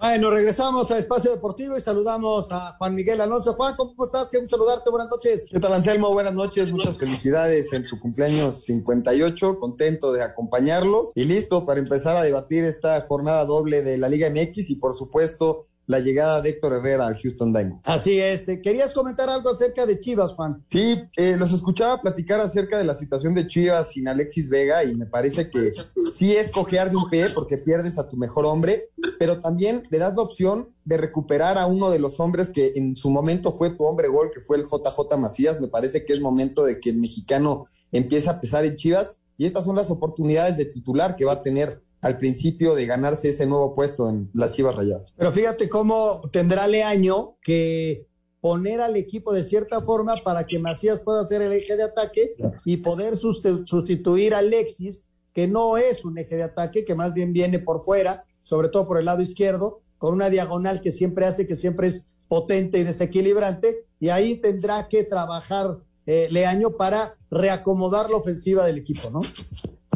Bueno, 0.00 0.30
regresamos 0.30 0.92
a 0.92 0.98
Espacio 0.98 1.32
Deportivo 1.32 1.76
y 1.76 1.80
saludamos 1.80 2.46
a 2.50 2.76
Juan 2.78 2.94
Miguel 2.94 3.20
Alonso. 3.20 3.54
Juan, 3.54 3.74
¿cómo 3.76 4.04
estás? 4.04 4.28
Qué 4.30 4.46
saludarte. 4.46 4.90
Buenas 4.90 5.10
noches. 5.10 5.44
¿Qué 5.50 5.58
tal, 5.58 5.72
Anselmo? 5.72 6.12
Buenas 6.12 6.34
noches. 6.34 6.70
Muchas 6.70 6.96
felicidades 6.96 7.72
en 7.72 7.84
tu 7.88 7.98
cumpleaños 7.98 8.62
58. 8.62 9.58
Contento 9.58 10.12
de 10.12 10.22
acompañarlos 10.22 11.10
y 11.16 11.24
listo 11.24 11.66
para 11.66 11.80
empezar 11.80 12.16
a 12.16 12.22
debatir 12.22 12.64
esta 12.64 13.00
jornada 13.00 13.44
doble 13.44 13.82
de 13.82 13.98
la 13.98 14.08
Liga 14.08 14.30
MX 14.30 14.70
y, 14.70 14.76
por 14.76 14.94
supuesto, 14.94 15.66
la 15.88 16.00
llegada 16.00 16.40
de 16.42 16.50
Héctor 16.50 16.74
Herrera 16.74 17.06
al 17.06 17.18
Houston 17.18 17.52
Dynamo. 17.52 17.80
Así 17.82 18.20
es. 18.20 18.46
Eh, 18.46 18.60
¿Querías 18.62 18.92
comentar 18.92 19.28
algo 19.30 19.50
acerca 19.50 19.86
de 19.86 19.98
Chivas, 19.98 20.32
Juan? 20.34 20.62
Sí, 20.68 21.02
eh, 21.16 21.34
los 21.36 21.50
escuchaba 21.52 22.00
platicar 22.00 22.40
acerca 22.40 22.76
de 22.76 22.84
la 22.84 22.94
situación 22.94 23.34
de 23.34 23.48
Chivas 23.48 23.90
sin 23.90 24.06
Alexis 24.06 24.50
Vega 24.50 24.84
y 24.84 24.94
me 24.94 25.06
parece 25.06 25.50
que 25.50 25.72
sí 26.16 26.36
es 26.36 26.50
cojear 26.50 26.90
de 26.90 26.98
un 26.98 27.08
pie 27.08 27.30
porque 27.34 27.56
pierdes 27.56 27.98
a 27.98 28.06
tu 28.06 28.18
mejor 28.18 28.44
hombre, 28.44 28.90
pero 29.18 29.40
también 29.40 29.82
le 29.88 29.98
das 29.98 30.14
la 30.14 30.22
opción 30.22 30.68
de 30.84 30.98
recuperar 30.98 31.56
a 31.56 31.66
uno 31.66 31.90
de 31.90 31.98
los 31.98 32.20
hombres 32.20 32.50
que 32.50 32.72
en 32.76 32.94
su 32.94 33.08
momento 33.08 33.50
fue 33.52 33.70
tu 33.70 33.84
hombre 33.84 34.08
gol, 34.08 34.30
que 34.32 34.40
fue 34.40 34.58
el 34.58 34.64
JJ 34.64 35.16
Macías. 35.18 35.58
Me 35.58 35.68
parece 35.68 36.04
que 36.04 36.12
es 36.12 36.20
momento 36.20 36.64
de 36.64 36.80
que 36.80 36.90
el 36.90 36.98
mexicano 36.98 37.64
empiece 37.92 38.28
a 38.28 38.40
pesar 38.40 38.66
en 38.66 38.76
Chivas 38.76 39.16
y 39.38 39.46
estas 39.46 39.64
son 39.64 39.76
las 39.76 39.88
oportunidades 39.88 40.58
de 40.58 40.66
titular 40.66 41.16
que 41.16 41.24
va 41.24 41.32
a 41.32 41.42
tener 41.42 41.82
al 42.00 42.18
principio 42.18 42.74
de 42.74 42.86
ganarse 42.86 43.30
ese 43.30 43.46
nuevo 43.46 43.74
puesto 43.74 44.08
en 44.08 44.30
las 44.34 44.52
Chivas 44.52 44.74
Rayadas. 44.74 45.14
Pero 45.16 45.32
fíjate 45.32 45.68
cómo 45.68 46.28
tendrá 46.30 46.66
Leaño 46.66 47.36
que 47.42 48.06
poner 48.40 48.80
al 48.80 48.96
equipo 48.96 49.32
de 49.32 49.44
cierta 49.44 49.82
forma 49.82 50.14
para 50.22 50.46
que 50.46 50.58
Macías 50.58 51.00
pueda 51.00 51.24
ser 51.24 51.42
el 51.42 51.52
eje 51.52 51.76
de 51.76 51.82
ataque 51.82 52.34
y 52.64 52.78
poder 52.78 53.16
sustituir 53.16 54.34
a 54.34 54.38
Alexis, 54.38 55.02
que 55.32 55.48
no 55.48 55.76
es 55.76 56.04
un 56.04 56.18
eje 56.18 56.36
de 56.36 56.44
ataque, 56.44 56.84
que 56.84 56.94
más 56.94 57.14
bien 57.14 57.32
viene 57.32 57.58
por 57.58 57.82
fuera, 57.82 58.24
sobre 58.42 58.68
todo 58.68 58.86
por 58.86 58.98
el 58.98 59.06
lado 59.06 59.22
izquierdo, 59.22 59.80
con 59.98 60.14
una 60.14 60.30
diagonal 60.30 60.80
que 60.80 60.92
siempre 60.92 61.26
hace, 61.26 61.46
que 61.46 61.56
siempre 61.56 61.88
es 61.88 62.06
potente 62.28 62.78
y 62.78 62.84
desequilibrante, 62.84 63.86
y 63.98 64.10
ahí 64.10 64.36
tendrá 64.36 64.88
que 64.88 65.02
trabajar 65.02 65.78
eh, 66.06 66.28
Leaño 66.30 66.76
para 66.76 67.16
reacomodar 67.30 68.08
la 68.08 68.16
ofensiva 68.16 68.64
del 68.64 68.78
equipo, 68.78 69.10
¿no? 69.10 69.20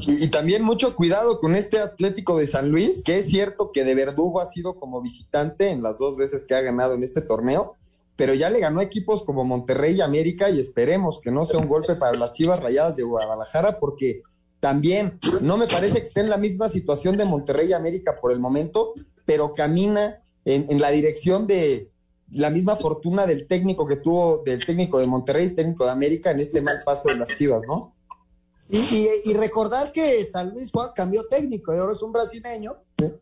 Y, 0.06 0.24
y, 0.24 0.28
también 0.28 0.62
mucho 0.62 0.94
cuidado 0.96 1.40
con 1.40 1.54
este 1.54 1.78
Atlético 1.78 2.36
de 2.38 2.46
San 2.46 2.70
Luis, 2.70 3.02
que 3.02 3.18
es 3.18 3.28
cierto 3.28 3.70
que 3.72 3.84
de 3.84 3.94
Verdugo 3.94 4.40
ha 4.40 4.46
sido 4.46 4.74
como 4.74 5.00
visitante 5.00 5.70
en 5.70 5.82
las 5.82 5.98
dos 5.98 6.16
veces 6.16 6.44
que 6.44 6.54
ha 6.54 6.60
ganado 6.60 6.94
en 6.94 7.04
este 7.04 7.20
torneo, 7.20 7.76
pero 8.16 8.34
ya 8.34 8.50
le 8.50 8.60
ganó 8.60 8.80
equipos 8.80 9.24
como 9.24 9.44
Monterrey 9.44 9.96
y 9.96 10.00
América 10.00 10.50
y 10.50 10.60
esperemos 10.60 11.20
que 11.20 11.30
no 11.30 11.46
sea 11.46 11.58
un 11.58 11.68
golpe 11.68 11.94
para 11.94 12.16
las 12.16 12.32
Chivas 12.32 12.60
Rayadas 12.60 12.96
de 12.96 13.02
Guadalajara, 13.02 13.78
porque 13.78 14.22
también 14.60 15.18
no 15.40 15.56
me 15.56 15.66
parece 15.66 16.00
que 16.00 16.06
esté 16.06 16.20
en 16.20 16.30
la 16.30 16.36
misma 16.36 16.68
situación 16.68 17.16
de 17.16 17.24
Monterrey 17.24 17.70
y 17.70 17.72
América 17.72 18.18
por 18.20 18.32
el 18.32 18.38
momento, 18.38 18.94
pero 19.24 19.54
camina 19.54 20.22
en, 20.44 20.66
en 20.68 20.80
la 20.80 20.90
dirección 20.90 21.46
de 21.46 21.90
la 22.30 22.50
misma 22.50 22.76
fortuna 22.76 23.26
del 23.26 23.46
técnico 23.46 23.86
que 23.86 23.96
tuvo, 23.96 24.42
del 24.44 24.64
técnico 24.64 24.98
de 24.98 25.06
Monterrey, 25.06 25.50
técnico 25.50 25.84
de 25.84 25.90
América, 25.90 26.30
en 26.30 26.40
este 26.40 26.60
mal 26.60 26.80
paso 26.84 27.08
de 27.08 27.16
las 27.16 27.28
Chivas, 27.36 27.62
¿no? 27.66 27.94
Y, 28.68 28.78
y, 28.78 29.08
y, 29.24 29.34
recordar 29.34 29.92
que 29.92 30.24
San 30.24 30.50
Luis 30.50 30.70
Juan 30.72 30.90
cambió 30.94 31.24
técnico 31.28 31.74
y 31.74 31.78
ahora 31.78 31.92
es 31.92 32.00
un 32.00 32.12
brasileño, 32.12 32.76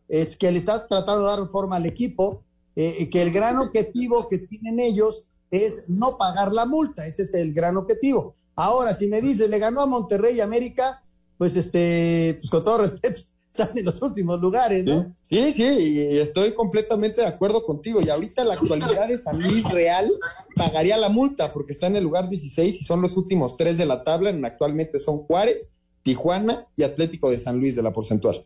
es 0.07 0.37
que 0.37 0.51
le 0.51 0.57
está 0.57 0.87
tratando 0.87 1.27
de 1.27 1.37
dar 1.37 1.49
forma 1.49 1.75
al 1.75 1.85
equipo, 1.85 2.43
eh, 2.75 3.09
que 3.09 3.21
el 3.21 3.31
gran 3.31 3.57
objetivo 3.57 4.27
que 4.29 4.37
tienen 4.37 4.79
ellos 4.79 5.23
es 5.49 5.83
no 5.87 6.17
pagar 6.17 6.53
la 6.53 6.65
multa, 6.65 7.05
ese 7.05 7.23
es 7.23 7.33
el 7.33 7.53
gran 7.53 7.75
objetivo. 7.75 8.35
Ahora, 8.55 8.93
si 8.93 9.07
me 9.07 9.21
dices, 9.21 9.49
le 9.49 9.59
ganó 9.59 9.81
a 9.81 9.85
Monterrey 9.87 10.35
y 10.35 10.41
América, 10.41 11.03
pues 11.37 11.55
este, 11.55 12.37
pues 12.39 12.49
con 12.49 12.63
todo 12.63 12.77
respeto, 12.79 13.23
están 13.51 13.77
en 13.77 13.83
los 13.83 14.01
últimos 14.01 14.39
lugares, 14.39 14.85
¿no? 14.85 15.13
Sí, 15.29 15.51
sí, 15.51 15.63
y 15.63 16.17
estoy 16.17 16.53
completamente 16.53 17.21
de 17.21 17.27
acuerdo 17.27 17.65
contigo. 17.65 18.01
Y 18.01 18.09
ahorita 18.09 18.45
la 18.45 18.53
actualidad 18.53 19.09
de 19.09 19.17
San 19.17 19.41
Luis 19.41 19.69
Real 19.69 20.09
pagaría 20.55 20.95
la 20.95 21.09
multa 21.09 21.51
porque 21.51 21.73
está 21.73 21.87
en 21.87 21.97
el 21.97 22.03
lugar 22.03 22.29
16 22.29 22.81
y 22.81 22.85
son 22.85 23.01
los 23.01 23.17
últimos 23.17 23.57
tres 23.57 23.77
de 23.77 23.85
la 23.85 24.05
tabla. 24.05 24.33
Actualmente 24.47 24.99
son 24.99 25.19
Juárez, 25.23 25.69
Tijuana 26.01 26.65
y 26.77 26.83
Atlético 26.83 27.29
de 27.29 27.39
San 27.39 27.59
Luis 27.59 27.75
de 27.75 27.83
la 27.83 27.91
porcentual. 27.91 28.45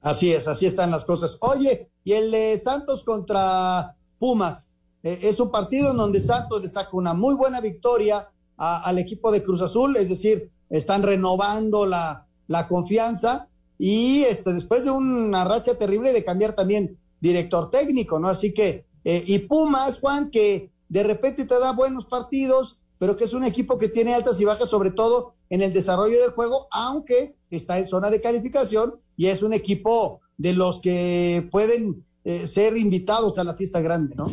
Así 0.00 0.32
es, 0.32 0.46
así 0.46 0.66
están 0.66 0.92
las 0.92 1.04
cosas. 1.04 1.36
Oye, 1.40 1.90
y 2.04 2.12
el 2.12 2.30
de 2.30 2.56
Santos 2.62 3.02
contra 3.02 3.96
Pumas, 4.20 4.68
eh, 5.02 5.18
es 5.22 5.40
un 5.40 5.50
partido 5.50 5.90
en 5.90 5.96
donde 5.96 6.20
Santos 6.20 6.62
le 6.62 6.68
saca 6.68 6.90
una 6.92 7.12
muy 7.12 7.34
buena 7.34 7.60
victoria 7.60 8.28
a, 8.56 8.84
al 8.84 8.98
equipo 9.00 9.32
de 9.32 9.42
Cruz 9.42 9.62
Azul, 9.62 9.96
es 9.96 10.10
decir, 10.10 10.52
están 10.70 11.02
renovando 11.02 11.86
la, 11.86 12.28
la 12.46 12.68
confianza 12.68 13.48
y 13.78 14.22
este, 14.24 14.52
después 14.52 14.84
de 14.84 14.90
una 14.90 15.44
racha 15.44 15.74
terrible 15.74 16.12
de 16.12 16.24
cambiar 16.24 16.54
también 16.54 16.98
director 17.20 17.70
técnico, 17.70 18.18
¿no? 18.18 18.28
Así 18.28 18.52
que, 18.52 18.86
eh, 19.04 19.24
y 19.26 19.40
Pumas, 19.40 19.98
Juan, 19.98 20.30
que 20.30 20.70
de 20.88 21.02
repente 21.02 21.44
te 21.44 21.58
da 21.58 21.72
buenos 21.72 22.06
partidos, 22.06 22.78
pero 22.98 23.16
que 23.16 23.24
es 23.24 23.32
un 23.32 23.44
equipo 23.44 23.78
que 23.78 23.88
tiene 23.88 24.14
altas 24.14 24.40
y 24.40 24.44
bajas, 24.44 24.68
sobre 24.68 24.90
todo 24.90 25.34
en 25.50 25.62
el 25.62 25.72
desarrollo 25.72 26.20
del 26.20 26.30
juego, 26.30 26.68
aunque 26.70 27.36
está 27.50 27.78
en 27.78 27.88
zona 27.88 28.10
de 28.10 28.20
calificación 28.20 28.94
y 29.16 29.26
es 29.26 29.42
un 29.42 29.52
equipo 29.52 30.20
de 30.36 30.52
los 30.52 30.80
que 30.80 31.48
pueden 31.50 32.04
eh, 32.24 32.46
ser 32.46 32.76
invitados 32.76 33.38
a 33.38 33.44
la 33.44 33.54
fiesta 33.54 33.80
grande, 33.80 34.14
¿no? 34.16 34.28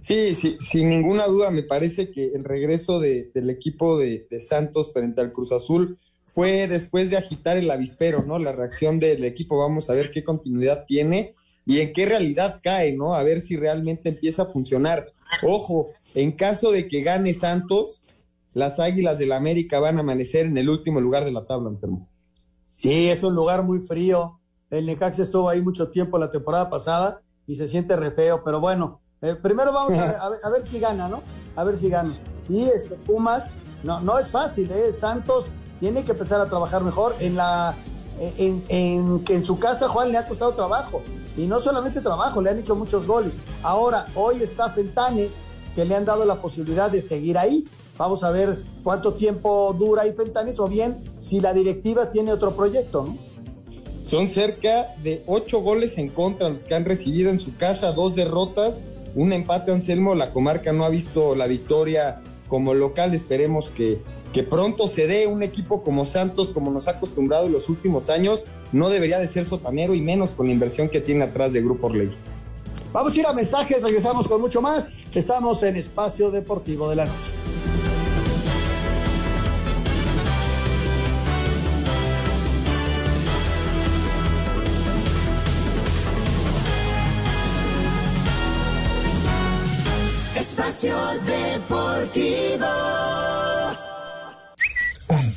Sí, 0.00 0.34
sí, 0.34 0.56
sin 0.58 0.88
ninguna 0.88 1.26
duda, 1.26 1.50
me 1.50 1.62
parece 1.62 2.10
que 2.10 2.32
el 2.32 2.44
regreso 2.44 2.98
de, 2.98 3.30
del 3.34 3.50
equipo 3.50 3.98
de, 3.98 4.26
de 4.30 4.40
Santos 4.40 4.92
frente 4.92 5.20
al 5.20 5.32
Cruz 5.32 5.52
Azul 5.52 5.98
fue 6.32 6.68
después 6.68 7.10
de 7.10 7.16
agitar 7.16 7.56
el 7.56 7.70
avispero, 7.70 8.22
¿no? 8.24 8.38
La 8.38 8.52
reacción 8.52 9.00
del 9.00 9.24
equipo, 9.24 9.58
vamos 9.58 9.90
a 9.90 9.94
ver 9.94 10.10
qué 10.10 10.22
continuidad 10.22 10.84
tiene 10.86 11.34
y 11.66 11.80
en 11.80 11.92
qué 11.92 12.06
realidad 12.06 12.60
cae, 12.62 12.92
¿no? 12.92 13.14
A 13.14 13.22
ver 13.22 13.40
si 13.40 13.56
realmente 13.56 14.08
empieza 14.08 14.42
a 14.42 14.46
funcionar. 14.46 15.12
Ojo, 15.46 15.90
en 16.14 16.32
caso 16.32 16.72
de 16.72 16.88
que 16.88 17.02
gane 17.02 17.34
Santos, 17.34 18.02
las 18.54 18.78
Águilas 18.78 19.18
del 19.18 19.30
la 19.30 19.36
América 19.36 19.80
van 19.80 19.96
a 19.96 20.00
amanecer 20.00 20.46
en 20.46 20.56
el 20.56 20.68
último 20.68 21.00
lugar 21.00 21.24
de 21.24 21.32
la 21.32 21.44
tabla, 21.46 21.68
enfermo. 21.68 22.08
Sí, 22.76 23.08
es 23.08 23.22
un 23.22 23.34
lugar 23.34 23.62
muy 23.62 23.80
frío. 23.80 24.40
El 24.70 24.86
Necaxa 24.86 25.22
estuvo 25.22 25.48
ahí 25.48 25.60
mucho 25.60 25.90
tiempo 25.90 26.18
la 26.18 26.30
temporada 26.30 26.70
pasada 26.70 27.22
y 27.46 27.56
se 27.56 27.68
siente 27.68 27.96
re 27.96 28.12
feo, 28.12 28.42
pero 28.44 28.60
bueno, 28.60 29.00
eh, 29.20 29.34
primero 29.34 29.72
vamos 29.72 29.98
a, 29.98 30.10
a, 30.24 30.30
ver, 30.30 30.40
a, 30.42 30.50
ver, 30.50 30.64
si 30.64 30.78
gana, 30.78 31.08
¿no? 31.08 31.22
A 31.56 31.64
ver 31.64 31.76
si 31.76 31.88
gana. 31.88 32.18
Y 32.48 32.62
este 32.62 32.94
Pumas, 32.94 33.52
no, 33.82 34.00
no 34.00 34.18
es 34.18 34.28
fácil, 34.28 34.70
¿eh? 34.70 34.92
Santos 34.92 35.46
tiene 35.80 36.04
que 36.04 36.12
empezar 36.12 36.40
a 36.40 36.46
trabajar 36.46 36.84
mejor. 36.84 37.16
En, 37.20 37.36
la, 37.36 37.74
en, 38.20 38.62
en, 38.68 39.24
en 39.28 39.44
su 39.44 39.58
casa 39.58 39.88
Juan 39.88 40.12
le 40.12 40.18
ha 40.18 40.28
costado 40.28 40.52
trabajo. 40.52 41.02
Y 41.36 41.46
no 41.46 41.60
solamente 41.60 42.00
trabajo, 42.00 42.40
le 42.42 42.50
han 42.50 42.58
hecho 42.58 42.76
muchos 42.76 43.06
goles. 43.06 43.38
Ahora, 43.62 44.06
hoy 44.14 44.42
está 44.42 44.70
Fentanes, 44.70 45.32
que 45.74 45.84
le 45.84 45.94
han 45.94 46.04
dado 46.04 46.24
la 46.24 46.42
posibilidad 46.42 46.90
de 46.90 47.00
seguir 47.00 47.38
ahí. 47.38 47.66
Vamos 47.96 48.22
a 48.24 48.30
ver 48.30 48.58
cuánto 48.82 49.14
tiempo 49.14 49.74
dura 49.78 50.02
ahí 50.02 50.12
Fentanes 50.12 50.58
o 50.58 50.66
bien 50.66 50.98
si 51.20 51.40
la 51.40 51.52
directiva 51.52 52.12
tiene 52.12 52.32
otro 52.32 52.56
proyecto. 52.56 53.14
Son 54.06 54.26
cerca 54.26 54.88
de 55.04 55.22
ocho 55.26 55.60
goles 55.60 55.96
en 55.96 56.08
contra 56.08 56.48
los 56.48 56.64
que 56.64 56.74
han 56.74 56.84
recibido 56.84 57.30
en 57.30 57.38
su 57.38 57.56
casa, 57.56 57.92
dos 57.92 58.16
derrotas, 58.16 58.78
un 59.14 59.32
empate 59.32 59.70
Anselmo. 59.70 60.14
La 60.14 60.30
comarca 60.30 60.72
no 60.72 60.84
ha 60.84 60.88
visto 60.88 61.36
la 61.36 61.46
victoria 61.46 62.20
como 62.48 62.74
local. 62.74 63.14
Esperemos 63.14 63.70
que 63.70 64.02
que 64.32 64.42
pronto 64.42 64.86
se 64.86 65.06
dé 65.06 65.26
un 65.26 65.42
equipo 65.42 65.82
como 65.82 66.04
Santos, 66.04 66.50
como 66.50 66.70
nos 66.70 66.88
ha 66.88 66.92
acostumbrado 66.92 67.46
en 67.46 67.52
los 67.52 67.68
últimos 67.68 68.10
años, 68.10 68.44
no 68.72 68.88
debería 68.88 69.18
de 69.18 69.26
ser 69.26 69.48
sotanero 69.48 69.94
y 69.94 70.00
menos 70.00 70.30
con 70.30 70.46
la 70.46 70.52
inversión 70.52 70.88
que 70.88 71.00
tiene 71.00 71.24
atrás 71.24 71.52
de 71.52 71.62
Grupo 71.62 71.88
Orley. 71.88 72.12
Vamos 72.92 73.12
a 73.12 73.20
ir 73.20 73.26
a 73.26 73.32
mensajes, 73.32 73.82
regresamos 73.82 74.26
con 74.26 74.40
mucho 74.40 74.60
más. 74.60 74.92
Estamos 75.14 75.62
en 75.62 75.76
Espacio 75.76 76.30
Deportivo 76.30 76.88
de 76.90 76.96
la 76.96 77.04
Noche. 77.06 77.39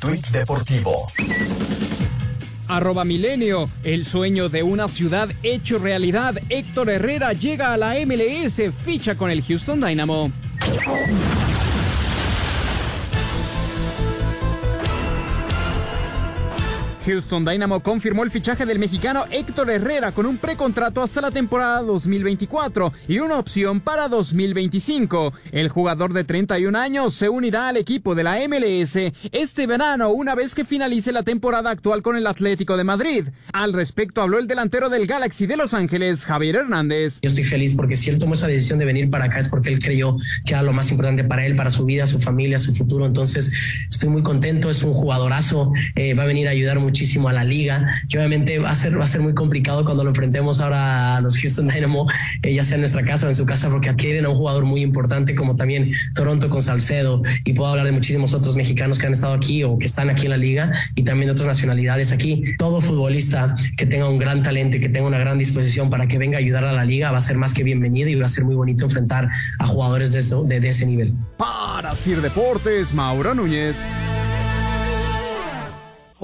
Tuit 0.04 0.28
deportivo. 0.28 1.06
Arroba 2.68 3.04
Milenio, 3.04 3.70
el 3.82 4.04
sueño 4.04 4.50
de 4.50 4.62
una 4.62 4.88
ciudad 4.88 5.30
hecho 5.42 5.78
realidad. 5.78 6.34
Héctor 6.50 6.90
Herrera 6.90 7.32
llega 7.32 7.72
a 7.72 7.78
la 7.78 7.94
MLS, 8.04 8.60
ficha 8.84 9.14
con 9.14 9.30
el 9.30 9.42
Houston 9.42 9.80
Dynamo. 9.80 10.30
Houston 17.06 17.44
Dynamo 17.44 17.80
confirmó 17.80 18.22
el 18.22 18.30
fichaje 18.30 18.64
del 18.64 18.78
mexicano 18.78 19.24
Héctor 19.30 19.70
Herrera 19.70 20.12
con 20.12 20.24
un 20.24 20.38
precontrato 20.38 21.02
hasta 21.02 21.20
la 21.20 21.30
temporada 21.30 21.82
2024 21.82 22.92
y 23.08 23.18
una 23.18 23.38
opción 23.38 23.80
para 23.80 24.08
2025. 24.08 25.34
El 25.52 25.68
jugador 25.68 26.14
de 26.14 26.24
31 26.24 26.78
años 26.78 27.12
se 27.12 27.28
unirá 27.28 27.68
al 27.68 27.76
equipo 27.76 28.14
de 28.14 28.24
la 28.24 28.38
MLS 28.48 28.96
este 29.32 29.66
verano 29.66 30.10
una 30.10 30.34
vez 30.34 30.54
que 30.54 30.64
finalice 30.64 31.12
la 31.12 31.22
temporada 31.22 31.70
actual 31.70 32.00
con 32.00 32.16
el 32.16 32.26
Atlético 32.26 32.78
de 32.78 32.84
Madrid. 32.84 33.28
Al 33.52 33.74
respecto 33.74 34.22
habló 34.22 34.38
el 34.38 34.46
delantero 34.46 34.88
del 34.88 35.06
Galaxy 35.06 35.46
de 35.46 35.58
Los 35.58 35.74
Ángeles, 35.74 36.24
Javier 36.24 36.56
Hernández. 36.56 37.18
Yo 37.20 37.28
estoy 37.28 37.44
feliz 37.44 37.74
porque 37.74 37.96
si 37.96 38.08
él 38.08 38.16
tomó 38.16 38.32
esa 38.32 38.46
decisión 38.46 38.78
de 38.78 38.86
venir 38.86 39.10
para 39.10 39.26
acá 39.26 39.38
es 39.40 39.48
porque 39.48 39.68
él 39.68 39.78
creyó 39.78 40.16
que 40.46 40.54
era 40.54 40.62
lo 40.62 40.72
más 40.72 40.90
importante 40.90 41.22
para 41.22 41.44
él, 41.44 41.54
para 41.54 41.68
su 41.68 41.84
vida, 41.84 42.06
su 42.06 42.18
familia, 42.18 42.58
su 42.58 42.74
futuro. 42.74 43.04
Entonces 43.04 43.52
estoy 43.90 44.08
muy 44.08 44.22
contento, 44.22 44.70
es 44.70 44.82
un 44.82 44.94
jugadorazo, 44.94 45.70
eh, 45.96 46.14
va 46.14 46.22
a 46.22 46.26
venir 46.26 46.48
a 46.48 46.52
ayudar 46.52 46.80
mucho 46.80 46.93
muchísimo 46.94 47.28
a 47.28 47.32
la 47.32 47.42
liga, 47.42 47.84
que 48.08 48.18
obviamente 48.18 48.60
va 48.60 48.70
a 48.70 48.74
ser, 48.76 48.96
va 48.96 49.02
a 49.02 49.08
ser 49.08 49.20
muy 49.20 49.34
complicado 49.34 49.84
cuando 49.84 50.04
lo 50.04 50.10
enfrentemos 50.10 50.60
ahora 50.60 51.16
a 51.16 51.20
los 51.20 51.36
Houston 51.36 51.66
Dynamo, 51.66 52.06
eh, 52.44 52.54
ya 52.54 52.62
sea 52.62 52.76
en 52.76 52.82
nuestra 52.82 53.04
casa 53.04 53.26
o 53.26 53.28
en 53.28 53.34
su 53.34 53.44
casa, 53.44 53.68
porque 53.68 53.88
adquieren 53.88 54.26
a 54.26 54.28
un 54.28 54.36
jugador 54.36 54.64
muy 54.64 54.80
importante 54.80 55.34
como 55.34 55.56
también 55.56 55.90
Toronto 56.14 56.48
con 56.48 56.62
Salcedo, 56.62 57.20
y 57.44 57.52
puedo 57.52 57.68
hablar 57.68 57.86
de 57.86 57.90
muchísimos 57.90 58.32
otros 58.32 58.54
mexicanos 58.54 59.00
que 59.00 59.06
han 59.06 59.12
estado 59.12 59.34
aquí 59.34 59.64
o 59.64 59.76
que 59.76 59.86
están 59.86 60.08
aquí 60.08 60.26
en 60.26 60.30
la 60.30 60.36
liga, 60.36 60.70
y 60.94 61.02
también 61.02 61.26
de 61.26 61.32
otras 61.32 61.48
nacionalidades 61.48 62.12
aquí. 62.12 62.44
Todo 62.58 62.80
futbolista 62.80 63.56
que 63.76 63.86
tenga 63.86 64.08
un 64.08 64.20
gran 64.20 64.44
talento 64.44 64.76
y 64.76 64.80
que 64.80 64.88
tenga 64.88 65.08
una 65.08 65.18
gran 65.18 65.36
disposición 65.36 65.90
para 65.90 66.06
que 66.06 66.16
venga 66.16 66.38
a 66.38 66.40
ayudar 66.40 66.64
a 66.64 66.72
la 66.72 66.84
liga 66.84 67.10
va 67.10 67.18
a 67.18 67.22
ser 67.22 67.38
más 67.38 67.54
que 67.54 67.64
bienvenido 67.64 68.08
y 68.08 68.14
va 68.14 68.26
a 68.26 68.28
ser 68.28 68.44
muy 68.44 68.54
bonito 68.54 68.84
enfrentar 68.84 69.28
a 69.58 69.66
jugadores 69.66 70.12
de, 70.12 70.22
de, 70.46 70.60
de 70.60 70.68
ese 70.68 70.86
nivel. 70.86 71.12
Para 71.36 71.96
Sir 71.96 72.20
Deportes, 72.20 72.94
Mauro 72.94 73.34
Núñez. 73.34 73.76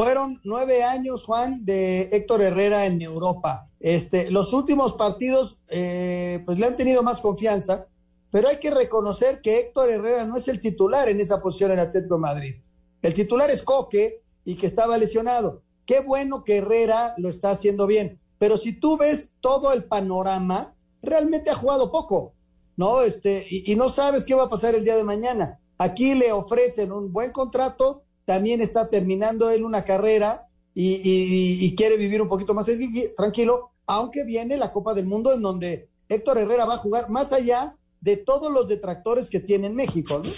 Fueron 0.03 0.41
nueve 0.45 0.83
años, 0.83 1.25
Juan, 1.27 1.63
de 1.67 2.09
Héctor 2.13 2.41
Herrera 2.41 2.87
en 2.87 3.03
Europa. 3.03 3.69
Este, 3.81 4.31
los 4.31 4.55
últimos 4.55 4.95
partidos, 4.95 5.59
eh, 5.69 6.43
pues 6.47 6.59
le 6.59 6.65
han 6.65 6.79
tenido 6.79 7.03
más 7.03 7.21
confianza, 7.21 7.87
pero 8.31 8.49
hay 8.49 8.57
que 8.57 8.71
reconocer 8.71 9.43
que 9.43 9.59
Héctor 9.59 9.91
Herrera 9.91 10.25
no 10.25 10.39
es 10.39 10.49
el 10.49 10.63
titular 10.63 11.11
en 11.11 11.21
esa 11.21 11.43
posición 11.43 11.73
en 11.73 11.81
Atlético 11.81 12.17
Madrid. 12.17 12.55
El 13.03 13.13
titular 13.13 13.51
es 13.51 13.63
Coque 13.63 14.23
y 14.43 14.55
que 14.55 14.67
estaba 14.67 14.97
lesionado. 14.97 15.65
Qué 15.85 16.01
bueno 16.01 16.45
que 16.45 16.57
Herrera 16.57 17.13
lo 17.19 17.29
está 17.29 17.51
haciendo 17.51 17.87
bien, 17.87 18.23
pero 18.39 18.57
si 18.57 18.73
tú 18.73 18.97
ves 18.97 19.33
todo 19.43 19.71
el 19.75 19.85
panorama, 19.85 20.75
realmente 21.03 21.51
ha 21.51 21.55
jugado 21.55 21.93
poco. 21.93 22.33
¿no? 22.75 23.03
Este, 23.03 23.47
y, 23.51 23.77
no 23.77 23.91
sabes 23.91 24.25
qué 24.25 24.35
va 24.35 24.45
a 24.45 24.49
pasar 24.49 24.75
el 24.75 24.83
día 24.83 24.97
de 24.97 25.05
mañana. 25.05 25.61
Aquí 25.77 26.15
le 26.15 26.33
ofrecen 26.33 26.91
un 26.91 27.13
buen 27.13 27.33
contrato, 27.33 28.05
también 28.31 28.61
está 28.61 28.89
terminando 28.89 29.51
él 29.51 29.65
una 29.65 29.83
carrera 29.83 30.47
y, 30.73 31.75
quiere 31.75 31.97
vivir 31.97 32.23
un 32.23 32.29
poquito 32.29 32.55
más 32.55 32.65
tranquilo, 33.17 33.73
aunque 33.89 34.23
viene 34.23 34.57
la 34.57 34.73
Copa 34.73 34.95
del 34.95 35.07
Mundo 35.07 35.35
en 35.35 35.43
donde 35.43 35.89
Héctor 36.09 36.39
Herrera 36.39 36.65
va 36.65 36.75
a 36.75 36.79
jugar 36.79 37.11
más 37.11 37.33
allá 37.33 37.77
de 38.01 38.17
todos 38.17 38.53
los 38.53 38.69
detractores 38.69 39.29
que 39.31 39.41
tiene 39.41 39.67
en 39.67 39.75
México, 39.75 40.23
¿no? 40.25 40.31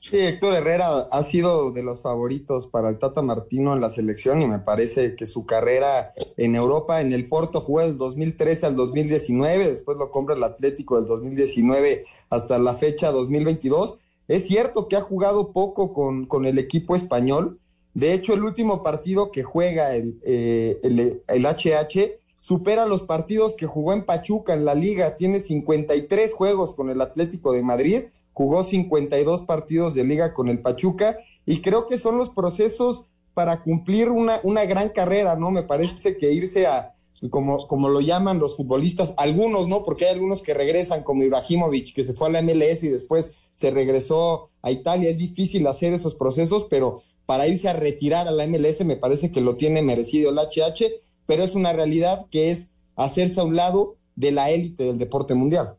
Sí, 0.00 0.18
Héctor 0.18 0.54
Herrera 0.54 1.06
ha 1.08 1.22
sido 1.22 1.70
de 1.70 1.84
los 1.84 2.02
favoritos 2.02 2.66
para 2.66 2.88
el 2.88 2.98
Tata 2.98 3.22
Martino 3.22 3.74
en 3.74 3.80
la 3.80 3.90
selección 3.90 4.42
y 4.42 4.48
me 4.48 4.58
parece 4.58 5.14
que 5.14 5.28
su 5.28 5.46
carrera 5.46 6.14
en 6.36 6.56
Europa, 6.56 7.00
en 7.00 7.12
el 7.12 7.28
Porto, 7.28 7.60
jugó 7.60 7.82
del 7.82 7.96
2013 7.96 8.66
al 8.66 8.74
2019, 8.74 9.68
después 9.68 9.98
lo 9.98 10.10
compra 10.10 10.34
el 10.34 10.42
Atlético 10.42 10.96
del 10.96 11.06
2019 11.06 12.06
hasta 12.30 12.58
la 12.58 12.74
fecha 12.74 13.12
2022. 13.12 13.98
Es 14.28 14.46
cierto 14.46 14.88
que 14.88 14.96
ha 14.96 15.00
jugado 15.00 15.52
poco 15.52 15.92
con, 15.92 16.26
con 16.26 16.46
el 16.46 16.58
equipo 16.58 16.96
español. 16.96 17.58
De 17.92 18.12
hecho, 18.12 18.34
el 18.34 18.44
último 18.44 18.82
partido 18.82 19.30
que 19.30 19.42
juega 19.42 19.94
el, 19.94 20.18
eh, 20.24 20.78
el, 20.82 21.22
el 21.26 21.46
HH 21.46 22.18
supera 22.38 22.86
los 22.86 23.02
partidos 23.02 23.54
que 23.54 23.66
jugó 23.66 23.92
en 23.92 24.04
Pachuca 24.04 24.54
en 24.54 24.64
la 24.64 24.74
liga. 24.74 25.16
Tiene 25.16 25.40
53 25.40 26.32
juegos 26.32 26.74
con 26.74 26.90
el 26.90 27.00
Atlético 27.00 27.52
de 27.52 27.62
Madrid 27.62 28.02
jugó 28.34 28.62
52 28.62 29.42
partidos 29.42 29.94
de 29.94 30.04
liga 30.04 30.34
con 30.34 30.48
el 30.48 30.60
Pachuca 30.60 31.16
y 31.46 31.62
creo 31.62 31.86
que 31.86 31.96
son 31.96 32.18
los 32.18 32.28
procesos 32.28 33.04
para 33.32 33.62
cumplir 33.62 34.10
una, 34.10 34.40
una 34.42 34.64
gran 34.64 34.90
carrera, 34.90 35.36
¿no? 35.36 35.50
Me 35.50 35.62
parece 35.62 36.16
que 36.16 36.32
irse 36.32 36.66
a, 36.66 36.92
como, 37.30 37.66
como 37.66 37.88
lo 37.88 38.00
llaman 38.00 38.38
los 38.38 38.56
futbolistas, 38.56 39.14
algunos, 39.16 39.68
¿no? 39.68 39.84
Porque 39.84 40.06
hay 40.06 40.14
algunos 40.14 40.42
que 40.42 40.54
regresan, 40.54 41.02
como 41.02 41.22
Ibrahimovic, 41.22 41.94
que 41.94 42.04
se 42.04 42.12
fue 42.12 42.28
a 42.28 42.30
la 42.30 42.42
MLS 42.42 42.82
y 42.82 42.88
después 42.88 43.32
se 43.54 43.70
regresó 43.70 44.50
a 44.62 44.70
Italia. 44.70 45.10
Es 45.10 45.18
difícil 45.18 45.66
hacer 45.66 45.92
esos 45.92 46.14
procesos, 46.14 46.66
pero 46.68 47.02
para 47.26 47.46
irse 47.46 47.68
a 47.68 47.72
retirar 47.72 48.28
a 48.28 48.32
la 48.32 48.46
MLS 48.46 48.84
me 48.84 48.96
parece 48.96 49.32
que 49.32 49.40
lo 49.40 49.54
tiene 49.54 49.80
merecido 49.82 50.30
el 50.30 50.38
HH, 50.38 50.84
pero 51.26 51.42
es 51.42 51.54
una 51.54 51.72
realidad 51.72 52.26
que 52.30 52.50
es 52.50 52.68
hacerse 52.96 53.40
a 53.40 53.44
un 53.44 53.56
lado 53.56 53.96
de 54.14 54.32
la 54.32 54.50
élite 54.50 54.84
del 54.84 54.98
deporte 54.98 55.34
mundial. 55.34 55.76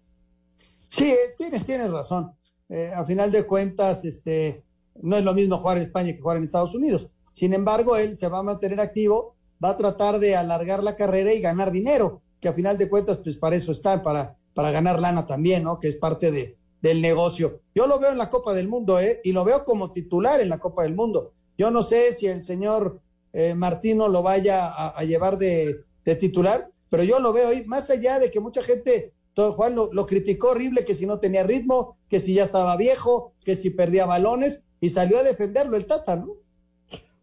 Sí, 0.87 1.13
tienes, 1.37 1.65
tienes 1.65 1.91
razón 1.91 2.31
eh, 2.69 2.91
a 2.95 3.05
final 3.05 3.31
de 3.31 3.45
cuentas, 3.45 4.03
este, 4.05 4.63
no 5.01 5.15
es 5.17 5.23
lo 5.23 5.33
mismo 5.33 5.57
jugar 5.57 5.77
en 5.77 5.83
España 5.83 6.13
que 6.13 6.21
jugar 6.21 6.37
en 6.37 6.43
Estados 6.43 6.73
Unidos. 6.73 7.07
Sin 7.31 7.53
embargo, 7.53 7.95
él 7.95 8.17
se 8.17 8.27
va 8.27 8.39
a 8.39 8.43
mantener 8.43 8.79
activo, 8.79 9.35
va 9.63 9.71
a 9.71 9.77
tratar 9.77 10.19
de 10.19 10.35
alargar 10.35 10.83
la 10.83 10.95
carrera 10.95 11.33
y 11.33 11.41
ganar 11.41 11.71
dinero, 11.71 12.21
que 12.39 12.47
a 12.47 12.53
final 12.53 12.77
de 12.77 12.89
cuentas, 12.89 13.19
pues 13.23 13.37
para 13.37 13.55
eso 13.55 13.71
está, 13.71 14.01
para, 14.01 14.37
para 14.53 14.71
ganar 14.71 14.99
lana 14.99 15.25
también, 15.25 15.63
¿no? 15.63 15.79
Que 15.79 15.89
es 15.89 15.95
parte 15.95 16.31
de, 16.31 16.57
del 16.85 17.01
negocio. 17.01 17.61
Yo 17.73 17.87
lo 17.87 17.97
veo 17.97 18.11
en 18.11 18.19
la 18.19 18.29
Copa 18.29 18.53
del 18.53 18.67
Mundo, 18.67 18.99
¿eh? 18.99 19.19
Y 19.23 19.31
lo 19.31 19.43
veo 19.43 19.65
como 19.65 19.91
titular 19.91 20.39
en 20.39 20.49
la 20.49 20.59
Copa 20.59 20.83
del 20.83 20.93
Mundo. 20.93 21.33
Yo 21.57 21.71
no 21.71 21.81
sé 21.81 22.13
si 22.13 22.27
el 22.27 22.43
señor 22.43 23.01
eh, 23.33 23.55
Martino 23.55 24.07
lo 24.07 24.21
vaya 24.21 24.67
a, 24.67 25.03
llevar 25.03 25.39
de, 25.39 25.83
titular, 26.19 26.69
pero 26.91 27.03
yo 27.03 27.19
lo 27.19 27.33
veo 27.33 27.47
ahí, 27.47 27.65
más 27.65 27.89
allá 27.89 28.19
de 28.19 28.29
que 28.29 28.39
mucha 28.39 28.61
gente 28.61 29.13
todo 29.33 29.53
Juan 29.53 29.75
lo, 29.75 30.05
criticó 30.05 30.49
horrible, 30.51 30.85
que 30.85 30.93
si 30.93 31.07
no 31.07 31.19
tenía 31.19 31.41
ritmo, 31.41 31.97
que 32.07 32.19
si 32.19 32.35
ya 32.35 32.43
estaba 32.43 32.77
viejo, 32.77 33.33
que 33.43 33.55
si 33.55 33.71
perdía 33.71 34.05
balones, 34.05 34.61
y 34.79 34.89
salió 34.89 35.17
a 35.17 35.23
defenderlo 35.23 35.75
el 35.77 35.87
Tata, 35.87 36.15
¿no? 36.15 36.35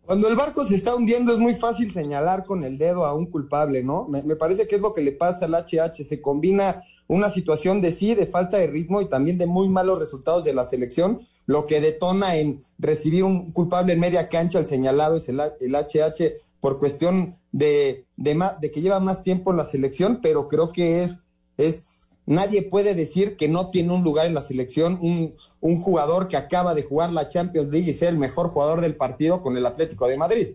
Cuando 0.05 0.29
el 0.29 0.35
barco 0.35 0.65
se 0.65 0.75
está 0.75 0.97
hundiendo 0.97 1.33
es 1.33 1.39
muy 1.39 1.55
fácil 1.55 1.93
señalar 1.93 2.45
con 2.45 2.65
el 2.65 2.77
dedo 2.77 3.07
a 3.07 3.15
un 3.15 3.27
culpable, 3.27 3.85
¿no? 3.85 4.09
Me, 4.09 4.35
parece 4.35 4.67
que 4.67 4.75
es 4.75 4.83
lo 4.83 4.93
que 4.93 5.03
le 5.03 5.13
pasa 5.13 5.45
al 5.45 5.55
HH, 5.55 6.05
se 6.05 6.21
combina 6.21 6.83
una 7.13 7.31
situación 7.31 7.81
de 7.81 7.93
sí, 7.93 8.15
de 8.15 8.27
falta 8.27 8.57
de 8.57 8.67
ritmo 8.67 9.01
y 9.01 9.09
también 9.09 9.39
de 9.39 9.47
muy 9.47 9.69
malos 9.69 9.99
resultados 9.99 10.45
de 10.45 10.55
la 10.55 10.65
selección, 10.65 11.21
lo 11.47 11.67
que 11.67 11.81
detona 11.81 12.37
en 12.37 12.63
recibir 12.79 13.25
un 13.25 13.53
culpable 13.53 13.93
en 13.93 14.01
media 14.01 14.29
cancha, 14.29 14.59
el 14.59 14.67
señalado 14.67 15.17
es 15.17 15.29
el, 15.29 15.41
el 15.41 15.75
HH 15.75 16.41
por 16.61 16.79
cuestión 16.79 17.35
de, 17.51 18.07
de, 18.17 18.71
que 18.71 18.81
lleva 18.81 19.01
más 19.01 19.23
tiempo 19.23 19.51
en 19.51 19.57
la 19.59 19.65
selección, 19.65 20.21
pero 20.23 20.49
creo 20.49 20.73
que 20.73 21.03
es, 21.03 21.19
es 21.57 21.99
Nadie 22.25 22.63
puede 22.63 22.95
decir 22.95 23.37
que 23.37 23.49
no 23.49 23.71
tiene 23.71 23.93
un 23.93 24.05
lugar 24.05 24.27
en 24.27 24.35
la 24.35 24.43
selección 24.43 24.97
un, 25.03 25.35
un, 25.61 25.81
jugador 25.81 26.29
que 26.29 26.37
acaba 26.37 26.73
de 26.73 26.85
jugar 26.85 27.13
la 27.13 27.29
Champions 27.29 27.69
League 27.69 27.91
y 27.91 27.93
sea 27.93 28.11
el 28.11 28.17
mejor 28.17 28.47
jugador 28.47 28.81
del 28.81 28.95
partido 28.95 29.43
con 29.43 29.57
el 29.57 29.67
Atlético 29.67 30.07
de 30.07 30.17
Madrid. 30.17 30.49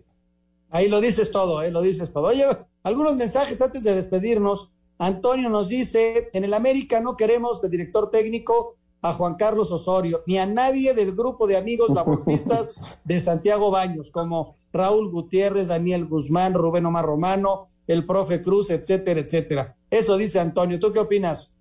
Ahí 0.70 0.88
lo 0.88 1.02
dices 1.02 1.30
todo, 1.30 1.62
¿eh? 1.62 1.70
lo 1.70 1.82
dices 1.82 2.10
todo. 2.10 2.28
Oye, 2.28 2.44
algunos 2.82 3.16
mensajes 3.16 3.60
antes 3.60 3.82
de 3.82 3.94
despedirnos. 3.94 4.70
Antonio 4.98 5.48
nos 5.48 5.68
dice, 5.68 6.28
en 6.32 6.44
el 6.44 6.54
América 6.54 7.00
no 7.00 7.16
queremos 7.16 7.62
de 7.62 7.68
director 7.68 8.10
técnico 8.10 8.76
a 9.00 9.12
Juan 9.12 9.36
Carlos 9.36 9.70
Osorio, 9.70 10.22
ni 10.26 10.38
a 10.38 10.46
nadie 10.46 10.92
del 10.92 11.14
grupo 11.14 11.46
de 11.46 11.56
amigos 11.56 11.90
laboristas 11.90 12.98
de 13.04 13.20
Santiago 13.20 13.70
Baños, 13.70 14.10
como 14.10 14.56
Raúl 14.72 15.10
Gutiérrez, 15.10 15.68
Daniel 15.68 16.06
Guzmán, 16.06 16.54
Rubén 16.54 16.86
Omar 16.86 17.04
Romano, 17.04 17.66
el 17.86 18.04
profe 18.04 18.42
Cruz, 18.42 18.70
etcétera, 18.70 19.20
etcétera. 19.20 19.76
Eso 19.88 20.16
dice 20.16 20.40
Antonio. 20.40 20.80
¿Tú 20.80 20.92
qué 20.92 20.98
opinas? 20.98 21.52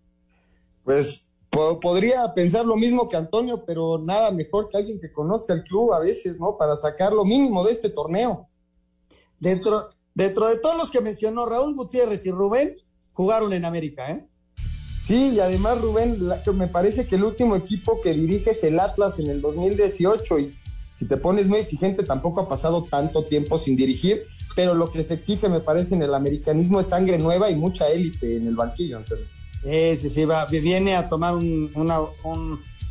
Pues 0.84 1.30
podría 1.50 2.34
pensar 2.34 2.66
lo 2.66 2.76
mismo 2.76 3.08
que 3.08 3.18
Antonio, 3.18 3.64
pero 3.66 4.00
nada 4.00 4.32
mejor 4.32 4.68
que 4.70 4.78
alguien 4.78 5.00
que 5.00 5.12
conozca 5.12 5.54
el 5.54 5.64
club 5.64 5.94
a 5.94 6.00
veces, 6.00 6.40
¿no? 6.40 6.58
Para 6.58 6.76
sacar 6.76 7.14
lo 7.14 7.24
mínimo 7.24 7.64
de 7.64 7.72
este 7.72 7.90
torneo. 7.90 8.48
Dentro, 9.40 9.80
dentro 10.16 10.48
de 10.48 10.60
todos 10.60 10.78
los 10.78 10.92
que 10.92 11.02
mencionó 11.02 11.46
Raúl 11.46 11.76
Gutiérrez 11.76 12.26
y 12.26 12.32
Rubén, 12.32 12.76
jugaron 13.18 13.52
en 13.52 13.66
América, 13.66 14.06
¿eh? 14.12 14.28
Sí, 15.08 15.32
y 15.34 15.40
además 15.40 15.82
Rubén, 15.82 16.20
me 16.54 16.68
parece 16.68 17.08
que 17.08 17.16
el 17.16 17.24
último 17.24 17.56
equipo 17.56 18.00
que 18.00 18.14
dirige 18.14 18.52
es 18.52 18.64
el 18.64 18.80
Atlas 18.80 19.18
en 19.18 19.28
el 19.28 19.42
2018 19.42 20.38
y 20.38 20.56
si 20.94 21.08
te 21.08 21.18
pones 21.18 21.48
muy 21.48 21.58
exigente 21.58 22.04
tampoco 22.04 22.42
ha 22.42 22.48
pasado 22.48 22.84
tanto 22.84 23.24
tiempo 23.24 23.58
sin 23.58 23.76
dirigir, 23.76 24.22
pero 24.56 24.76
lo 24.76 24.92
que 24.92 25.02
se 25.02 25.16
exige 25.16 25.50
me 25.50 25.62
parece 25.62 25.96
en 25.96 26.04
el 26.04 26.14
americanismo 26.14 26.80
es 26.80 26.88
sangre 26.88 27.18
nueva 27.18 27.50
y 27.50 27.56
mucha 27.56 27.88
élite 27.88 28.36
en 28.36 28.48
el 28.48 28.56
banquillo. 28.56 29.00
Sí, 29.64 29.98
sí, 29.98 30.10
sí, 30.12 30.26
va, 30.26 30.46
viene 30.46 30.96
a 30.96 31.10
tomar 31.10 31.34
un, 31.34 31.72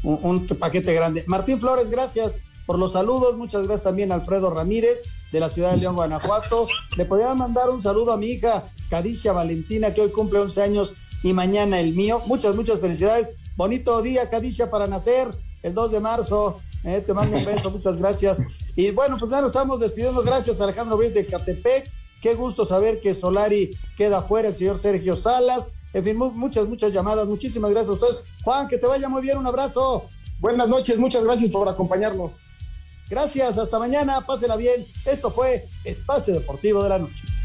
un, 0.02 0.46
paquete 0.58 0.92
grande. 0.92 1.22
Martín 1.28 1.60
Flores, 1.60 1.88
gracias 1.88 2.32
por 2.66 2.80
los 2.80 2.94
saludos. 2.94 3.36
Muchas 3.36 3.62
gracias 3.62 3.84
también 3.84 4.10
a 4.10 4.16
Alfredo 4.16 4.50
Ramírez 4.50 5.02
de 5.36 5.40
la 5.40 5.50
ciudad 5.50 5.72
de 5.72 5.76
León, 5.76 5.96
Guanajuato. 5.96 6.66
Le 6.96 7.04
podía 7.04 7.34
mandar 7.34 7.68
un 7.68 7.82
saludo 7.82 8.12
a 8.12 8.16
mi 8.16 8.28
hija 8.28 8.64
Cadicia 8.88 9.32
Valentina, 9.32 9.92
que 9.92 10.00
hoy 10.00 10.10
cumple 10.10 10.40
11 10.40 10.62
años 10.62 10.94
y 11.22 11.34
mañana 11.34 11.78
el 11.78 11.94
mío. 11.94 12.22
Muchas, 12.24 12.54
muchas 12.54 12.80
felicidades. 12.80 13.28
Bonito 13.54 14.00
día, 14.00 14.30
Cadicia, 14.30 14.70
para 14.70 14.86
nacer 14.86 15.28
el 15.62 15.74
2 15.74 15.92
de 15.92 16.00
marzo. 16.00 16.60
Eh, 16.84 17.04
te 17.06 17.12
mando 17.12 17.36
un 17.36 17.44
beso, 17.44 17.70
muchas 17.70 17.98
gracias. 17.98 18.38
Y 18.76 18.92
bueno, 18.92 19.18
pues 19.18 19.30
ya 19.30 19.42
nos 19.42 19.50
estamos 19.50 19.78
despidiendo. 19.78 20.22
Gracias, 20.22 20.58
Alejandro 20.58 20.96
Ruiz 20.96 21.12
de 21.12 21.26
Catepec. 21.26 21.90
Qué 22.22 22.34
gusto 22.34 22.64
saber 22.64 23.00
que 23.00 23.14
Solari 23.14 23.76
queda 23.98 24.22
fuera, 24.22 24.48
el 24.48 24.56
señor 24.56 24.78
Sergio 24.78 25.16
Salas. 25.16 25.68
En 25.92 26.02
fin, 26.02 26.16
muchas, 26.16 26.66
muchas 26.66 26.94
llamadas. 26.94 27.26
Muchísimas 27.26 27.70
gracias 27.72 27.90
a 27.90 27.92
ustedes. 27.92 28.22
Juan, 28.42 28.68
que 28.68 28.78
te 28.78 28.86
vaya 28.86 29.10
muy 29.10 29.20
bien. 29.20 29.36
Un 29.36 29.46
abrazo. 29.46 30.06
Buenas 30.40 30.66
noches. 30.66 30.98
Muchas 30.98 31.24
gracias 31.24 31.50
por 31.50 31.68
acompañarnos. 31.68 32.36
Gracias. 33.08 33.58
Hasta 33.58 33.78
mañana. 33.78 34.20
Pásela 34.26 34.56
bien. 34.56 34.84
Esto 35.04 35.30
fue 35.30 35.68
Espacio 35.84 36.34
Deportivo 36.34 36.82
de 36.82 36.88
la 36.88 36.98
Noche. 36.98 37.35